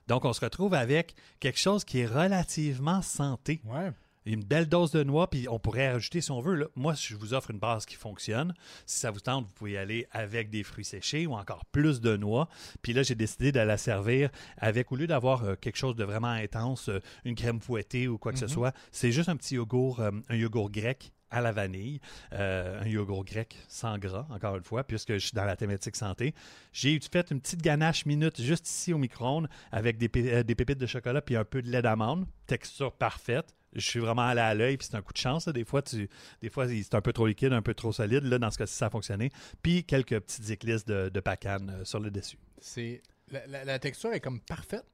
Donc, 0.08 0.24
on 0.24 0.32
se 0.32 0.40
retrouve 0.40 0.74
avec 0.74 1.14
quelque 1.40 1.58
chose 1.58 1.84
qui 1.84 2.00
est 2.00 2.06
relativement 2.06 3.02
santé. 3.02 3.60
Ouais. 3.64 3.90
Une 4.24 4.44
belle 4.44 4.66
dose 4.68 4.90
de 4.92 5.02
noix, 5.02 5.28
puis 5.28 5.48
on 5.48 5.58
pourrait 5.58 5.92
rajouter 5.92 6.20
si 6.20 6.30
on 6.30 6.40
veut. 6.40 6.54
là. 6.54 6.66
Moi, 6.76 6.94
je 6.94 7.16
vous 7.16 7.34
offre 7.34 7.50
une 7.50 7.58
base 7.58 7.84
qui 7.86 7.96
fonctionne. 7.96 8.54
Si 8.86 8.98
ça 9.00 9.10
vous 9.10 9.20
tente, 9.20 9.46
vous 9.46 9.52
pouvez 9.54 9.72
y 9.72 9.76
aller 9.76 10.06
avec 10.12 10.48
des 10.50 10.62
fruits 10.62 10.84
séchés 10.84 11.26
ou 11.26 11.34
encore 11.34 11.64
plus 11.66 12.00
de 12.00 12.16
noix. 12.16 12.48
Puis 12.82 12.92
là, 12.92 13.02
j'ai 13.02 13.14
décidé 13.14 13.50
de 13.52 13.60
la 13.60 13.76
servir 13.76 14.30
avec, 14.58 14.92
au 14.92 14.96
lieu 14.96 15.06
d'avoir 15.06 15.42
euh, 15.44 15.54
quelque 15.56 15.76
chose 15.76 15.96
de 15.96 16.04
vraiment 16.04 16.28
intense, 16.28 16.88
euh, 16.88 17.00
une 17.24 17.34
crème 17.34 17.60
fouettée 17.60 18.06
ou 18.08 18.18
quoi 18.18 18.32
que 18.32 18.38
ce 18.38 18.44
Mhm. 18.44 18.50
soit, 18.50 18.74
c'est 18.92 19.10
juste 19.12 19.28
un 19.28 19.36
petit 19.36 19.56
yogourt, 19.56 20.00
euh, 20.00 20.10
un 20.28 20.36
yogourt 20.36 20.70
grec 20.70 21.12
à 21.32 21.40
la 21.40 21.50
vanille, 21.50 22.00
euh, 22.32 22.80
un 22.82 22.86
yogourt 22.86 23.24
grec 23.24 23.56
sans 23.68 23.98
gras, 23.98 24.26
encore 24.30 24.56
une 24.56 24.62
fois, 24.62 24.84
puisque 24.84 25.14
je 25.14 25.18
suis 25.18 25.32
dans 25.34 25.44
la 25.44 25.56
thématique 25.56 25.96
santé. 25.96 26.34
J'ai 26.72 27.00
fait 27.10 27.30
une 27.30 27.40
petite 27.40 27.62
ganache 27.62 28.06
minute 28.06 28.40
juste 28.40 28.68
ici 28.68 28.92
au 28.92 28.98
micro-ondes 28.98 29.48
avec 29.72 29.98
des, 29.98 30.10
euh, 30.32 30.42
des 30.42 30.54
pépites 30.54 30.78
de 30.78 30.86
chocolat 30.86 31.20
puis 31.22 31.34
un 31.36 31.44
peu 31.44 31.62
de 31.62 31.70
lait 31.70 31.82
d'amande. 31.82 32.26
Texture 32.46 32.92
parfaite. 32.92 33.54
Je 33.74 33.80
suis 33.80 34.00
vraiment 34.00 34.22
allé 34.22 34.42
à 34.42 34.54
l'œil, 34.54 34.76
puis 34.76 34.86
c'est 34.90 34.96
un 34.98 35.00
coup 35.02 35.14
de 35.14 35.18
chance. 35.18 35.46
là. 35.46 35.52
Des 35.54 35.64
fois, 35.64 35.80
tu, 35.80 36.06
des 36.42 36.50
fois 36.50 36.68
c'est 36.68 36.94
un 36.94 37.00
peu 37.00 37.14
trop 37.14 37.26
liquide, 37.26 37.54
un 37.54 37.62
peu 37.62 37.72
trop 37.72 37.90
solide. 37.90 38.24
Là, 38.24 38.38
dans 38.38 38.50
ce 38.50 38.58
cas-ci, 38.58 38.74
ça 38.74 38.86
a 38.86 38.90
fonctionné. 38.90 39.30
Puis 39.62 39.84
quelques 39.84 40.20
petites 40.20 40.50
éclisses 40.50 40.84
de, 40.84 41.08
de 41.08 41.20
pacane 41.20 41.70
euh, 41.70 41.84
sur 41.84 41.98
le 41.98 42.10
dessus. 42.10 42.36
C'est 42.60 43.00
la, 43.30 43.46
la- 43.46 43.64
la 43.64 43.78
texture 43.78 44.12
est 44.12 44.20
comme 44.20 44.40
parfaite. 44.40 44.84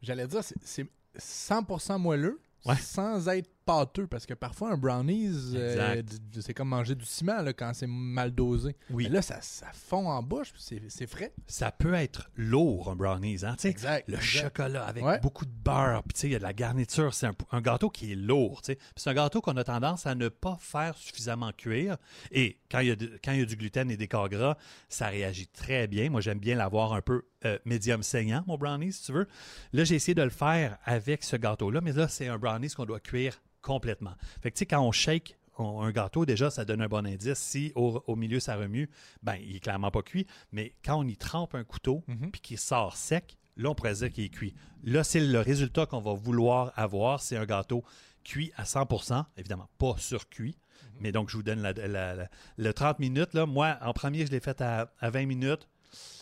J'allais 0.00 0.26
dire, 0.26 0.42
c'est- 0.42 0.56
c'est 0.64 0.86
100% 1.18 1.98
moelleux 1.98 2.40
Ouais. 2.64 2.76
sans 2.76 3.28
être 3.28 3.50
pâteux. 3.66 4.06
Parce 4.06 4.24
que 4.24 4.32
parfois, 4.34 4.72
un 4.72 4.76
brownies, 4.78 5.52
euh, 5.54 6.02
c'est 6.40 6.54
comme 6.54 6.68
manger 6.68 6.94
du 6.94 7.04
ciment 7.04 7.42
là, 7.42 7.52
quand 7.52 7.72
c'est 7.74 7.86
mal 7.88 8.30
dosé. 8.34 8.76
Oui. 8.90 9.04
Mais 9.04 9.10
là, 9.10 9.22
ça, 9.22 9.40
ça 9.42 9.66
fond 9.74 10.08
en 10.08 10.22
bouche, 10.22 10.52
c'est 10.56 10.80
c'est 10.88 11.06
frais. 11.06 11.32
Ça 11.46 11.70
peut 11.72 11.94
être 11.94 12.30
lourd, 12.36 12.90
un 12.90 12.96
brownies. 12.96 13.44
Hein? 13.44 13.56
Exact. 13.64 14.08
Le 14.08 14.14
exact. 14.14 14.42
chocolat 14.44 14.84
avec 14.86 15.04
Ouais. 15.04 15.18
beaucoup 15.20 15.44
de 15.44 15.50
beurre, 15.52 16.02
puis 16.04 16.16
il 16.28 16.30
y 16.30 16.34
a 16.34 16.38
de 16.38 16.42
la 16.44 16.52
garniture. 16.52 17.12
C'est 17.12 17.26
un, 17.26 17.34
un 17.52 17.60
gâteau 17.60 17.90
qui 17.90 18.12
est 18.12 18.16
lourd, 18.16 18.62
c'est 18.64 18.78
un 19.10 19.14
gâteau 19.14 19.40
qu'on 19.40 19.56
a 19.56 19.64
tendance 19.64 20.06
à 20.06 20.14
ne 20.14 20.28
pas 20.28 20.56
faire 20.60 20.96
suffisamment 20.96 21.50
cuire. 21.52 21.96
Et 22.30 22.58
quand 22.70 22.80
il 22.80 22.88
y 22.88 22.90
a, 22.92 22.96
de- 22.96 23.18
quand 23.24 23.32
il 23.32 23.40
y 23.40 23.42
a 23.42 23.46
du 23.46 23.56
gluten 23.56 23.90
et 23.90 23.96
des 23.96 24.08
corps 24.08 24.28
gras, 24.28 24.56
ça 24.88 25.08
réagit 25.08 25.48
très 25.48 25.86
bien. 25.88 26.08
Moi, 26.10 26.20
j'aime 26.20 26.38
bien 26.38 26.54
l'avoir 26.56 26.92
un 26.92 27.02
peu 27.02 27.22
euh, 27.44 27.58
médium 27.64 28.02
saignant, 28.02 28.42
mon 28.46 28.56
brownie, 28.56 28.92
si 28.92 29.04
tu 29.04 29.12
veux. 29.12 29.26
Là, 29.72 29.84
j'ai 29.84 29.94
essayé 29.96 30.14
de 30.14 30.22
le 30.22 30.30
faire 30.30 30.78
avec 30.84 31.22
ce 31.24 31.36
gâteau-là, 31.36 31.80
mais 31.80 31.92
là, 31.92 32.08
c'est 32.08 32.28
un 32.28 32.38
brownie 32.38 32.68
qu'on 32.70 32.86
doit 32.86 33.00
cuire 33.00 33.40
complètement. 33.62 34.14
Fait 34.42 34.50
que 34.50 34.56
tu 34.56 34.60
sais, 34.60 34.66
quand 34.66 34.80
on 34.80 34.92
shake 34.92 35.36
on- 35.58 35.80
un 35.80 35.90
gâteau, 35.90 36.26
déjà, 36.26 36.50
ça 36.50 36.64
donne 36.66 36.82
un 36.82 36.86
bon 36.88 37.06
indice. 37.06 37.38
Si 37.38 37.72
au, 37.74 38.02
au 38.06 38.14
milieu, 38.16 38.40
ça 38.40 38.56
remue, 38.56 38.90
ben, 39.22 39.36
il 39.42 39.56
est 39.56 39.60
clairement 39.60 39.90
pas 39.90 40.02
cuit. 40.02 40.26
Mais 40.52 40.74
quand 40.84 40.96
on 40.98 41.04
y 41.08 41.16
trempe 41.16 41.54
un 41.54 41.64
couteau, 41.64 42.04
Mhm. 42.08 42.30
puis 42.30 42.40
qu'il 42.42 42.58
sort 42.58 42.94
sec, 42.96 43.38
là, 43.56 43.70
on 43.70 43.74
pourrait 43.74 43.94
dire 43.94 44.10
qu'il 44.12 44.24
est 44.24 44.28
cuit. 44.28 44.54
Là, 44.84 45.02
c'est 45.02 45.20
le 45.20 45.40
résultat 45.40 45.86
qu'on 45.86 46.00
va 46.02 46.12
vouloir 46.12 46.72
avoir. 46.76 47.20
C'est 47.22 47.36
un 47.38 47.46
gâteau 47.46 47.82
cuit 48.22 48.52
à 48.56 48.64
100 48.66 49.26
évidemment 49.38 49.68
pas 49.78 49.94
surcuit. 49.98 50.58
Mais 51.00 51.10
donc, 51.12 51.30
je 51.30 51.36
vous 51.38 51.42
donne 51.42 51.60
la- 51.62 51.72
la- 51.72 52.14
la- 52.14 52.28
le 52.58 52.72
30 52.74 52.98
minutes. 52.98 53.32
Là. 53.34 53.46
Moi, 53.46 53.78
en 53.80 53.92
premier, 53.94 54.26
je 54.26 54.30
l'ai 54.32 54.40
fait 54.40 54.60
à, 54.60 54.92
à 55.00 55.10
20 55.10 55.26
minutes. 55.26 55.68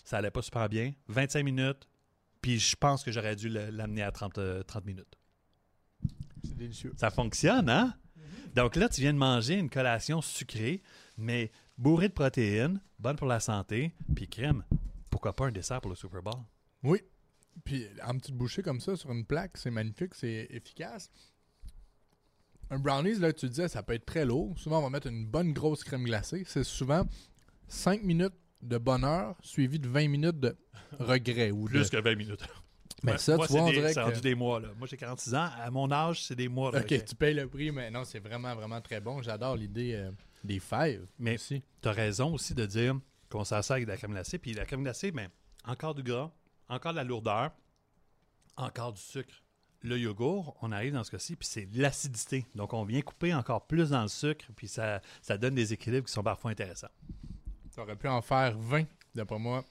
Ça 0.04 0.18
allait 0.18 0.30
pas 0.30 0.42
super 0.42 0.68
bien. 0.68 0.92
25 1.08 1.42
minutes. 1.44 1.88
Puis 2.40 2.58
je 2.58 2.76
pense 2.76 3.02
que 3.02 3.10
j'aurais 3.10 3.36
dû 3.36 3.48
l'amener 3.48 4.02
à 4.02 4.12
30, 4.12 4.38
euh, 4.38 4.62
30 4.62 4.84
minutes. 4.84 5.18
C'est 6.44 6.56
délicieux. 6.56 6.92
Ça 6.96 7.10
fonctionne, 7.10 7.70
hein? 7.70 7.94
Donc 8.54 8.76
là, 8.76 8.88
tu 8.88 9.00
viens 9.00 9.12
de 9.12 9.18
manger 9.18 9.54
une 9.54 9.70
collation 9.70 10.20
sucrée, 10.20 10.82
mais 11.16 11.50
bourrée 11.76 12.08
de 12.08 12.12
protéines, 12.12 12.80
bonne 12.98 13.16
pour 13.16 13.26
la 13.26 13.40
santé, 13.40 13.94
puis 14.14 14.28
crème. 14.28 14.64
Pourquoi 15.10 15.34
pas 15.34 15.46
un 15.46 15.52
dessert 15.52 15.80
pour 15.80 15.90
le 15.90 15.96
Super 15.96 16.22
Bowl? 16.22 16.34
Oui. 16.82 17.00
Puis 17.64 17.86
en 18.06 18.16
petite 18.18 18.36
bouchée 18.36 18.62
comme 18.62 18.80
ça 18.80 18.94
sur 18.94 19.10
une 19.10 19.24
plaque, 19.24 19.56
c'est 19.56 19.70
magnifique, 19.70 20.14
c'est 20.14 20.46
efficace. 20.50 21.10
Un 22.70 22.78
brownies, 22.78 23.18
là, 23.18 23.32
tu 23.32 23.48
disais, 23.48 23.68
ça 23.68 23.82
peut 23.82 23.94
être 23.94 24.06
très 24.06 24.24
lourd. 24.24 24.58
Souvent, 24.58 24.78
on 24.78 24.82
va 24.82 24.90
mettre 24.90 25.06
une 25.06 25.26
bonne 25.26 25.52
grosse 25.52 25.84
crème 25.84 26.04
glacée. 26.04 26.44
C'est 26.46 26.64
souvent 26.64 27.06
5 27.68 28.02
minutes 28.02 28.34
de 28.64 28.78
bonheur 28.78 29.36
suivi 29.42 29.78
de 29.78 29.88
20 29.88 30.08
minutes 30.08 30.40
de 30.40 30.56
regret. 30.98 31.50
Ou 31.50 31.68
de... 31.68 31.82
que 31.88 31.96
20 32.00 32.14
minutes. 32.16 32.44
Mais 33.02 33.12
Ouais, 33.12 33.18
ça, 33.18 33.36
moi, 33.36 33.46
tu 33.46 33.52
vois, 33.52 33.62
on 33.62 33.66
des- 33.66 33.72
dirait 33.74 33.88
c'est 33.92 34.00
que- 34.00 34.04
rendu 34.06 34.20
des 34.20 34.34
mois. 34.34 34.60
Là. 34.60 34.68
Moi, 34.78 34.86
j'ai 34.88 34.96
46 34.96 35.34
ans. 35.34 35.50
À 35.60 35.70
mon 35.70 35.90
âge, 35.92 36.24
c'est 36.24 36.34
des 36.36 36.48
mois. 36.48 36.70
là, 36.72 36.80
Ok, 36.80 37.04
tu 37.04 37.14
payes 37.14 37.34
le 37.34 37.46
prix, 37.48 37.70
mais 37.70 37.90
non, 37.90 38.04
c'est 38.04 38.18
vraiment, 38.20 38.54
vraiment 38.54 38.80
très 38.80 39.00
bon. 39.00 39.20
J'adore 39.20 39.56
l'idée 39.56 39.92
euh, 39.94 40.10
des 40.42 40.58
fèves. 40.58 41.06
Mais 41.18 41.36
tu 41.36 41.60
as 41.84 41.92
raison 41.92 42.32
aussi 42.32 42.54
de 42.54 42.64
dire 42.64 42.98
qu'on 43.30 43.44
s'en 43.44 43.60
sert 43.60 43.74
avec 43.74 43.86
de 43.86 43.90
la 43.90 43.96
crème 43.98 44.12
glacée. 44.12 44.38
Puis 44.38 44.54
la 44.54 44.64
crème 44.64 44.82
glacée, 44.82 45.10
ben, 45.12 45.28
encore 45.66 45.94
du 45.94 46.02
gras, 46.02 46.30
encore 46.68 46.92
de 46.92 46.96
la 46.96 47.04
lourdeur, 47.04 47.50
encore 48.56 48.92
du 48.92 49.00
sucre. 49.02 49.42
Le 49.82 49.98
yogourt, 49.98 50.56
on 50.62 50.72
arrive 50.72 50.94
dans 50.94 51.04
ce 51.04 51.10
cas-ci, 51.10 51.36
puis 51.36 51.46
c'est 51.46 51.68
l'acidité. 51.74 52.46
Donc, 52.54 52.72
on 52.72 52.84
vient 52.84 53.02
couper 53.02 53.34
encore 53.34 53.66
plus 53.66 53.90
dans 53.90 54.00
le 54.00 54.08
sucre, 54.08 54.46
puis 54.56 54.66
ça, 54.66 55.02
ça 55.20 55.36
donne 55.36 55.54
des 55.54 55.74
équilibres 55.74 56.06
qui 56.06 56.12
sont 56.12 56.22
parfois 56.22 56.52
intéressants. 56.52 56.88
Tu 57.74 57.80
aurais 57.80 57.96
pu 57.96 58.06
en 58.08 58.22
faire 58.22 58.56
20. 58.56 58.84
D'après 59.14 59.38
moi, 59.38 59.64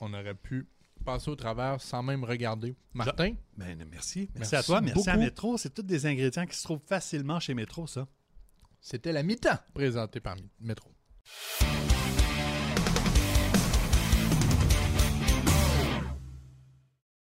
on 0.00 0.12
aurait 0.12 0.34
pu 0.34 0.68
passer 1.04 1.30
au 1.30 1.36
travers 1.36 1.80
sans 1.80 2.02
même 2.02 2.22
regarder. 2.24 2.76
Martin, 2.92 3.34
Ben, 3.56 3.76
merci. 3.90 4.28
Merci, 4.28 4.30
Merci 4.34 4.56
à 4.56 4.62
toi. 4.62 4.80
Merci 4.80 5.08
à. 5.10 5.16
Métro. 5.16 5.56
C'est 5.56 5.72
tous 5.72 5.82
des 5.82 6.04
ingrédients 6.06 6.46
qui 6.46 6.56
se 6.56 6.64
trouvent 6.64 6.82
facilement 6.86 7.40
chez 7.40 7.54
Métro, 7.54 7.86
ça. 7.86 8.06
C'était 8.80 9.12
la 9.12 9.22
mi-temps 9.22 9.58
présentée 9.74 10.20
par 10.20 10.36
Métro. 10.60 10.92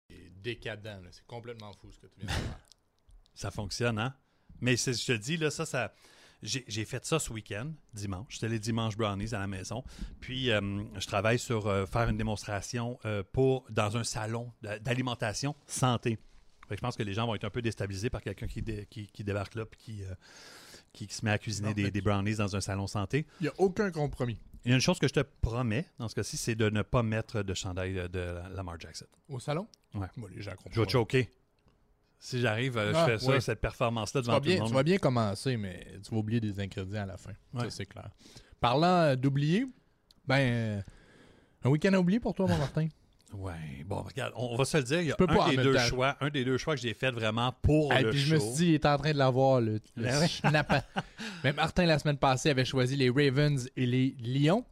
C'est 0.08 0.42
décadent, 0.42 1.02
c'est 1.10 1.26
complètement 1.26 1.72
fou 1.74 1.90
ce 1.92 1.98
que 2.00 2.06
tu 2.06 2.20
viens 2.20 2.26
de 2.26 2.30
faire. 2.40 2.60
Ça 3.34 3.50
fonctionne, 3.50 3.98
hein? 3.98 4.14
Mais 4.60 4.76
c'est- 4.76 4.94
je 4.94 5.06
te 5.06 5.12
dis, 5.18 5.36
là, 5.36 5.50
ça, 5.50 5.66
ça. 5.66 5.92
J'ai 6.42 6.84
fait 6.84 7.04
ça 7.04 7.18
ce 7.18 7.32
week-end, 7.32 7.72
dimanche. 7.94 8.26
J'étais 8.34 8.48
les 8.48 8.58
dimanches 8.58 8.96
brownies 8.96 9.34
à 9.34 9.38
la 9.38 9.46
maison. 9.46 9.82
Puis, 10.20 10.50
euh, 10.50 10.84
je 10.98 11.06
travaille 11.06 11.38
sur 11.38 11.66
euh, 11.66 11.86
faire 11.86 12.08
une 12.08 12.16
démonstration 12.18 12.98
euh, 13.04 13.22
pour 13.32 13.64
dans 13.70 13.96
un 13.96 14.04
salon 14.04 14.52
d'a- 14.62 14.78
d'alimentation 14.78 15.56
santé. 15.66 16.18
Fait 16.68 16.74
que 16.74 16.76
je 16.76 16.82
pense 16.82 16.96
que 16.96 17.02
les 17.02 17.14
gens 17.14 17.26
vont 17.26 17.34
être 17.34 17.44
un 17.44 17.50
peu 17.50 17.62
déstabilisés 17.62 18.10
par 18.10 18.20
quelqu'un 18.22 18.46
qui, 18.46 18.60
dé- 18.62 18.86
qui, 18.90 19.06
qui 19.06 19.24
débarque 19.24 19.54
là 19.54 19.64
puis 19.64 19.78
qui, 19.80 20.02
qui, 20.92 21.06
qui 21.06 21.14
se 21.14 21.24
met 21.24 21.30
à 21.30 21.38
cuisiner 21.38 21.68
Non, 21.68 21.88
des, 21.90 22.00
brownies 22.00 22.36
dans 22.36 22.54
un 22.54 22.60
salon 22.60 22.86
santé. 22.86 23.26
Il 23.40 23.44
n'y 23.44 23.48
a 23.48 23.52
aucun 23.58 23.90
compromis. 23.90 24.38
Il 24.64 24.70
y 24.70 24.72
a 24.72 24.74
une 24.74 24.80
chose 24.80 24.98
que 24.98 25.06
je 25.08 25.12
te 25.14 25.20
promets 25.20 25.86
dans 25.98 26.08
ce 26.08 26.14
cas-ci, 26.16 26.36
c'est 26.36 26.56
de 26.56 26.68
ne 26.68 26.82
pas 26.82 27.02
mettre 27.04 27.42
de 27.42 27.54
chandail 27.54 27.94
de, 27.94 28.34
Lamar 28.54 28.78
Jackson. 28.80 29.06
Au 29.28 29.38
salon? 29.38 29.68
Ouais. 29.94 30.08
Bon, 30.16 30.26
les 30.26 30.42
gens 30.42 30.50
comprennent. 30.52 30.74
Je 30.74 30.80
vais 30.80 30.88
choquer. 30.88 31.30
Si 32.18 32.40
j'arrive, 32.40 32.76
euh, 32.78 32.92
Ah, 32.94 33.06
je 33.06 33.12
fais 33.12 33.18
ça, 33.24 33.30
ouais. 33.32 33.40
cette 33.40 33.60
performance-là 33.60 34.22
devant 34.22 34.38
tout 34.38 34.44
le 34.44 34.50
bien, 34.50 34.58
monde. 34.60 34.68
tu 34.68 34.74
vas 34.74 34.82
bien 34.82 34.98
commencer, 34.98 35.56
mais 35.56 35.86
tu 36.02 36.10
vas 36.10 36.16
oublier 36.18 36.40
des 36.40 36.58
ingrédients 36.60 37.02
à 37.02 37.06
la 37.06 37.16
fin. 37.16 37.32
Ça, 37.54 37.60
Ouais. 37.62 37.70
c'est 37.70 37.86
clair. 37.86 38.08
Parlant 38.60 38.86
euh, 39.02 39.16
d'oublier, 39.16 39.66
ben, 40.26 40.38
euh, 40.38 40.80
un 41.64 41.68
week-end 41.70 41.92
à 41.92 41.98
oublier 41.98 42.18
pour 42.20 42.34
toi, 42.34 42.46
mon 42.48 42.56
Martin? 42.58 42.88
Ouais, 43.34 43.84
bon, 43.84 44.02
regarde, 44.02 44.32
on, 44.36 44.56
va 44.56 44.64
se 44.64 44.76
le 44.76 44.84
dire, 44.84 45.00
il 45.00 45.08
y 45.08 45.12
a 45.12 45.16
pas 45.16 45.26
un 45.46 45.50
des 45.50 45.56
deux 45.56 45.76
choix, 45.78 46.16
un 46.20 46.30
des 46.30 46.44
deux 46.44 46.56
choix 46.56 46.76
que 46.76 46.80
j'ai 46.80 46.94
fait 46.94 47.10
vraiment 47.10 47.52
pour 47.60 47.92
le 47.92 48.10
puis 48.10 48.20
show. 48.20 48.26
je 48.28 48.34
me 48.34 48.38
suis 48.38 48.50
dit, 48.54 48.66
il 48.68 48.74
est 48.74 48.86
en 48.86 48.96
train 48.96 49.12
de 49.12 49.18
l'avoir, 49.18 49.60
le, 49.60 49.80
le 49.96 50.02
Ben. 50.04 50.82
Mais 51.44 51.52
Martin, 51.52 51.86
la 51.86 51.98
semaine 51.98 52.18
passée, 52.18 52.50
avait 52.50 52.64
choisi 52.64 52.94
les 52.94 53.10
Ravens 53.10 53.68
et 53.76 53.84
les 53.84 54.16
Lions. 54.20 54.64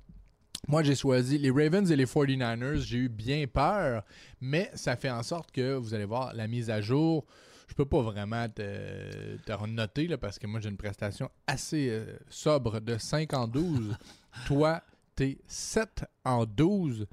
Moi, 0.67 0.83
j'ai 0.83 0.95
choisi 0.95 1.37
les 1.39 1.51
Ravens 1.51 1.91
et 1.91 1.97
les 1.97 2.07
49ers. 2.07 2.79
J'ai 2.79 2.99
eu 2.99 3.09
bien 3.09 3.47
peur, 3.47 4.03
mais 4.41 4.71
ça 4.75 4.97
fait 4.97 5.11
en 5.11 5.23
sorte 5.23 5.51
que, 5.53 5.75
vous 5.75 5.95
allez 5.95 6.07
voir, 6.07 6.33
la 6.35 6.49
mise 6.49 6.71
à 6.71 6.81
jour, 6.81 7.27
je 7.69 7.75
peux 7.75 7.85
pas 7.85 8.01
vraiment 8.01 8.49
te, 8.49 9.37
te 9.45 9.53
renoter, 9.53 10.07
là, 10.07 10.17
parce 10.17 10.39
que 10.39 10.47
moi, 10.47 10.61
j'ai 10.61 10.71
une 10.71 10.77
prestation 10.77 11.31
assez 11.47 11.89
euh, 11.91 12.17
sobre 12.29 12.81
de 12.81 12.97
5 12.97 13.33
en 13.35 13.47
12. 13.47 13.97
Toi, 14.47 14.83
t'es 15.15 15.39
7 15.47 16.05
en 16.25 16.47
12. 16.47 17.07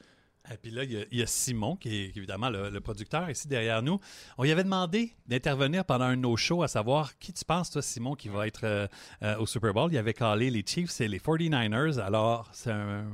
Et 0.52 0.58
puis 0.58 0.72
là, 0.72 0.84
il 0.84 0.91
y, 0.91 0.97
a, 0.97 1.06
il 1.12 1.20
y 1.20 1.22
a 1.22 1.28
Simon, 1.28 1.76
qui 1.76 1.95
est, 1.95 2.18
évidemment 2.18 2.49
le, 2.49 2.70
le 2.70 2.82
producteur 2.82 3.30
ici 3.30 3.47
derrière 3.47 3.82
nous. 3.84 3.99
On 4.38 4.43
lui 4.43 4.52
avait 4.52 4.64
demandé 4.64 5.14
d'intervenir 5.28 5.86
pendant 5.86 6.06
un 6.06 6.16
de 6.16 6.22
nos 6.22 6.36
shows, 6.36 6.64
à 6.64 6.68
savoir 6.68 7.18
qui 7.20 7.32
tu 7.32 7.45
penses, 7.45 7.70
toi, 7.70 7.82
Simon, 7.82 8.16
qui 8.16 8.30
va 8.30 8.47
être 8.47 8.64
euh, 8.64 8.88
euh, 9.24 9.38
au 9.38 9.45
Super 9.45 9.74
Bowl. 9.74 9.91
Il 9.91 9.97
avait 9.97 10.14
calé 10.14 10.49
les 10.49 10.64
Chiefs 10.66 10.99
et 11.02 11.08
les 11.08 11.20
49ers. 11.20 11.99
Alors, 11.99 12.49
c'est 12.54 12.72
un 12.72 13.06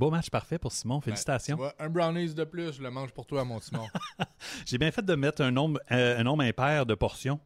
beau 0.00 0.10
match 0.10 0.30
parfait 0.30 0.58
pour 0.58 0.72
Simon. 0.72 1.00
Félicitations. 1.00 1.56
Tu 1.56 1.62
vois, 1.62 1.74
un 1.78 1.88
brownies 1.88 2.34
de 2.34 2.44
plus, 2.44 2.72
je 2.72 2.82
le 2.82 2.90
mange 2.90 3.12
pour 3.12 3.26
toi, 3.26 3.44
mon 3.44 3.60
Simon. 3.60 3.86
J'ai 4.66 4.78
bien 4.78 4.90
fait 4.90 5.04
de 5.04 5.14
mettre 5.14 5.42
un 5.42 5.50
nombre, 5.52 5.78
euh, 5.92 6.18
un 6.18 6.22
nombre 6.24 6.42
impair 6.42 6.86
de 6.86 6.94
portions, 6.94 7.38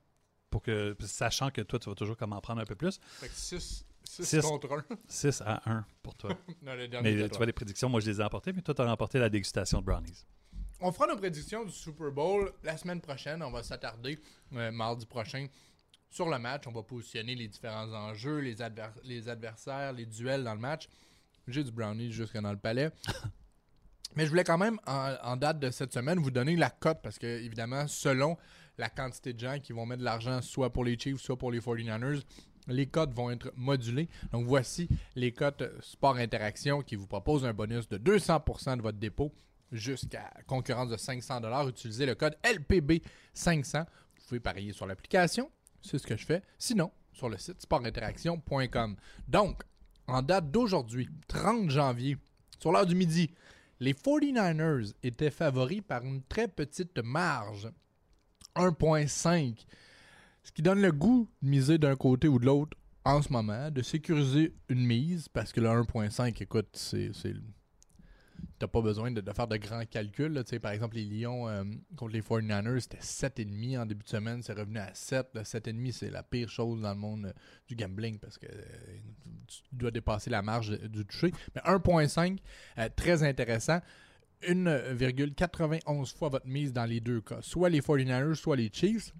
pour 0.50 0.62
que, 0.62 0.96
sachant 1.00 1.50
que 1.50 1.60
toi, 1.60 1.78
tu 1.78 1.88
vas 1.90 1.94
toujours 1.94 2.16
comme 2.16 2.32
en 2.32 2.40
prendre 2.40 2.60
un 2.62 2.64
peu 2.64 2.76
plus. 2.76 2.98
fait 3.20 3.28
que 3.28 3.34
6 3.34 3.84
Six. 4.06 4.40
contre 4.42 4.70
1. 4.72 4.84
6 5.08 5.42
à 5.44 5.62
1 5.68 5.84
pour 6.02 6.14
toi. 6.14 6.30
Non, 6.62 6.74
le 6.74 6.86
dernier, 6.88 7.14
mais 7.16 7.22
tu 7.24 7.28
toi. 7.30 7.38
vois, 7.38 7.46
les 7.46 7.52
prédictions, 7.52 7.88
moi, 7.88 8.00
je 8.00 8.10
les 8.10 8.20
ai 8.20 8.24
emportées, 8.24 8.52
mais 8.52 8.62
toi, 8.62 8.74
tu 8.74 8.82
as 8.82 8.86
remporté 8.86 9.18
la 9.18 9.28
dégustation 9.28 9.80
de 9.80 9.84
brownies. 9.86 10.24
On 10.80 10.92
fera 10.92 11.06
nos 11.06 11.16
prédictions 11.16 11.64
du 11.64 11.72
Super 11.72 12.10
Bowl 12.12 12.52
la 12.62 12.76
semaine 12.76 13.00
prochaine. 13.00 13.42
On 13.42 13.50
va 13.50 13.62
s'attarder 13.62 14.18
euh, 14.52 14.70
mardi 14.70 15.06
prochain 15.06 15.46
sur 16.10 16.28
le 16.28 16.38
match. 16.38 16.64
On 16.66 16.72
va 16.72 16.82
positionner 16.82 17.34
les 17.34 17.48
différents 17.48 17.90
enjeux, 17.92 18.38
les, 18.38 18.60
adver- 18.60 18.92
les 19.02 19.28
adversaires, 19.28 19.92
les 19.92 20.04
duels 20.06 20.44
dans 20.44 20.54
le 20.54 20.60
match. 20.60 20.86
J'ai 21.48 21.64
du 21.64 21.72
brownie 21.72 22.10
jusque 22.10 22.38
dans 22.38 22.52
le 22.52 22.58
palais. 22.58 22.90
Mais 24.16 24.24
je 24.24 24.30
voulais 24.30 24.44
quand 24.44 24.58
même, 24.58 24.78
en, 24.86 25.14
en 25.22 25.36
date 25.36 25.58
de 25.58 25.70
cette 25.70 25.92
semaine, 25.92 26.20
vous 26.20 26.30
donner 26.30 26.54
la 26.56 26.70
cote 26.70 27.00
parce 27.02 27.18
que, 27.18 27.26
évidemment, 27.26 27.86
selon 27.88 28.36
la 28.78 28.88
quantité 28.88 29.32
de 29.32 29.40
gens 29.40 29.58
qui 29.60 29.72
vont 29.72 29.86
mettre 29.86 30.00
de 30.00 30.04
l'argent 30.04 30.40
soit 30.40 30.72
pour 30.72 30.84
les 30.84 30.98
Chiefs, 30.98 31.20
soit 31.20 31.36
pour 31.36 31.50
les 31.50 31.60
49ers, 31.60 32.22
les 32.68 32.86
cotes 32.86 33.12
vont 33.12 33.30
être 33.30 33.52
modulées. 33.56 34.08
Donc, 34.32 34.46
voici 34.46 34.88
les 35.16 35.32
cotes 35.32 35.64
Sport 35.82 36.16
Interaction 36.16 36.82
qui 36.82 36.96
vous 36.96 37.06
proposent 37.06 37.44
un 37.44 37.52
bonus 37.52 37.88
de 37.88 37.98
200% 37.98 38.76
de 38.76 38.82
votre 38.82 38.98
dépôt 38.98 39.32
jusqu'à 39.72 40.32
concurrence 40.46 40.88
de 40.88 40.96
500 40.96 41.68
Utilisez 41.68 42.06
le 42.06 42.14
code 42.14 42.36
LPB500. 42.44 43.84
Vous 43.84 44.28
pouvez 44.28 44.40
parier 44.40 44.72
sur 44.72 44.86
l'application. 44.86 45.50
C'est 45.82 45.98
ce 45.98 46.06
que 46.06 46.16
je 46.16 46.24
fais. 46.24 46.42
Sinon, 46.58 46.90
sur 47.12 47.28
le 47.28 47.36
site 47.36 47.60
sportinteraction.com. 47.60 48.96
Donc, 49.28 49.62
en 50.06 50.22
date 50.22 50.50
d'aujourd'hui, 50.50 51.08
30 51.28 51.70
janvier, 51.70 52.16
sur 52.58 52.72
l'heure 52.72 52.86
du 52.86 52.94
midi, 52.94 53.30
les 53.80 53.92
49ers 53.92 54.92
étaient 55.02 55.30
favoris 55.30 55.82
par 55.86 56.04
une 56.04 56.22
très 56.22 56.48
petite 56.48 56.98
marge. 56.98 57.70
1.5. 58.56 59.66
Ce 60.42 60.52
qui 60.52 60.62
donne 60.62 60.80
le 60.80 60.92
goût 60.92 61.28
de 61.42 61.48
miser 61.48 61.78
d'un 61.78 61.96
côté 61.96 62.28
ou 62.28 62.38
de 62.38 62.46
l'autre 62.46 62.76
en 63.04 63.20
ce 63.20 63.32
moment, 63.32 63.70
de 63.70 63.82
sécuriser 63.82 64.54
une 64.68 64.86
mise, 64.86 65.28
parce 65.28 65.52
que 65.52 65.60
le 65.60 65.68
1.5, 65.68 66.42
écoute, 66.42 66.68
c'est. 66.72 67.12
Pas 68.66 68.80
besoin 68.80 69.10
de, 69.10 69.22
faire 69.32 69.48
de 69.48 69.56
grands 69.56 69.84
calculs. 69.84 70.42
Par 70.60 70.72
exemple, 70.72 70.96
les 70.96 71.04
Lions 71.04 71.48
euh, 71.48 71.64
contre 71.96 72.12
les 72.12 72.20
49ers, 72.20 72.80
c'était 72.80 73.42
7,5 73.42 73.80
en 73.80 73.86
début 73.86 74.04
de 74.04 74.08
semaine. 74.08 74.42
C'est 74.42 74.52
revenu 74.52 74.78
à 74.78 74.90
7. 74.94 75.28
Le 75.34 75.40
7,5, 75.42 75.92
c'est 75.92 76.10
la 76.10 76.22
pire 76.22 76.48
chose 76.48 76.80
dans 76.80 76.92
le 76.92 76.98
monde 76.98 77.26
euh, 77.26 77.32
du 77.68 77.76
gambling 77.76 78.18
parce 78.18 78.38
que 78.38 78.46
euh, 78.46 78.62
tu 79.46 79.62
dois 79.72 79.90
dépasser 79.90 80.30
la 80.30 80.42
marge 80.42 80.78
du 80.88 81.04
toucher. 81.04 81.32
Mais 81.54 81.60
1,5, 81.62 82.38
euh, 82.78 82.88
très 82.94 83.22
intéressant. 83.22 83.80
1,91 84.42 86.16
fois 86.16 86.28
votre 86.28 86.46
mise 86.46 86.72
dans 86.72 86.84
les 86.84 87.00
deux 87.00 87.20
cas. 87.20 87.38
Soit 87.40 87.70
les 87.70 87.80
49ers, 87.80 88.34
soit 88.34 88.56
les 88.56 88.70
Chiefs. 88.72 89.12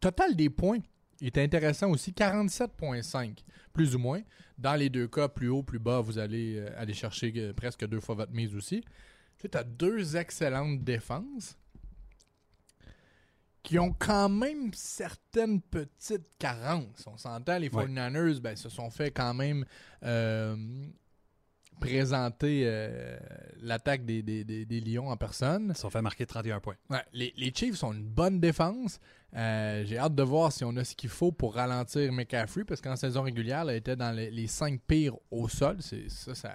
Total 0.00 0.36
des 0.36 0.50
points 0.50 0.78
est 1.20 1.38
intéressant 1.38 1.90
aussi. 1.90 2.12
47,5 2.12 3.38
plus 3.72 3.94
ou 3.94 3.98
moins. 3.98 4.20
Dans 4.56 4.74
les 4.74 4.88
deux 4.90 5.06
cas, 5.08 5.28
plus 5.28 5.48
haut, 5.48 5.62
plus 5.62 5.78
bas, 5.78 6.00
vous 6.00 6.18
allez 6.18 6.56
euh, 6.58 6.68
aller 6.76 6.94
chercher 6.94 7.32
euh, 7.36 7.52
presque 7.52 7.86
deux 7.86 8.00
fois 8.00 8.14
votre 8.16 8.32
mise 8.32 8.54
aussi. 8.54 8.82
Tu 9.38 9.48
as 9.56 9.62
deux 9.64 10.16
excellentes 10.16 10.82
défenses 10.82 11.56
qui 13.62 13.78
ont 13.78 13.92
quand 13.92 14.28
même 14.28 14.72
certaines 14.72 15.60
petites 15.60 16.28
carences. 16.38 17.04
On 17.06 17.16
s'entend, 17.16 17.58
les 17.58 17.68
Ouais. 17.68 17.84
49ers 17.86 18.40
ben, 18.40 18.56
se 18.56 18.68
sont 18.68 18.90
fait 18.90 19.10
quand 19.10 19.34
même 19.34 19.64
euh, 20.04 20.56
présenter 21.80 22.62
euh, 22.64 23.18
l'attaque 23.60 24.04
des, 24.06 24.22
des- 24.22 24.44
des- 24.44 24.64
des 24.64 24.80
Lions 24.80 25.10
en 25.10 25.16
personne. 25.16 25.66
Ils 25.70 25.74
se 25.74 25.82
sont 25.82 25.90
fait 25.90 26.02
marquer 26.02 26.26
31 26.26 26.60
points. 26.60 26.76
Ouais, 26.90 27.04
les, 27.12 27.32
les 27.36 27.52
Chiefs 27.54 27.82
ont 27.84 27.92
une 27.92 28.04
bonne 28.06 28.40
défense. 28.40 28.98
Euh, 29.36 29.84
J'ai 29.84 29.98
hâte 29.98 30.14
de 30.14 30.22
voir 30.22 30.52
si 30.52 30.64
on 30.64 30.74
a 30.76 30.84
ce 30.84 30.94
qu'il 30.94 31.10
faut 31.10 31.32
pour 31.32 31.54
ralentir 31.54 32.10
McCaffrey, 32.12 32.64
parce 32.64 32.80
qu'en 32.80 32.96
saison 32.96 33.22
régulière, 33.22 33.68
elle 33.68 33.76
était 33.76 33.96
dans 33.96 34.12
les, 34.16 34.46
cinq 34.46 34.80
pires 34.86 35.16
au 35.30 35.48
sol. 35.48 35.78
Ça, 36.08 36.34
ça 36.34 36.54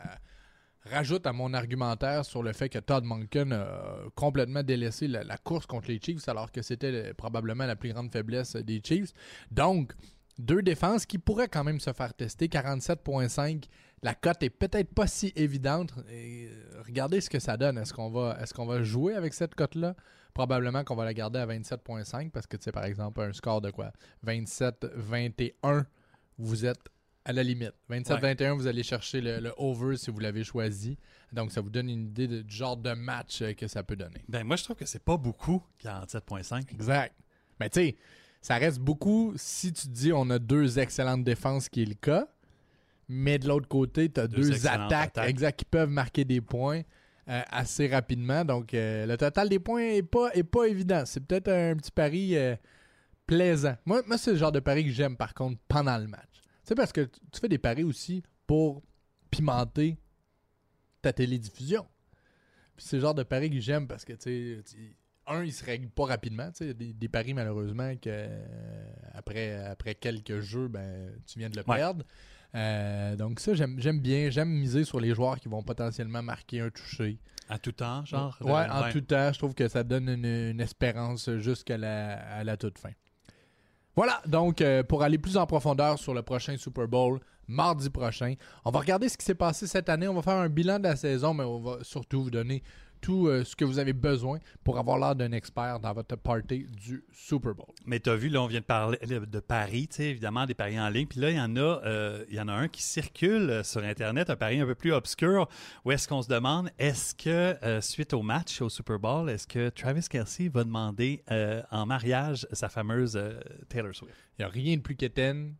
rajoute 0.86 1.26
à 1.28 1.34
mon 1.34 1.54
argumentaire 1.54 2.26
sur 2.26 2.44
le 2.44 2.52
fait 2.52 2.70
que 2.70 2.80
Todd 2.80 3.04
Monken 3.06 3.54
a 3.54 4.00
complètement 4.16 4.64
délaissé 4.64 5.08
la, 5.08 5.38
course 5.38 5.66
contre 5.66 5.88
les 5.90 6.00
Chiefs, 6.02 6.28
alors 6.28 6.52
que 6.52 6.62
c'était 6.62 6.92
le- 6.92 7.14
probablement 7.14 7.66
la 7.66 7.76
plus 7.76 7.94
grande 7.94 8.12
faiblesse 8.12 8.56
des 8.56 8.82
Chiefs. 8.84 9.14
Donc, 9.52 9.94
deux 10.40 10.62
défenses 10.64 11.06
qui 11.06 11.20
pourraient 11.20 11.48
quand 11.48 11.64
même 11.64 11.80
se 11.80 11.94
faire 11.94 12.14
tester. 12.14 12.48
47.5. 12.48 13.66
La 14.02 14.16
cote 14.16 14.42
est 14.44 14.50
peut-être 14.50 14.94
pas 14.94 15.08
si 15.08 15.32
évidente. 15.36 15.94
Euh, 16.10 16.82
regardez 16.86 17.22
ce 17.22 17.30
que 17.30 17.40
ça 17.40 17.56
donne. 17.56 17.78
Est-ce 17.78 17.94
qu'on 17.94 18.10
va, 18.10 18.38
est 18.42 18.52
qu'on 18.52 18.66
va 18.66 18.82
jouer 18.84 19.14
avec 19.14 19.34
cette 19.34 19.56
cote-là? 19.56 19.96
Probablement 20.34 20.84
qu'on 20.84 20.96
va 20.96 21.06
la 21.06 21.14
garder 21.14 21.40
à 21.40 21.46
27.5 21.46 22.32
parce 22.32 22.48
que, 22.48 22.58
tu 22.58 22.64
sais, 22.64 22.72
par 22.72 22.86
exemple, 22.86 23.22
un 23.22 23.34
score 23.34 23.62
de 23.62 23.70
quoi? 23.72 23.92
27-21, 24.26 25.86
vous 26.38 26.66
êtes 26.66 26.80
à 27.26 27.32
la 27.34 27.44
limite. 27.44 27.74
27-21, 27.90 28.54
vous 28.54 28.68
allez 28.68 28.84
chercher 28.84 29.22
le, 29.22 29.40
le 29.40 29.54
over 29.58 29.96
si 29.98 30.12
vous 30.12 30.20
l'avez 30.20 30.44
choisi. 30.44 30.98
Donc, 31.32 31.52
ça 31.52 31.62
vous 31.62 31.70
donne 31.70 31.90
une 31.90 32.08
idée 32.08 32.28
de- 32.28 32.42
du 32.42 32.54
genre 32.54 32.76
de 32.78 32.94
match 32.94 33.42
euh, 33.42 33.54
que 33.54 33.68
ça 33.68 33.84
peut 33.84 33.96
donner. 33.96 34.24
Ben, 34.28 34.44
moi, 34.44 34.56
je 34.56 34.64
trouve 34.64 34.76
que 34.76 34.86
c'est 34.86 35.04
pas 35.04 35.18
beaucoup, 35.18 35.64
47,5. 35.84 36.72
Exact. 36.72 37.16
Mais 37.60 37.70
tu 37.70 37.80
sais, 37.80 37.96
ça 38.42 38.56
reste 38.58 38.80
beaucoup 38.80 39.34
si 39.38 39.72
tu 39.72 39.88
dis 39.88 40.12
on 40.12 40.30
a 40.30 40.40
deux 40.40 40.80
excellentes 40.80 41.24
défenses 41.24 41.70
qui 41.70 41.84
est 41.84 41.86
le 41.86 41.94
cas, 41.94 42.28
mais 43.08 43.38
de 43.40 43.48
l'autre 43.48 43.68
côté, 43.68 44.10
tu 44.12 44.20
as 44.20 44.28
Deux 44.28 44.66
attaques, 44.68 45.10
attaques. 45.18 45.30
exact 45.30 45.60
qui 45.60 45.66
peuvent 45.66 45.90
marquer 45.90 46.26
des 46.26 46.42
points 46.42 46.82
euh, 47.30 47.42
assez 47.50 47.88
rapidement. 47.88 48.44
Donc 48.46 48.74
euh, 48.74 49.06
le 49.06 49.18
total 49.18 49.50
des 49.50 49.60
points 49.60 49.82
est 49.82 50.04
pas, 50.04 50.32
est 50.34 50.44
pas 50.44 50.66
évident. 50.66 51.04
C'est 51.06 51.26
peut-être 51.26 51.50
un 51.50 51.76
petit 51.76 51.92
pari 51.92 52.36
euh, 52.36 52.56
plaisant. 53.26 53.76
Moi, 53.86 54.02
moi 54.08 54.18
c'est 54.18 54.32
le 54.32 54.38
genre 54.38 54.52
de 54.52 54.60
pari 54.60 54.84
que 54.86 54.92
j'aime 54.92 55.16
par 55.18 55.34
contre 55.34 55.60
pendant 55.68 55.98
le 55.98 56.08
match. 56.08 56.42
Sais, 56.64 56.76
parce 56.76 56.92
que 56.94 57.02
tu 57.32 57.40
fais 57.42 57.50
des 57.50 57.58
paris 57.58 57.84
aussi 57.84 58.24
pour 58.48 58.82
pimenter 59.32 59.98
ta 61.02 61.12
télédiffusion. 61.12 61.86
Puis 62.76 62.86
c'est 62.88 62.96
le 62.98 63.02
genre 63.02 63.14
de 63.16 63.24
pari 63.24 63.50
que 63.50 63.60
j'aime 63.60 63.88
parce 63.88 64.06
que, 64.06 64.14
tu 64.14 64.64
sais, 64.66 64.96
un, 65.28 65.44
il 65.44 65.52
se 65.54 65.64
règle 65.64 65.90
pas 65.90 66.06
rapidement. 66.06 66.50
tu 66.52 66.66
sais, 66.66 66.74
Des, 66.74 66.94
des 66.94 67.08
paris, 67.10 67.34
malheureusement, 67.34 67.96
que 67.98 68.10
euh, 68.10 68.86
après, 69.14 69.54
après 69.66 69.96
quelques 69.96 70.40
jeux, 70.40 70.68
ben, 70.70 71.12
tu 71.26 71.40
viens 71.40 71.50
de 71.50 71.56
le 71.58 71.64
Ouais. 71.68 71.78
perdre. 71.78 72.04
Euh, 72.56 73.16
donc 73.16 73.40
ça, 73.40 73.54
j'aime 73.54 74.00
bien. 74.00 74.30
J'aime 74.30 74.50
miser 74.50 74.84
sur 74.84 75.00
les 75.00 75.14
joueurs 75.14 75.40
qui 75.40 75.50
vont 75.50 75.64
potentiellement 75.64 76.22
marquer 76.22 76.62
un 76.62 76.70
touché. 76.70 77.18
À 77.50 77.58
tout 77.58 77.72
temps, 77.72 78.06
genre. 78.06 78.38
Ouais, 78.42 78.70
en 78.70 78.90
tout 78.92 79.02
temps, 79.02 79.34
je 79.34 79.38
trouve 79.38 79.54
que 79.54 79.68
ça 79.68 79.84
donne 79.84 80.08
une, 80.08 80.26
une 80.26 80.62
espérance 80.62 81.30
jusqu'à 81.38 81.78
la, 81.78 82.14
à 82.36 82.44
la 82.44 82.56
toute 82.58 82.80
fin. 82.80 82.92
Voilà, 83.96 84.22
donc 84.26 84.62
euh, 84.62 84.82
pour 84.82 85.04
aller 85.04 85.18
plus 85.18 85.38
en 85.38 85.46
profondeur 85.46 86.00
sur 86.00 86.14
le 86.14 86.24
prochain 86.24 86.58
Super 86.58 86.88
Bowl, 86.88 87.20
mardi 87.48 87.90
prochain, 87.90 88.34
on 88.66 88.72
va 88.72 88.80
regarder 88.80 89.08
ce 89.08 89.18
qui 89.18 89.26
s'est 89.26 89.36
passé 89.36 89.68
cette 89.68 89.90
année. 89.90 90.08
On 90.08 90.16
va 90.16 90.22
faire 90.24 90.38
un 90.38 90.50
bilan 90.50 90.80
de 90.80 90.86
la 90.86 90.96
saison, 90.96 91.34
mais 91.34 91.44
on 91.44 91.60
va 91.60 91.78
surtout 91.84 92.24
vous 92.24 92.32
donner 92.32 92.64
tout 93.04 93.28
euh, 93.28 93.44
ce 93.44 93.56
que 93.56 93.66
vous 93.66 93.80
avez 93.80 93.92
besoin 93.92 94.40
pour 94.64 94.80
avoir 94.80 94.98
l'air 94.98 95.14
d'un 95.14 95.34
expert 95.34 95.80
dans 95.82 95.94
votre 95.94 96.16
party 96.16 96.66
du 96.72 97.04
Super 97.12 97.54
Bowl. 97.54 97.68
Mais 97.86 98.00
tu 98.00 98.10
as 98.10 98.16
vu, 98.16 98.30
là, 98.30 98.42
on 98.42 98.48
vient 98.48 98.62
de 98.62 98.66
parler 98.66 98.98
de 99.04 99.40
paris, 99.42 99.90
tu 99.90 99.98
sais, 99.98 100.06
évidemment, 100.06 100.46
des 100.46 100.54
paris 100.54 100.80
en 100.80 100.90
ligne. 100.90 101.06
Puis 101.06 101.20
là, 101.20 101.30
il 101.30 101.36
y 101.36 101.40
en 101.40 101.56
a 101.58 101.82
euh, 101.86 102.26
y 102.32 102.40
en 102.40 102.48
a 102.48 102.54
un 102.54 102.70
qui 102.70 102.82
circule 102.82 103.50
euh, 103.50 103.64
sur 103.64 103.84
Internet, 103.84 104.30
un 104.30 104.38
pari 104.38 104.62
un 104.62 104.66
peu 104.66 104.74
plus 104.74 104.94
obscur, 104.94 105.50
où 105.84 105.92
est-ce 105.92 106.08
qu'on 106.08 106.22
se 106.22 106.30
demande, 106.30 106.70
est-ce 106.80 107.14
que, 107.14 107.58
euh, 107.64 107.82
suite 107.82 108.14
au 108.14 108.22
match, 108.22 108.62
au 108.62 108.70
Super 108.70 108.98
Bowl, 108.98 109.30
est-ce 109.30 109.48
que 109.48 109.68
Travis 109.70 110.08
Kelsey 110.10 110.48
va 110.48 110.64
demander 110.64 111.24
en 111.72 111.86
mariage 111.86 112.48
sa 112.54 112.70
fameuse 112.70 113.20
Taylor 113.68 113.94
Swift? 113.94 114.16
Il 114.38 114.42
n'y 114.42 114.46
a 114.46 114.50
rien 114.50 114.78
de 114.78 114.82
plus 114.82 114.96
quétaine 114.96 115.56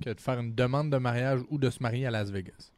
que 0.00 0.10
de 0.10 0.20
faire 0.20 0.38
une 0.38 0.54
demande 0.54 0.90
de 0.90 0.96
mariage 0.96 1.40
ou 1.50 1.58
de 1.58 1.70
se 1.70 1.82
marier 1.82 2.06
à 2.06 2.10
Las 2.10 2.30
Vegas. 2.30 2.70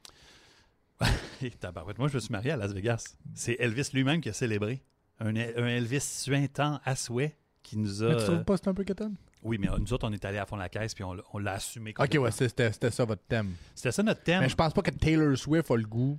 Et 1.42 1.50
tabarouette, 1.50 1.98
moi, 1.98 2.08
je 2.08 2.14
me 2.14 2.20
suis 2.20 2.32
marié 2.32 2.50
à 2.52 2.56
Las 2.56 2.72
Vegas. 2.72 3.16
C'est 3.34 3.56
Elvis 3.58 3.90
lui-même 3.92 4.20
qui 4.20 4.28
a 4.28 4.32
célébré. 4.32 4.82
Un, 5.20 5.34
un 5.36 5.66
Elvis 5.66 6.00
suintant 6.00 6.80
à 6.84 6.96
souhait 6.96 7.36
qui 7.62 7.76
nous 7.78 8.02
a... 8.02 8.08
Mais 8.08 8.16
tu 8.16 8.22
euh, 8.22 8.26
trouves 8.26 8.44
pas 8.44 8.54
que 8.56 8.60
c'est 8.64 8.70
un 8.70 8.74
peu 8.74 8.84
quétaine? 8.84 9.14
oui, 9.44 9.58
mais 9.58 9.68
euh, 9.68 9.76
nous 9.78 9.92
autres, 9.92 10.06
on 10.08 10.12
est 10.12 10.24
allés 10.24 10.38
à 10.38 10.46
fond 10.46 10.56
de 10.56 10.62
la 10.62 10.68
caisse 10.68 10.94
puis 10.94 11.02
on, 11.04 11.14
l'a- 11.14 11.22
on 11.32 11.38
l'a 11.38 11.54
assumé. 11.54 11.92
Ok, 11.98 12.16
ouais, 12.20 12.30
c'était 12.30 12.72
c'était 12.72 12.90
ça 12.90 13.04
votre 13.04 13.22
thème. 13.28 13.52
C'était 13.74 13.90
ça 13.92 14.02
notre 14.02 14.22
thème. 14.22 14.40
Mais 14.40 14.48
je 14.48 14.54
pense 14.54 14.72
pas 14.72 14.82
que 14.82 14.90
Taylor 14.90 15.36
Swift 15.36 15.70
a 15.70 15.76
le 15.76 15.82
goût 15.84 16.18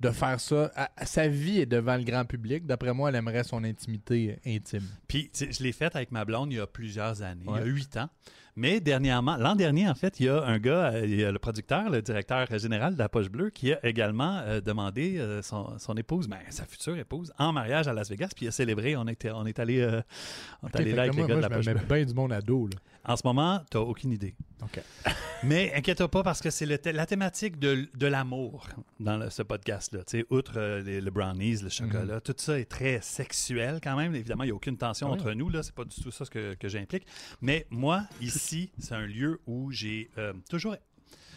de 0.00 0.10
faire 0.10 0.40
ça. 0.40 0.70
À- 0.74 0.90
à- 0.96 1.06
sa 1.06 1.28
vie 1.28 1.60
est 1.60 1.66
devant 1.66 1.96
le 1.96 2.04
grand 2.04 2.24
public. 2.24 2.66
D'après 2.66 2.92
moi, 2.94 3.10
elle 3.10 3.16
aimerait 3.16 3.44
son 3.44 3.62
intimité 3.64 4.38
intime. 4.46 4.84
Puis, 5.08 5.30
je 5.34 5.62
l'ai 5.62 5.72
faite 5.72 5.94
avec 5.96 6.10
ma 6.10 6.24
blonde 6.24 6.52
il 6.52 6.56
y 6.56 6.60
a 6.60 6.66
plusieurs 6.66 7.22
années, 7.22 7.44
il 7.46 7.54
y 7.54 7.58
a 7.58 7.64
huit 7.64 7.96
ans. 7.96 8.08
Mais 8.56 8.80
dernièrement, 8.80 9.36
l'an 9.36 9.54
dernier, 9.54 9.88
en 9.88 9.94
fait, 9.94 10.18
il 10.18 10.26
y 10.26 10.28
a 10.28 10.42
un 10.42 10.58
gars, 10.58 10.90
euh, 10.92 11.06
il 11.06 11.20
y 11.20 11.24
a 11.24 11.30
le 11.30 11.38
producteur, 11.38 11.88
le 11.88 12.02
directeur 12.02 12.46
général 12.58 12.94
de 12.94 12.98
la 12.98 13.08
Poche 13.08 13.28
Bleue, 13.30 13.50
qui 13.50 13.72
a 13.72 13.78
également 13.86 14.38
euh, 14.40 14.60
demandé 14.60 15.18
euh, 15.18 15.40
son, 15.40 15.78
son 15.78 15.94
épouse, 15.96 16.26
ben, 16.28 16.38
sa 16.50 16.64
future 16.64 16.96
épouse, 16.98 17.32
en 17.38 17.52
mariage 17.52 17.86
à 17.86 17.92
Las 17.92 18.10
Vegas. 18.10 18.30
Puis 18.34 18.46
il 18.46 18.48
a 18.48 18.52
célébré. 18.52 18.96
On, 18.96 19.06
était, 19.06 19.30
on 19.30 19.46
est 19.46 19.58
allé, 19.60 19.80
euh, 19.80 20.02
on 20.62 20.68
est 20.68 20.76
allé 20.76 20.92
là 20.92 21.02
avec 21.02 21.14
moi, 21.14 21.22
les 21.22 21.28
gars 21.28 21.38
moi, 21.38 21.48
de 21.48 21.54
la 21.54 21.60
je 21.62 21.70
Poche 21.70 21.74
Bleue. 21.88 21.94
bien 21.96 22.04
du 22.04 22.14
monde 22.14 22.32
à 22.32 22.40
dos. 22.40 22.66
Là. 22.66 22.76
En 23.04 23.16
ce 23.16 23.22
moment, 23.24 23.62
tu 23.70 23.76
n'as 23.78 23.82
aucune 23.82 24.12
idée. 24.12 24.34
Ok. 24.62 24.80
Mais 25.42 25.72
inquiète 25.74 26.04
pas 26.06 26.22
parce 26.22 26.42
que 26.42 26.50
c'est 26.50 26.66
la 26.66 27.06
thématique 27.06 27.58
de, 27.58 27.88
de 27.94 28.06
l'amour 28.06 28.68
dans 28.98 29.16
le- 29.16 29.30
ce 29.30 29.42
podcast-là. 29.42 30.00
Tu 30.04 30.18
sais, 30.18 30.26
outre 30.28 30.52
euh, 30.58 30.82
les, 30.82 31.00
le 31.00 31.10
brownies, 31.10 31.62
le 31.62 31.70
chocolat, 31.70 32.20
tout 32.20 32.34
ça 32.36 32.58
est 32.60 32.66
très 32.66 33.00
sexuel 33.00 33.80
quand 33.82 33.96
même. 33.96 34.14
Évidemment, 34.14 34.42
il 34.44 34.48
n'y 34.48 34.52
a 34.52 34.54
aucune 34.54 34.76
tension 34.76 35.06
Oui. 35.10 35.14
entre 35.14 35.32
nous. 35.32 35.48
là. 35.48 35.62
C'est 35.62 35.74
pas 35.74 35.84
du 35.84 35.96
tout 35.98 36.10
ça 36.10 36.26
ce 36.26 36.30
que, 36.30 36.54
que 36.54 36.68
j'implique. 36.68 37.06
Mais 37.40 37.66
moi, 37.70 38.02
ici, 38.20 38.70
c'est 38.78 38.94
un 38.94 39.06
lieu 39.06 39.40
où 39.46 39.70
j'ai 39.72 40.10
euh, 40.18 40.34
toujours. 40.50 40.76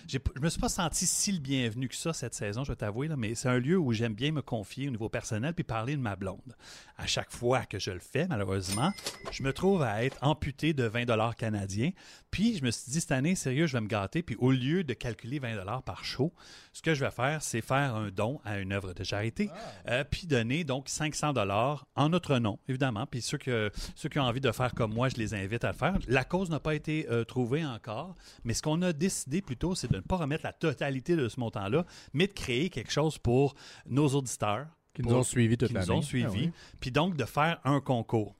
Je 0.08 0.18
me 0.42 0.50
suis 0.50 0.60
pas 0.60 0.70
senti 0.70 1.06
si 1.06 1.32
le 1.32 1.40
bienvenu 1.40 1.88
que 1.88 1.96
ça 1.96 2.12
cette 2.12 2.34
saison, 2.34 2.64
je 2.64 2.72
vais 2.72 2.76
t'avouer, 2.76 3.08
mais 3.18 3.36
c'est 3.36 3.48
un 3.48 3.58
lieu 3.58 3.78
où 3.78 3.94
j'aime 3.94 4.14
bien 4.14 4.32
me 4.32 4.42
confier 4.42 4.88
au 4.88 4.92
niveau 4.92 5.08
personnel 5.08 5.54
puis 5.54 5.64
parler 5.64 5.96
de 5.96 6.02
ma 6.02 6.16
blonde. 6.16 6.56
À 6.98 7.08
chaque 7.08 7.32
fois 7.32 7.62
que 7.66 7.80
je 7.80 7.92
le 7.92 8.00
fais, 8.00 8.28
malheureusement, 8.28 8.92
je 9.32 9.44
me 9.44 9.54
trouve 9.54 9.82
à 9.82 10.04
être 10.04 10.18
amputé 10.22 10.74
de 10.74 10.84
20 10.84 11.06
dollars 11.06 11.36
canadiens. 11.36 11.92
Puis 12.32 12.58
je 12.58 12.66
me 12.66 12.72
suis 12.72 12.92
dit 12.92 13.00
cette 13.00 13.12
année, 13.12 13.36
sérieux, 13.36 13.66
je 13.66 13.74
vais 13.74 13.82
me 13.82 13.88
gâter. 13.88 14.24
Puis 14.24 14.36
au 14.40 14.52
lieu 14.52 14.84
de 14.84 14.94
calculer 14.94 15.40
20 15.40 15.56
dollars 15.56 15.84
par 15.84 16.04
show, 16.04 16.34
ce 16.74 16.82
que 16.82 16.94
je 16.96 17.06
vais 17.06 17.12
faire, 17.12 17.42
c'est 17.42 17.62
faire 17.62 17.96
un 17.96 18.10
don 18.10 18.42
à 18.44 18.58
une 18.60 18.74
œuvre 18.74 18.94
de 18.94 19.04
charité, 19.04 19.50
euh, 19.88 20.04
puis 20.04 20.26
donner 20.28 20.64
donc 20.64 20.90
500 20.90 21.32
dollars 21.34 21.86
en 21.96 22.10
notre 22.10 22.40
nom, 22.40 22.58
évidemment. 22.68 23.06
Puis 23.06 23.22
ceux, 23.22 23.38
que, 23.38 23.72
ceux 23.96 24.10
qui 24.10 24.20
ont 24.20 24.24
envie 24.24 24.42
de 24.42 24.52
faire 24.52 24.74
comme 24.74 24.92
moi, 24.94 25.08
je 25.10 25.16
les 25.18 25.34
invite 25.36 25.64
à 25.64 25.72
le 25.72 25.78
faire. 25.78 25.98
La 26.08 26.24
cause 26.26 26.50
n'a 26.50 26.60
pas 26.60 26.74
été 26.76 27.08
euh, 27.10 27.24
trouvée 27.24 27.64
encore, 27.64 28.16
mais 28.44 28.54
ce 28.56 28.62
qu'on 28.64 28.82
a 28.82 28.92
décidé 28.92 29.42
plutôt, 29.42 29.76
c'est 29.76 29.90
de 29.92 29.98
ne 29.98 30.02
pas 30.02 30.16
remettre 30.18 30.44
la 30.44 30.52
totalité 30.54 31.16
de 31.16 31.30
ce 31.30 31.40
montant-là, 31.40 31.86
mais 32.14 32.28
de 32.28 32.34
créer 32.34 32.70
quelque 32.70 32.92
chose 32.92 33.18
pour 33.20 33.56
nos 33.86 34.08
auditeurs. 34.10 34.68
Qui 34.96 35.02
nous 35.04 35.10
pour- 35.10 35.18
ont 35.20 35.24
suivis 35.24 35.58
toute 35.58 35.70
qui 35.70 35.74
nous 35.76 35.80
l'année. 35.80 35.92
ont 35.92 36.00
Ah 36.00 36.06
suivis, 36.06 36.28
oui. 36.48 36.52
puis 36.80 36.92
donc 36.92 37.16
de 37.16 37.26
faire 37.26 37.60
un 37.64 37.82
concours. 37.82 38.36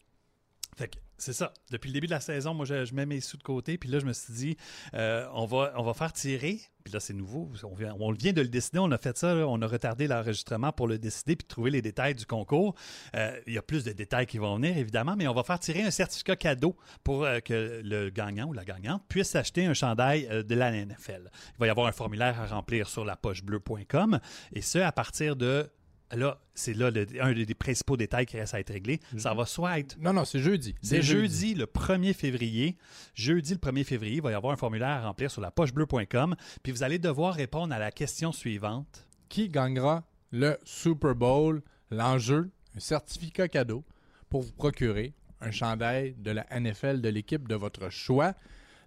Fait 0.76 0.88
que 0.88 0.98
c'est 1.24 1.34
ça. 1.34 1.54
Depuis 1.72 1.88
le 1.88 1.94
début 1.94 2.08
de 2.08 2.12
la 2.12 2.20
saison, 2.20 2.54
moi, 2.54 2.66
je, 2.66 2.94
mets 2.94 3.06
mes 3.06 3.22
sous 3.22 3.38
de 3.38 3.44
côté, 3.44 3.78
puis 3.78 3.90
là, 3.90 4.00
je 4.00 4.06
me 4.06 4.14
suis 4.14 4.34
dit, 4.34 4.58
euh, 4.94 5.26
on, 5.34 5.46
va, 5.46 5.94
faire 5.94 6.12
tirer. 6.12 6.60
Puis 6.84 6.94
là, 6.94 7.00
c'est 7.00 7.14
nouveau. 7.14 7.50
On 7.64 8.12
vient, 8.12 8.34
de 8.34 8.42
le 8.42 8.50
décider. 8.50 8.80
On 8.80 8.92
a 8.92 8.98
fait 8.98 9.18
ça. 9.18 9.36
on 9.48 9.62
a 9.62 9.68
retardé 9.68 10.08
l'enregistrement 10.08 10.74
pour 10.74 10.88
le 10.88 11.00
décider 11.00 11.38
puis 11.38 11.48
trouver 11.48 11.72
les 11.72 11.82
détails 11.82 12.14
du 12.14 12.26
concours. 12.26 12.76
Euh, 13.16 13.40
il 13.48 13.54
y 13.54 13.58
a 13.58 13.62
plus 13.62 13.86
de 13.86 13.94
détails 13.94 14.26
qui 14.26 14.38
vont 14.38 14.56
venir, 14.56 14.78
évidemment, 14.78 15.16
mais 15.16 15.28
on 15.28 15.34
va 15.34 15.44
faire 15.44 15.60
tirer 15.60 15.84
un 15.84 15.92
certificat 15.92 16.36
cadeau 16.36 16.76
pour 17.06 17.24
euh, 17.24 17.40
que 17.40 17.82
le 17.84 18.10
gagnant 18.10 18.48
ou 18.48 18.54
la 18.54 18.66
gagnante 18.66 19.04
puisse 19.08 19.34
acheter 19.36 19.66
un 19.66 19.74
chandail 19.74 20.28
de 20.28 20.56
la 20.56 20.72
NFL. 20.72 21.30
Il 21.56 21.60
va 21.60 21.68
y 21.68 21.70
avoir 21.70 21.88
un 21.88 21.94
formulaire 21.94 22.42
à 22.42 22.48
remplir 22.48 22.90
sur 22.90 23.06
lapochebleu.com 23.06 24.20
et 24.52 24.62
ce, 24.62 24.80
à 24.80 24.92
partir 24.92 25.38
de 25.38 25.70
Là, 26.16 26.40
c'est 26.54 26.74
là 26.74 26.92
le- 26.92 27.08
un 27.22 27.34
des 27.34 27.54
principaux 27.56 27.98
détails 27.98 28.26
qui 28.26 28.38
reste 28.38 28.54
à 28.54 28.60
être 28.60 28.72
réglé. 28.72 29.00
Ça 29.18 29.34
va 29.34 29.46
soit 29.46 29.80
être 29.80 29.98
Non, 30.00 30.14
non, 30.14 30.26
c'est 30.26 30.40
jeudi. 30.40 30.76
c'est 30.82 31.02
jeudi 31.02 31.56
le 31.56 31.66
1er 31.66 32.14
février. 32.14 32.78
Jeudi 33.16 33.54
le 33.54 33.60
1er 33.60 33.84
février, 33.84 34.16
il 34.18 34.22
va 34.22 34.32
y 34.32 34.36
avoir 34.36 34.54
un 34.54 34.58
formulaire 34.58 34.90
à 34.90 35.02
remplir 35.08 35.32
sur 35.32 35.42
la 35.42 35.52
pochebleu.com. 35.52 36.36
Puis 36.62 36.72
vous 36.72 36.84
allez 36.84 37.00
devoir 37.00 37.34
répondre 37.34 37.74
à 37.74 37.80
la 37.80 37.92
question 37.92 38.32
suivante. 38.32 39.08
Qui 39.30 39.50
gagnera 39.50 40.04
le 40.32 40.58
Super 40.64 41.16
Bowl? 41.16 41.62
L'enjeu, 41.92 42.50
un 42.76 42.80
certificat 42.80 43.48
cadeau 43.48 43.84
pour 44.30 44.42
vous 44.42 44.52
procurer 44.54 45.14
un 45.42 45.52
chandail 45.52 46.16
de 46.20 46.32
la 46.32 46.46
NFL 46.60 47.02
de 47.02 47.10
l'équipe 47.10 47.48
de 47.48 47.56
votre 47.56 47.90
choix. 47.90 48.34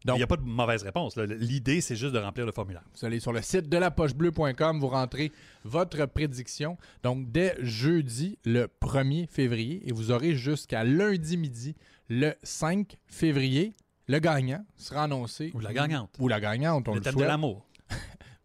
Il 0.05 0.09
Donc, 0.09 0.17
n'y 0.19 0.23
a 0.23 0.27
pas 0.27 0.37
de 0.37 0.43
mauvaise 0.43 0.83
réponse. 0.83 1.17
L'idée, 1.17 1.81
c'est 1.81 1.97
juste 1.97 2.15
de 2.15 2.19
remplir 2.19 2.47
le 2.47 2.53
formulaire. 2.53 2.83
Vous 2.95 3.05
allez 3.05 3.21
sur 3.21 3.33
le 3.33 3.43
site 3.43 3.69
de 3.69 3.77
la 3.77 3.91
pochebleu.com, 3.91 4.81
vous 4.81 4.89
rentrez 4.89 5.33
votre 5.65 6.07
prédiction. 6.07 6.77
Donc, 7.03 7.31
dès 7.31 7.57
jeudi, 7.61 8.39
le 8.45 8.69
1er 8.81 9.27
février, 9.29 9.83
et 9.89 9.93
vous 9.93 10.11
aurez 10.11 10.35
jusqu'à 10.35 10.85
lundi 10.85 11.37
midi, 11.37 11.75
le 12.09 12.35
5 12.43 12.97
février, 13.07 13.75
le 14.07 14.19
gagnant 14.21 14.65
sera 14.77 15.05
annoncé. 15.05 15.51
Ou 15.55 15.61
la 15.61 15.73
gagnante. 15.73 16.15
Ou 16.19 16.29
la 16.29 16.41
gagnante, 16.41 16.89
on 16.89 16.95
le 16.95 17.01
le 17.01 17.13
de 17.13 17.25
l'amour. 17.25 17.67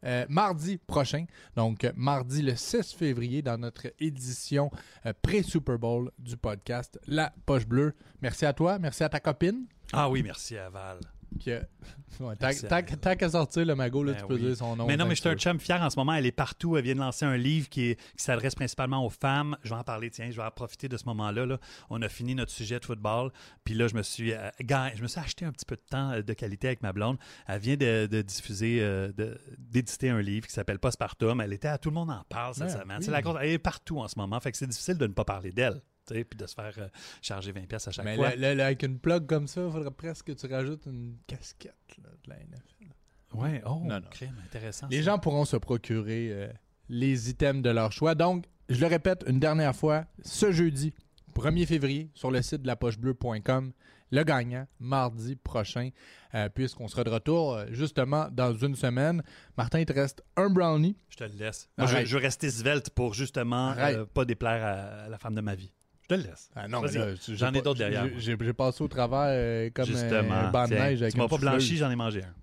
Euh, 0.03 0.25
mardi 0.29 0.79
prochain, 0.79 1.25
donc 1.55 1.83
euh, 1.83 1.91
mardi 1.95 2.41
le 2.41 2.55
6 2.55 2.95
février, 2.95 3.43
dans 3.43 3.59
notre 3.59 3.85
édition 3.99 4.71
euh, 5.05 5.13
pré-Super 5.21 5.77
Bowl 5.77 6.09
du 6.17 6.37
podcast 6.37 6.99
La 7.05 7.31
Poche 7.45 7.67
Bleue. 7.67 7.93
Merci 8.19 8.47
à 8.47 8.53
toi, 8.53 8.79
merci 8.79 9.03
à 9.03 9.09
ta 9.09 9.19
copine. 9.19 9.67
Ah 9.93 10.09
oui, 10.09 10.23
merci 10.23 10.57
à 10.57 10.71
Val. 10.71 11.01
Qui 11.39 11.51
a- 11.53 11.63
Ouais, 12.19 12.35
Tant 12.35 13.15
qu'à 13.15 13.29
sortir 13.29 13.65
le 13.65 13.73
magot, 13.73 14.03
là, 14.03 14.11
Ben 14.11 14.19
tu 14.19 14.27
peux 14.27 14.33
oui. 14.35 14.41
dire 14.41 14.55
son 14.57 14.75
nom. 14.75 14.85
Mais 14.85 14.97
non, 14.97 15.05
mais 15.05 15.11
que 15.11 15.15
je 15.15 15.21
suis 15.21 15.29
un 15.29 15.35
chum 15.37 15.59
fier 15.59 15.81
en 15.81 15.89
ce 15.89 15.97
moment. 15.97 16.13
Elle 16.13 16.25
est 16.25 16.31
partout. 16.33 16.75
Elle 16.77 16.83
vient 16.83 16.93
de 16.93 16.99
lancer 16.99 17.25
un 17.25 17.37
livre 17.37 17.69
qui, 17.69 17.95
s'adresse 18.17 18.53
principalement 18.53 19.03
aux 19.05 19.09
femmes. 19.09 19.57
Je 19.63 19.69
vais 19.69 19.75
en 19.75 19.83
parler, 19.83 20.11
tiens, 20.11 20.29
je 20.29 20.35
vais 20.35 20.43
en 20.45 20.51
profiter 20.51 20.87
de 20.89 20.97
ce 20.97 21.05
moment-là. 21.05 21.45
là. 21.45 21.57
On 21.89 22.01
a 22.01 22.09
fini 22.09 22.35
notre 22.35 22.51
sujet 22.51 22.79
de 22.79 22.85
football. 22.85 23.31
Puis 23.63 23.73
là, 23.73 23.87
je 23.87 23.95
me 23.95 24.03
suis 24.03 24.33
euh, 24.33 24.49
je 24.59 25.01
me 25.01 25.07
suis 25.07 25.19
acheté 25.19 25.45
un 25.45 25.51
petit 25.53 25.65
peu 25.65 25.75
de 25.77 25.81
temps 25.89 26.11
euh, 26.11 26.21
de 26.21 26.33
qualité 26.33 26.67
avec 26.67 26.83
ma 26.83 26.91
blonde. 26.93 27.17
Elle 27.47 27.59
vient 27.61 27.77
de, 27.77 28.05
de 28.07 28.21
diffuser, 28.21 28.79
euh, 28.81 29.11
d'éditer 29.57 30.09
un 30.09 30.21
livre 30.21 30.45
qui 30.47 30.53
s'appelle 30.53 30.79
Postpartum. 30.79 31.39
Elle 31.41 31.53
était 31.53 31.69
à 31.69 31.77
Tout 31.77 31.89
le 31.89 31.95
monde 31.95 32.11
en 32.11 32.23
parle 32.29 32.53
cette 32.53 32.63
Ah, 32.75 32.81
semaine. 32.81 32.97
oui. 32.99 33.05
C'est 33.05 33.11
la 33.11 33.21
cause- 33.21 33.37
elle 33.41 33.49
est 33.51 33.57
partout 33.57 33.99
en 33.99 34.07
ce 34.09 34.19
moment. 34.19 34.39
Fait 34.41 34.51
que 34.51 34.57
c'est 34.57 34.67
difficile 34.67 34.97
de 34.97 35.07
ne 35.07 35.13
pas 35.13 35.23
parler 35.25 35.51
d'elle. 35.53 35.81
Puis 36.07 36.25
de 36.37 36.45
se 36.45 36.55
faire 36.55 36.73
euh, 36.77 36.87
charger 37.21 37.53
20$ 37.53 37.67
pièces 37.67 37.87
à 37.87 37.91
chaque 37.91 38.03
Mais 38.05 38.15
fois. 38.15 38.35
le- 38.35 38.59
avec 38.61 38.83
une 38.83 38.99
plug 38.99 39.25
comme 39.27 39.47
ça, 39.47 39.63
il 39.65 39.71
faudrait 39.71 39.91
presque 39.91 40.25
que 40.27 40.31
tu 40.33 40.47
rajoutes 40.47 40.85
une 40.87 41.15
casquette 41.27 41.73
là, 42.03 42.09
de 42.23 42.29
la 42.29 42.35
NFL. 42.37 42.93
Ouais, 43.33 43.61
oh, 43.65 43.79
Non, 43.85 43.99
non. 43.99 44.07
crème, 44.09 44.35
intéressant. 44.45 44.87
Les 44.89 44.97
ça. 44.97 45.03
gens 45.03 45.19
pourront 45.19 45.45
se 45.45 45.55
procurer 45.55 46.29
euh, 46.31 46.47
les 46.89 47.29
items 47.29 47.61
de 47.61 47.69
leur 47.69 47.91
choix. 47.93 48.13
Donc, 48.15 48.45
je 48.67 48.79
le 48.81 48.87
répète 48.87 49.23
une 49.27 49.39
dernière 49.39 49.75
fois, 49.75 50.05
ce 50.21 50.51
jeudi, 50.51 50.93
1er 51.35 51.65
février, 51.65 52.09
sur 52.13 52.29
le 52.29 52.41
site 52.41 52.63
de 52.63 52.67
la 52.67 52.75
pochebleu.com, 52.75 53.71
le 54.13 54.23
gagnant, 54.23 54.67
mardi 54.79 55.37
prochain, 55.37 55.91
euh, 56.35 56.49
puisqu'on 56.49 56.89
sera 56.89 57.05
de 57.05 57.09
retour 57.09 57.53
euh, 57.53 57.65
justement 57.69 58.27
dans 58.29 58.53
une 58.53 58.75
semaine. 58.75 59.23
Martin, 59.57 59.79
il 59.79 59.85
te 59.85 59.93
reste 59.93 60.21
un 60.35 60.49
brownie. 60.49 60.97
Je 61.07 61.15
te 61.15 61.23
le 61.23 61.35
laisse. 61.35 61.69
Moi, 61.77 61.87
je, 61.87 62.03
je 62.05 62.17
veux 62.17 62.21
rester 62.21 62.49
svelte 62.51 62.89
pour 62.89 63.13
justement 63.13 63.73
pas 64.13 64.25
déplaire 64.25 64.65
à 65.05 65.07
la 65.07 65.17
femme 65.17 65.35
de 65.35 65.41
ma 65.41 65.55
vie. 65.55 65.71
Je 66.11 66.15
te 66.15 66.21
le 66.21 66.27
laisse. 66.29 66.49
Ah 66.55 66.67
non, 66.67 66.81
J'en 67.29 67.53
ai 67.53 67.61
d'autres 67.61 67.77
derrière 67.79 68.07
j'ai- 68.17 68.53
passé 68.53 68.83
au 68.83 68.87
travers 68.87 69.27
euh, 69.29 69.69
comme 69.73 69.85
Justement. 69.85 70.33
un 70.33 70.51
banc 70.51 70.63
de 70.63 70.75
tiens, 70.75 70.79
neige 70.85 71.01
avec 71.01 71.13
tu 71.13 71.19
m'as 71.19 71.27
pas 71.27 71.37
blanchi, 71.37 71.77
j'en 71.77 71.89
ai 71.89 71.95
mangé 71.95 72.21
un. 72.23 72.33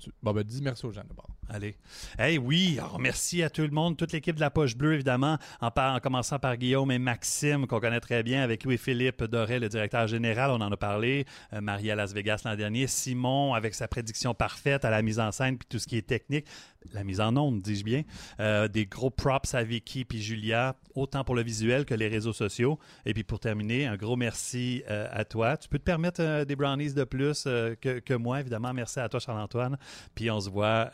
Tu- 0.00 0.10
Bon, 0.22 0.32
ben, 0.32 0.42
dis 0.44 0.60
merci 0.62 0.84
aux 0.86 0.92
gens 0.92 1.02
d'abord. 1.08 1.28
Allez. 1.50 1.76
Hey, 2.18 2.36
oui, 2.36 2.78
merci 2.98 3.42
à 3.42 3.48
tout 3.48 3.62
le 3.62 3.70
monde, 3.70 3.96
toute 3.96 4.12
l'équipe 4.12 4.36
de 4.36 4.40
la 4.40 4.50
Poche 4.50 4.76
Bleue, 4.76 4.94
évidemment, 4.94 5.38
en, 5.62 5.70
en 5.74 5.98
commençant 5.98 6.38
par 6.38 6.56
Guillaume 6.58 6.90
et 6.90 6.98
Maxime, 6.98 7.66
qu'on 7.66 7.80
connaît 7.80 8.00
très 8.00 8.22
bien, 8.22 8.42
avec 8.42 8.64
Louis-Philippe 8.64 9.24
Doré, 9.24 9.58
le 9.58 9.70
directeur 9.70 10.06
général, 10.06 10.50
on 10.50 10.60
en 10.60 10.70
a 10.70 10.76
parlé, 10.76 11.24
euh, 11.54 11.62
Marie 11.62 11.90
à 11.90 11.94
Las 11.94 12.12
Vegas 12.12 12.42
l'an 12.44 12.54
dernier, 12.54 12.86
Simon 12.86 13.54
avec 13.54 13.74
sa 13.74 13.88
prédiction 13.88 14.34
parfaite 14.34 14.84
à 14.84 14.90
la 14.90 15.00
mise 15.00 15.20
en 15.20 15.32
scène, 15.32 15.56
puis 15.56 15.66
tout 15.70 15.78
ce 15.78 15.86
qui 15.86 15.96
est 15.96 16.06
technique, 16.06 16.46
la 16.92 17.02
mise 17.02 17.20
en 17.20 17.36
onde, 17.36 17.60
dis-je 17.60 17.84
bien, 17.84 18.02
Euh, 18.40 18.68
des 18.68 18.86
gros 18.86 19.10
props 19.10 19.54
à 19.54 19.62
Vicky 19.62 20.04
puis 20.04 20.22
Julia, 20.22 20.76
autant 20.94 21.24
pour 21.24 21.34
le 21.34 21.42
visuel 21.42 21.84
que 21.84 21.94
les 21.94 22.08
réseaux 22.08 22.32
sociaux. 22.32 22.78
Et 23.04 23.12
puis 23.12 23.24
pour 23.24 23.40
terminer, 23.40 23.86
un 23.86 23.96
gros 23.96 24.16
merci 24.16 24.82
euh, 24.88 25.08
à 25.10 25.24
toi. 25.24 25.56
Tu 25.56 25.68
peux 25.68 25.78
te 25.78 25.84
permettre 25.84 26.22
euh, 26.22 26.44
des 26.44 26.56
brownies 26.56 26.94
de 26.94 27.04
plus 27.04 27.44
que, 27.44 27.98
que 27.98 28.14
moi, 28.14 28.40
évidemment. 28.40 28.72
Merci 28.72 29.00
à 29.00 29.08
toi, 29.08 29.18
Charles-Antoine. 29.18 29.76
Puis 30.14 30.30
on 30.30 30.40
se 30.40 30.48
voit 30.48 30.90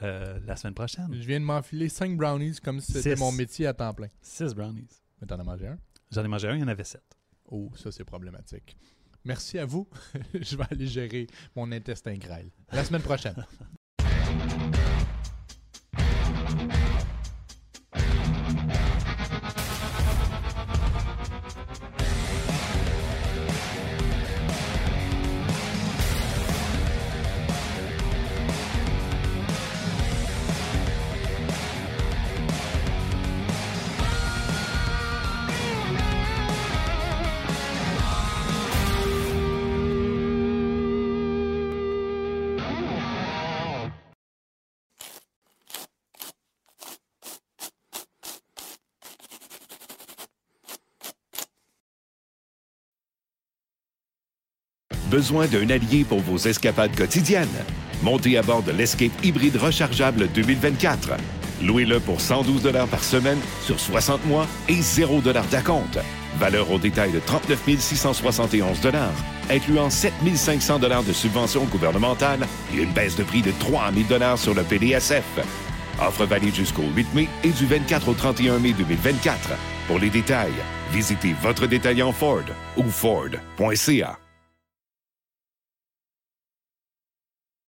la 0.47 0.57
semaine 0.57 0.75
prochaine. 0.75 1.09
Je 1.13 1.27
viens 1.27 1.41
de 1.41 1.45
m'enfiler 1.45 1.89
5 1.89 2.17
brownies 2.17 2.59
comme 2.63 2.81
si 2.81 2.93
c'était 2.93 3.17
mon 3.17 3.33
métier 3.33 3.67
à 3.67 3.75
temps 3.75 3.93
plein. 3.95 4.09
Six 4.21 4.55
brownies. 4.55 4.89
Mais 5.21 5.27
t'en 5.27 5.39
as 5.39 5.45
mangé 5.45 5.67
un? 5.67 5.79
J'en 6.11 6.25
ai 6.25 6.29
mangé 6.29 6.49
un, 6.49 6.55
il 6.55 6.61
y 6.61 6.65
en 6.65 6.69
avait 6.69 6.85
sept. 6.85 7.05
Oh, 7.47 7.71
ça 7.77 7.91
c'est 7.93 8.05
problématique. 8.05 8.77
Merci 9.25 9.59
à 9.59 9.65
vous. 9.65 9.89
je 10.35 10.57
vais 10.57 10.65
aller 10.71 10.87
gérer 10.87 11.27
mon 11.57 11.71
intestin 11.73 12.15
grêle. 12.15 12.51
La 12.73 12.85
semaine 12.85 13.03
prochaine. 13.03 13.47
Besoin 55.15 55.47
d'un 55.47 55.71
allié 55.71 56.03
pour 56.03 56.19
vos 56.19 56.39
escapades 56.39 56.97
quotidiennes? 56.97 57.47
Montez 58.03 58.37
à 58.37 58.43
bord 58.43 58.65
de 58.65 58.73
l'Escape 58.73 59.13
hybride 59.23 59.55
rechargeable 59.55 60.27
2024. 60.35 61.11
Louez-le 61.63 62.01
pour 62.01 62.21
112 62.21 62.69
par 62.91 63.05
semaine 63.05 63.39
sur 63.65 63.79
60 63.79 64.27
mois 64.27 64.49
et 64.69 64.83
0 64.83 65.21
d'acompte. 65.21 66.01
Valeur 66.41 66.69
au 66.69 66.81
détail 66.81 67.13
de 67.13 67.21
39 67.21 67.79
671 67.79 68.81
incluant 69.51 69.89
7 69.89 70.13
500 70.35 70.81
de 70.81 71.13
subventions 71.13 71.65
gouvernementales 71.67 72.45
et 72.75 72.83
une 72.83 72.91
baisse 72.91 73.15
de 73.15 73.23
prix 73.23 73.43
de 73.43 73.53
3 73.61 73.93
000 74.09 74.37
sur 74.37 74.53
le 74.53 74.65
PDSF. 74.65 75.23
Offre 76.01 76.25
valide 76.25 76.57
jusqu'au 76.57 76.87
8 76.93 77.15
mai 77.15 77.29
et 77.45 77.51
du 77.51 77.67
24 77.67 78.09
au 78.09 78.15
31 78.15 78.59
mai 78.59 78.73
2024. 78.73 79.51
Pour 79.87 80.01
les 80.01 80.11
détails, 80.11 80.51
visitez 80.93 81.37
votre 81.41 81.69
détaillant 81.69 82.11
Ford 82.11 82.43
ou 82.77 82.83
Ford.ca. 82.83 84.19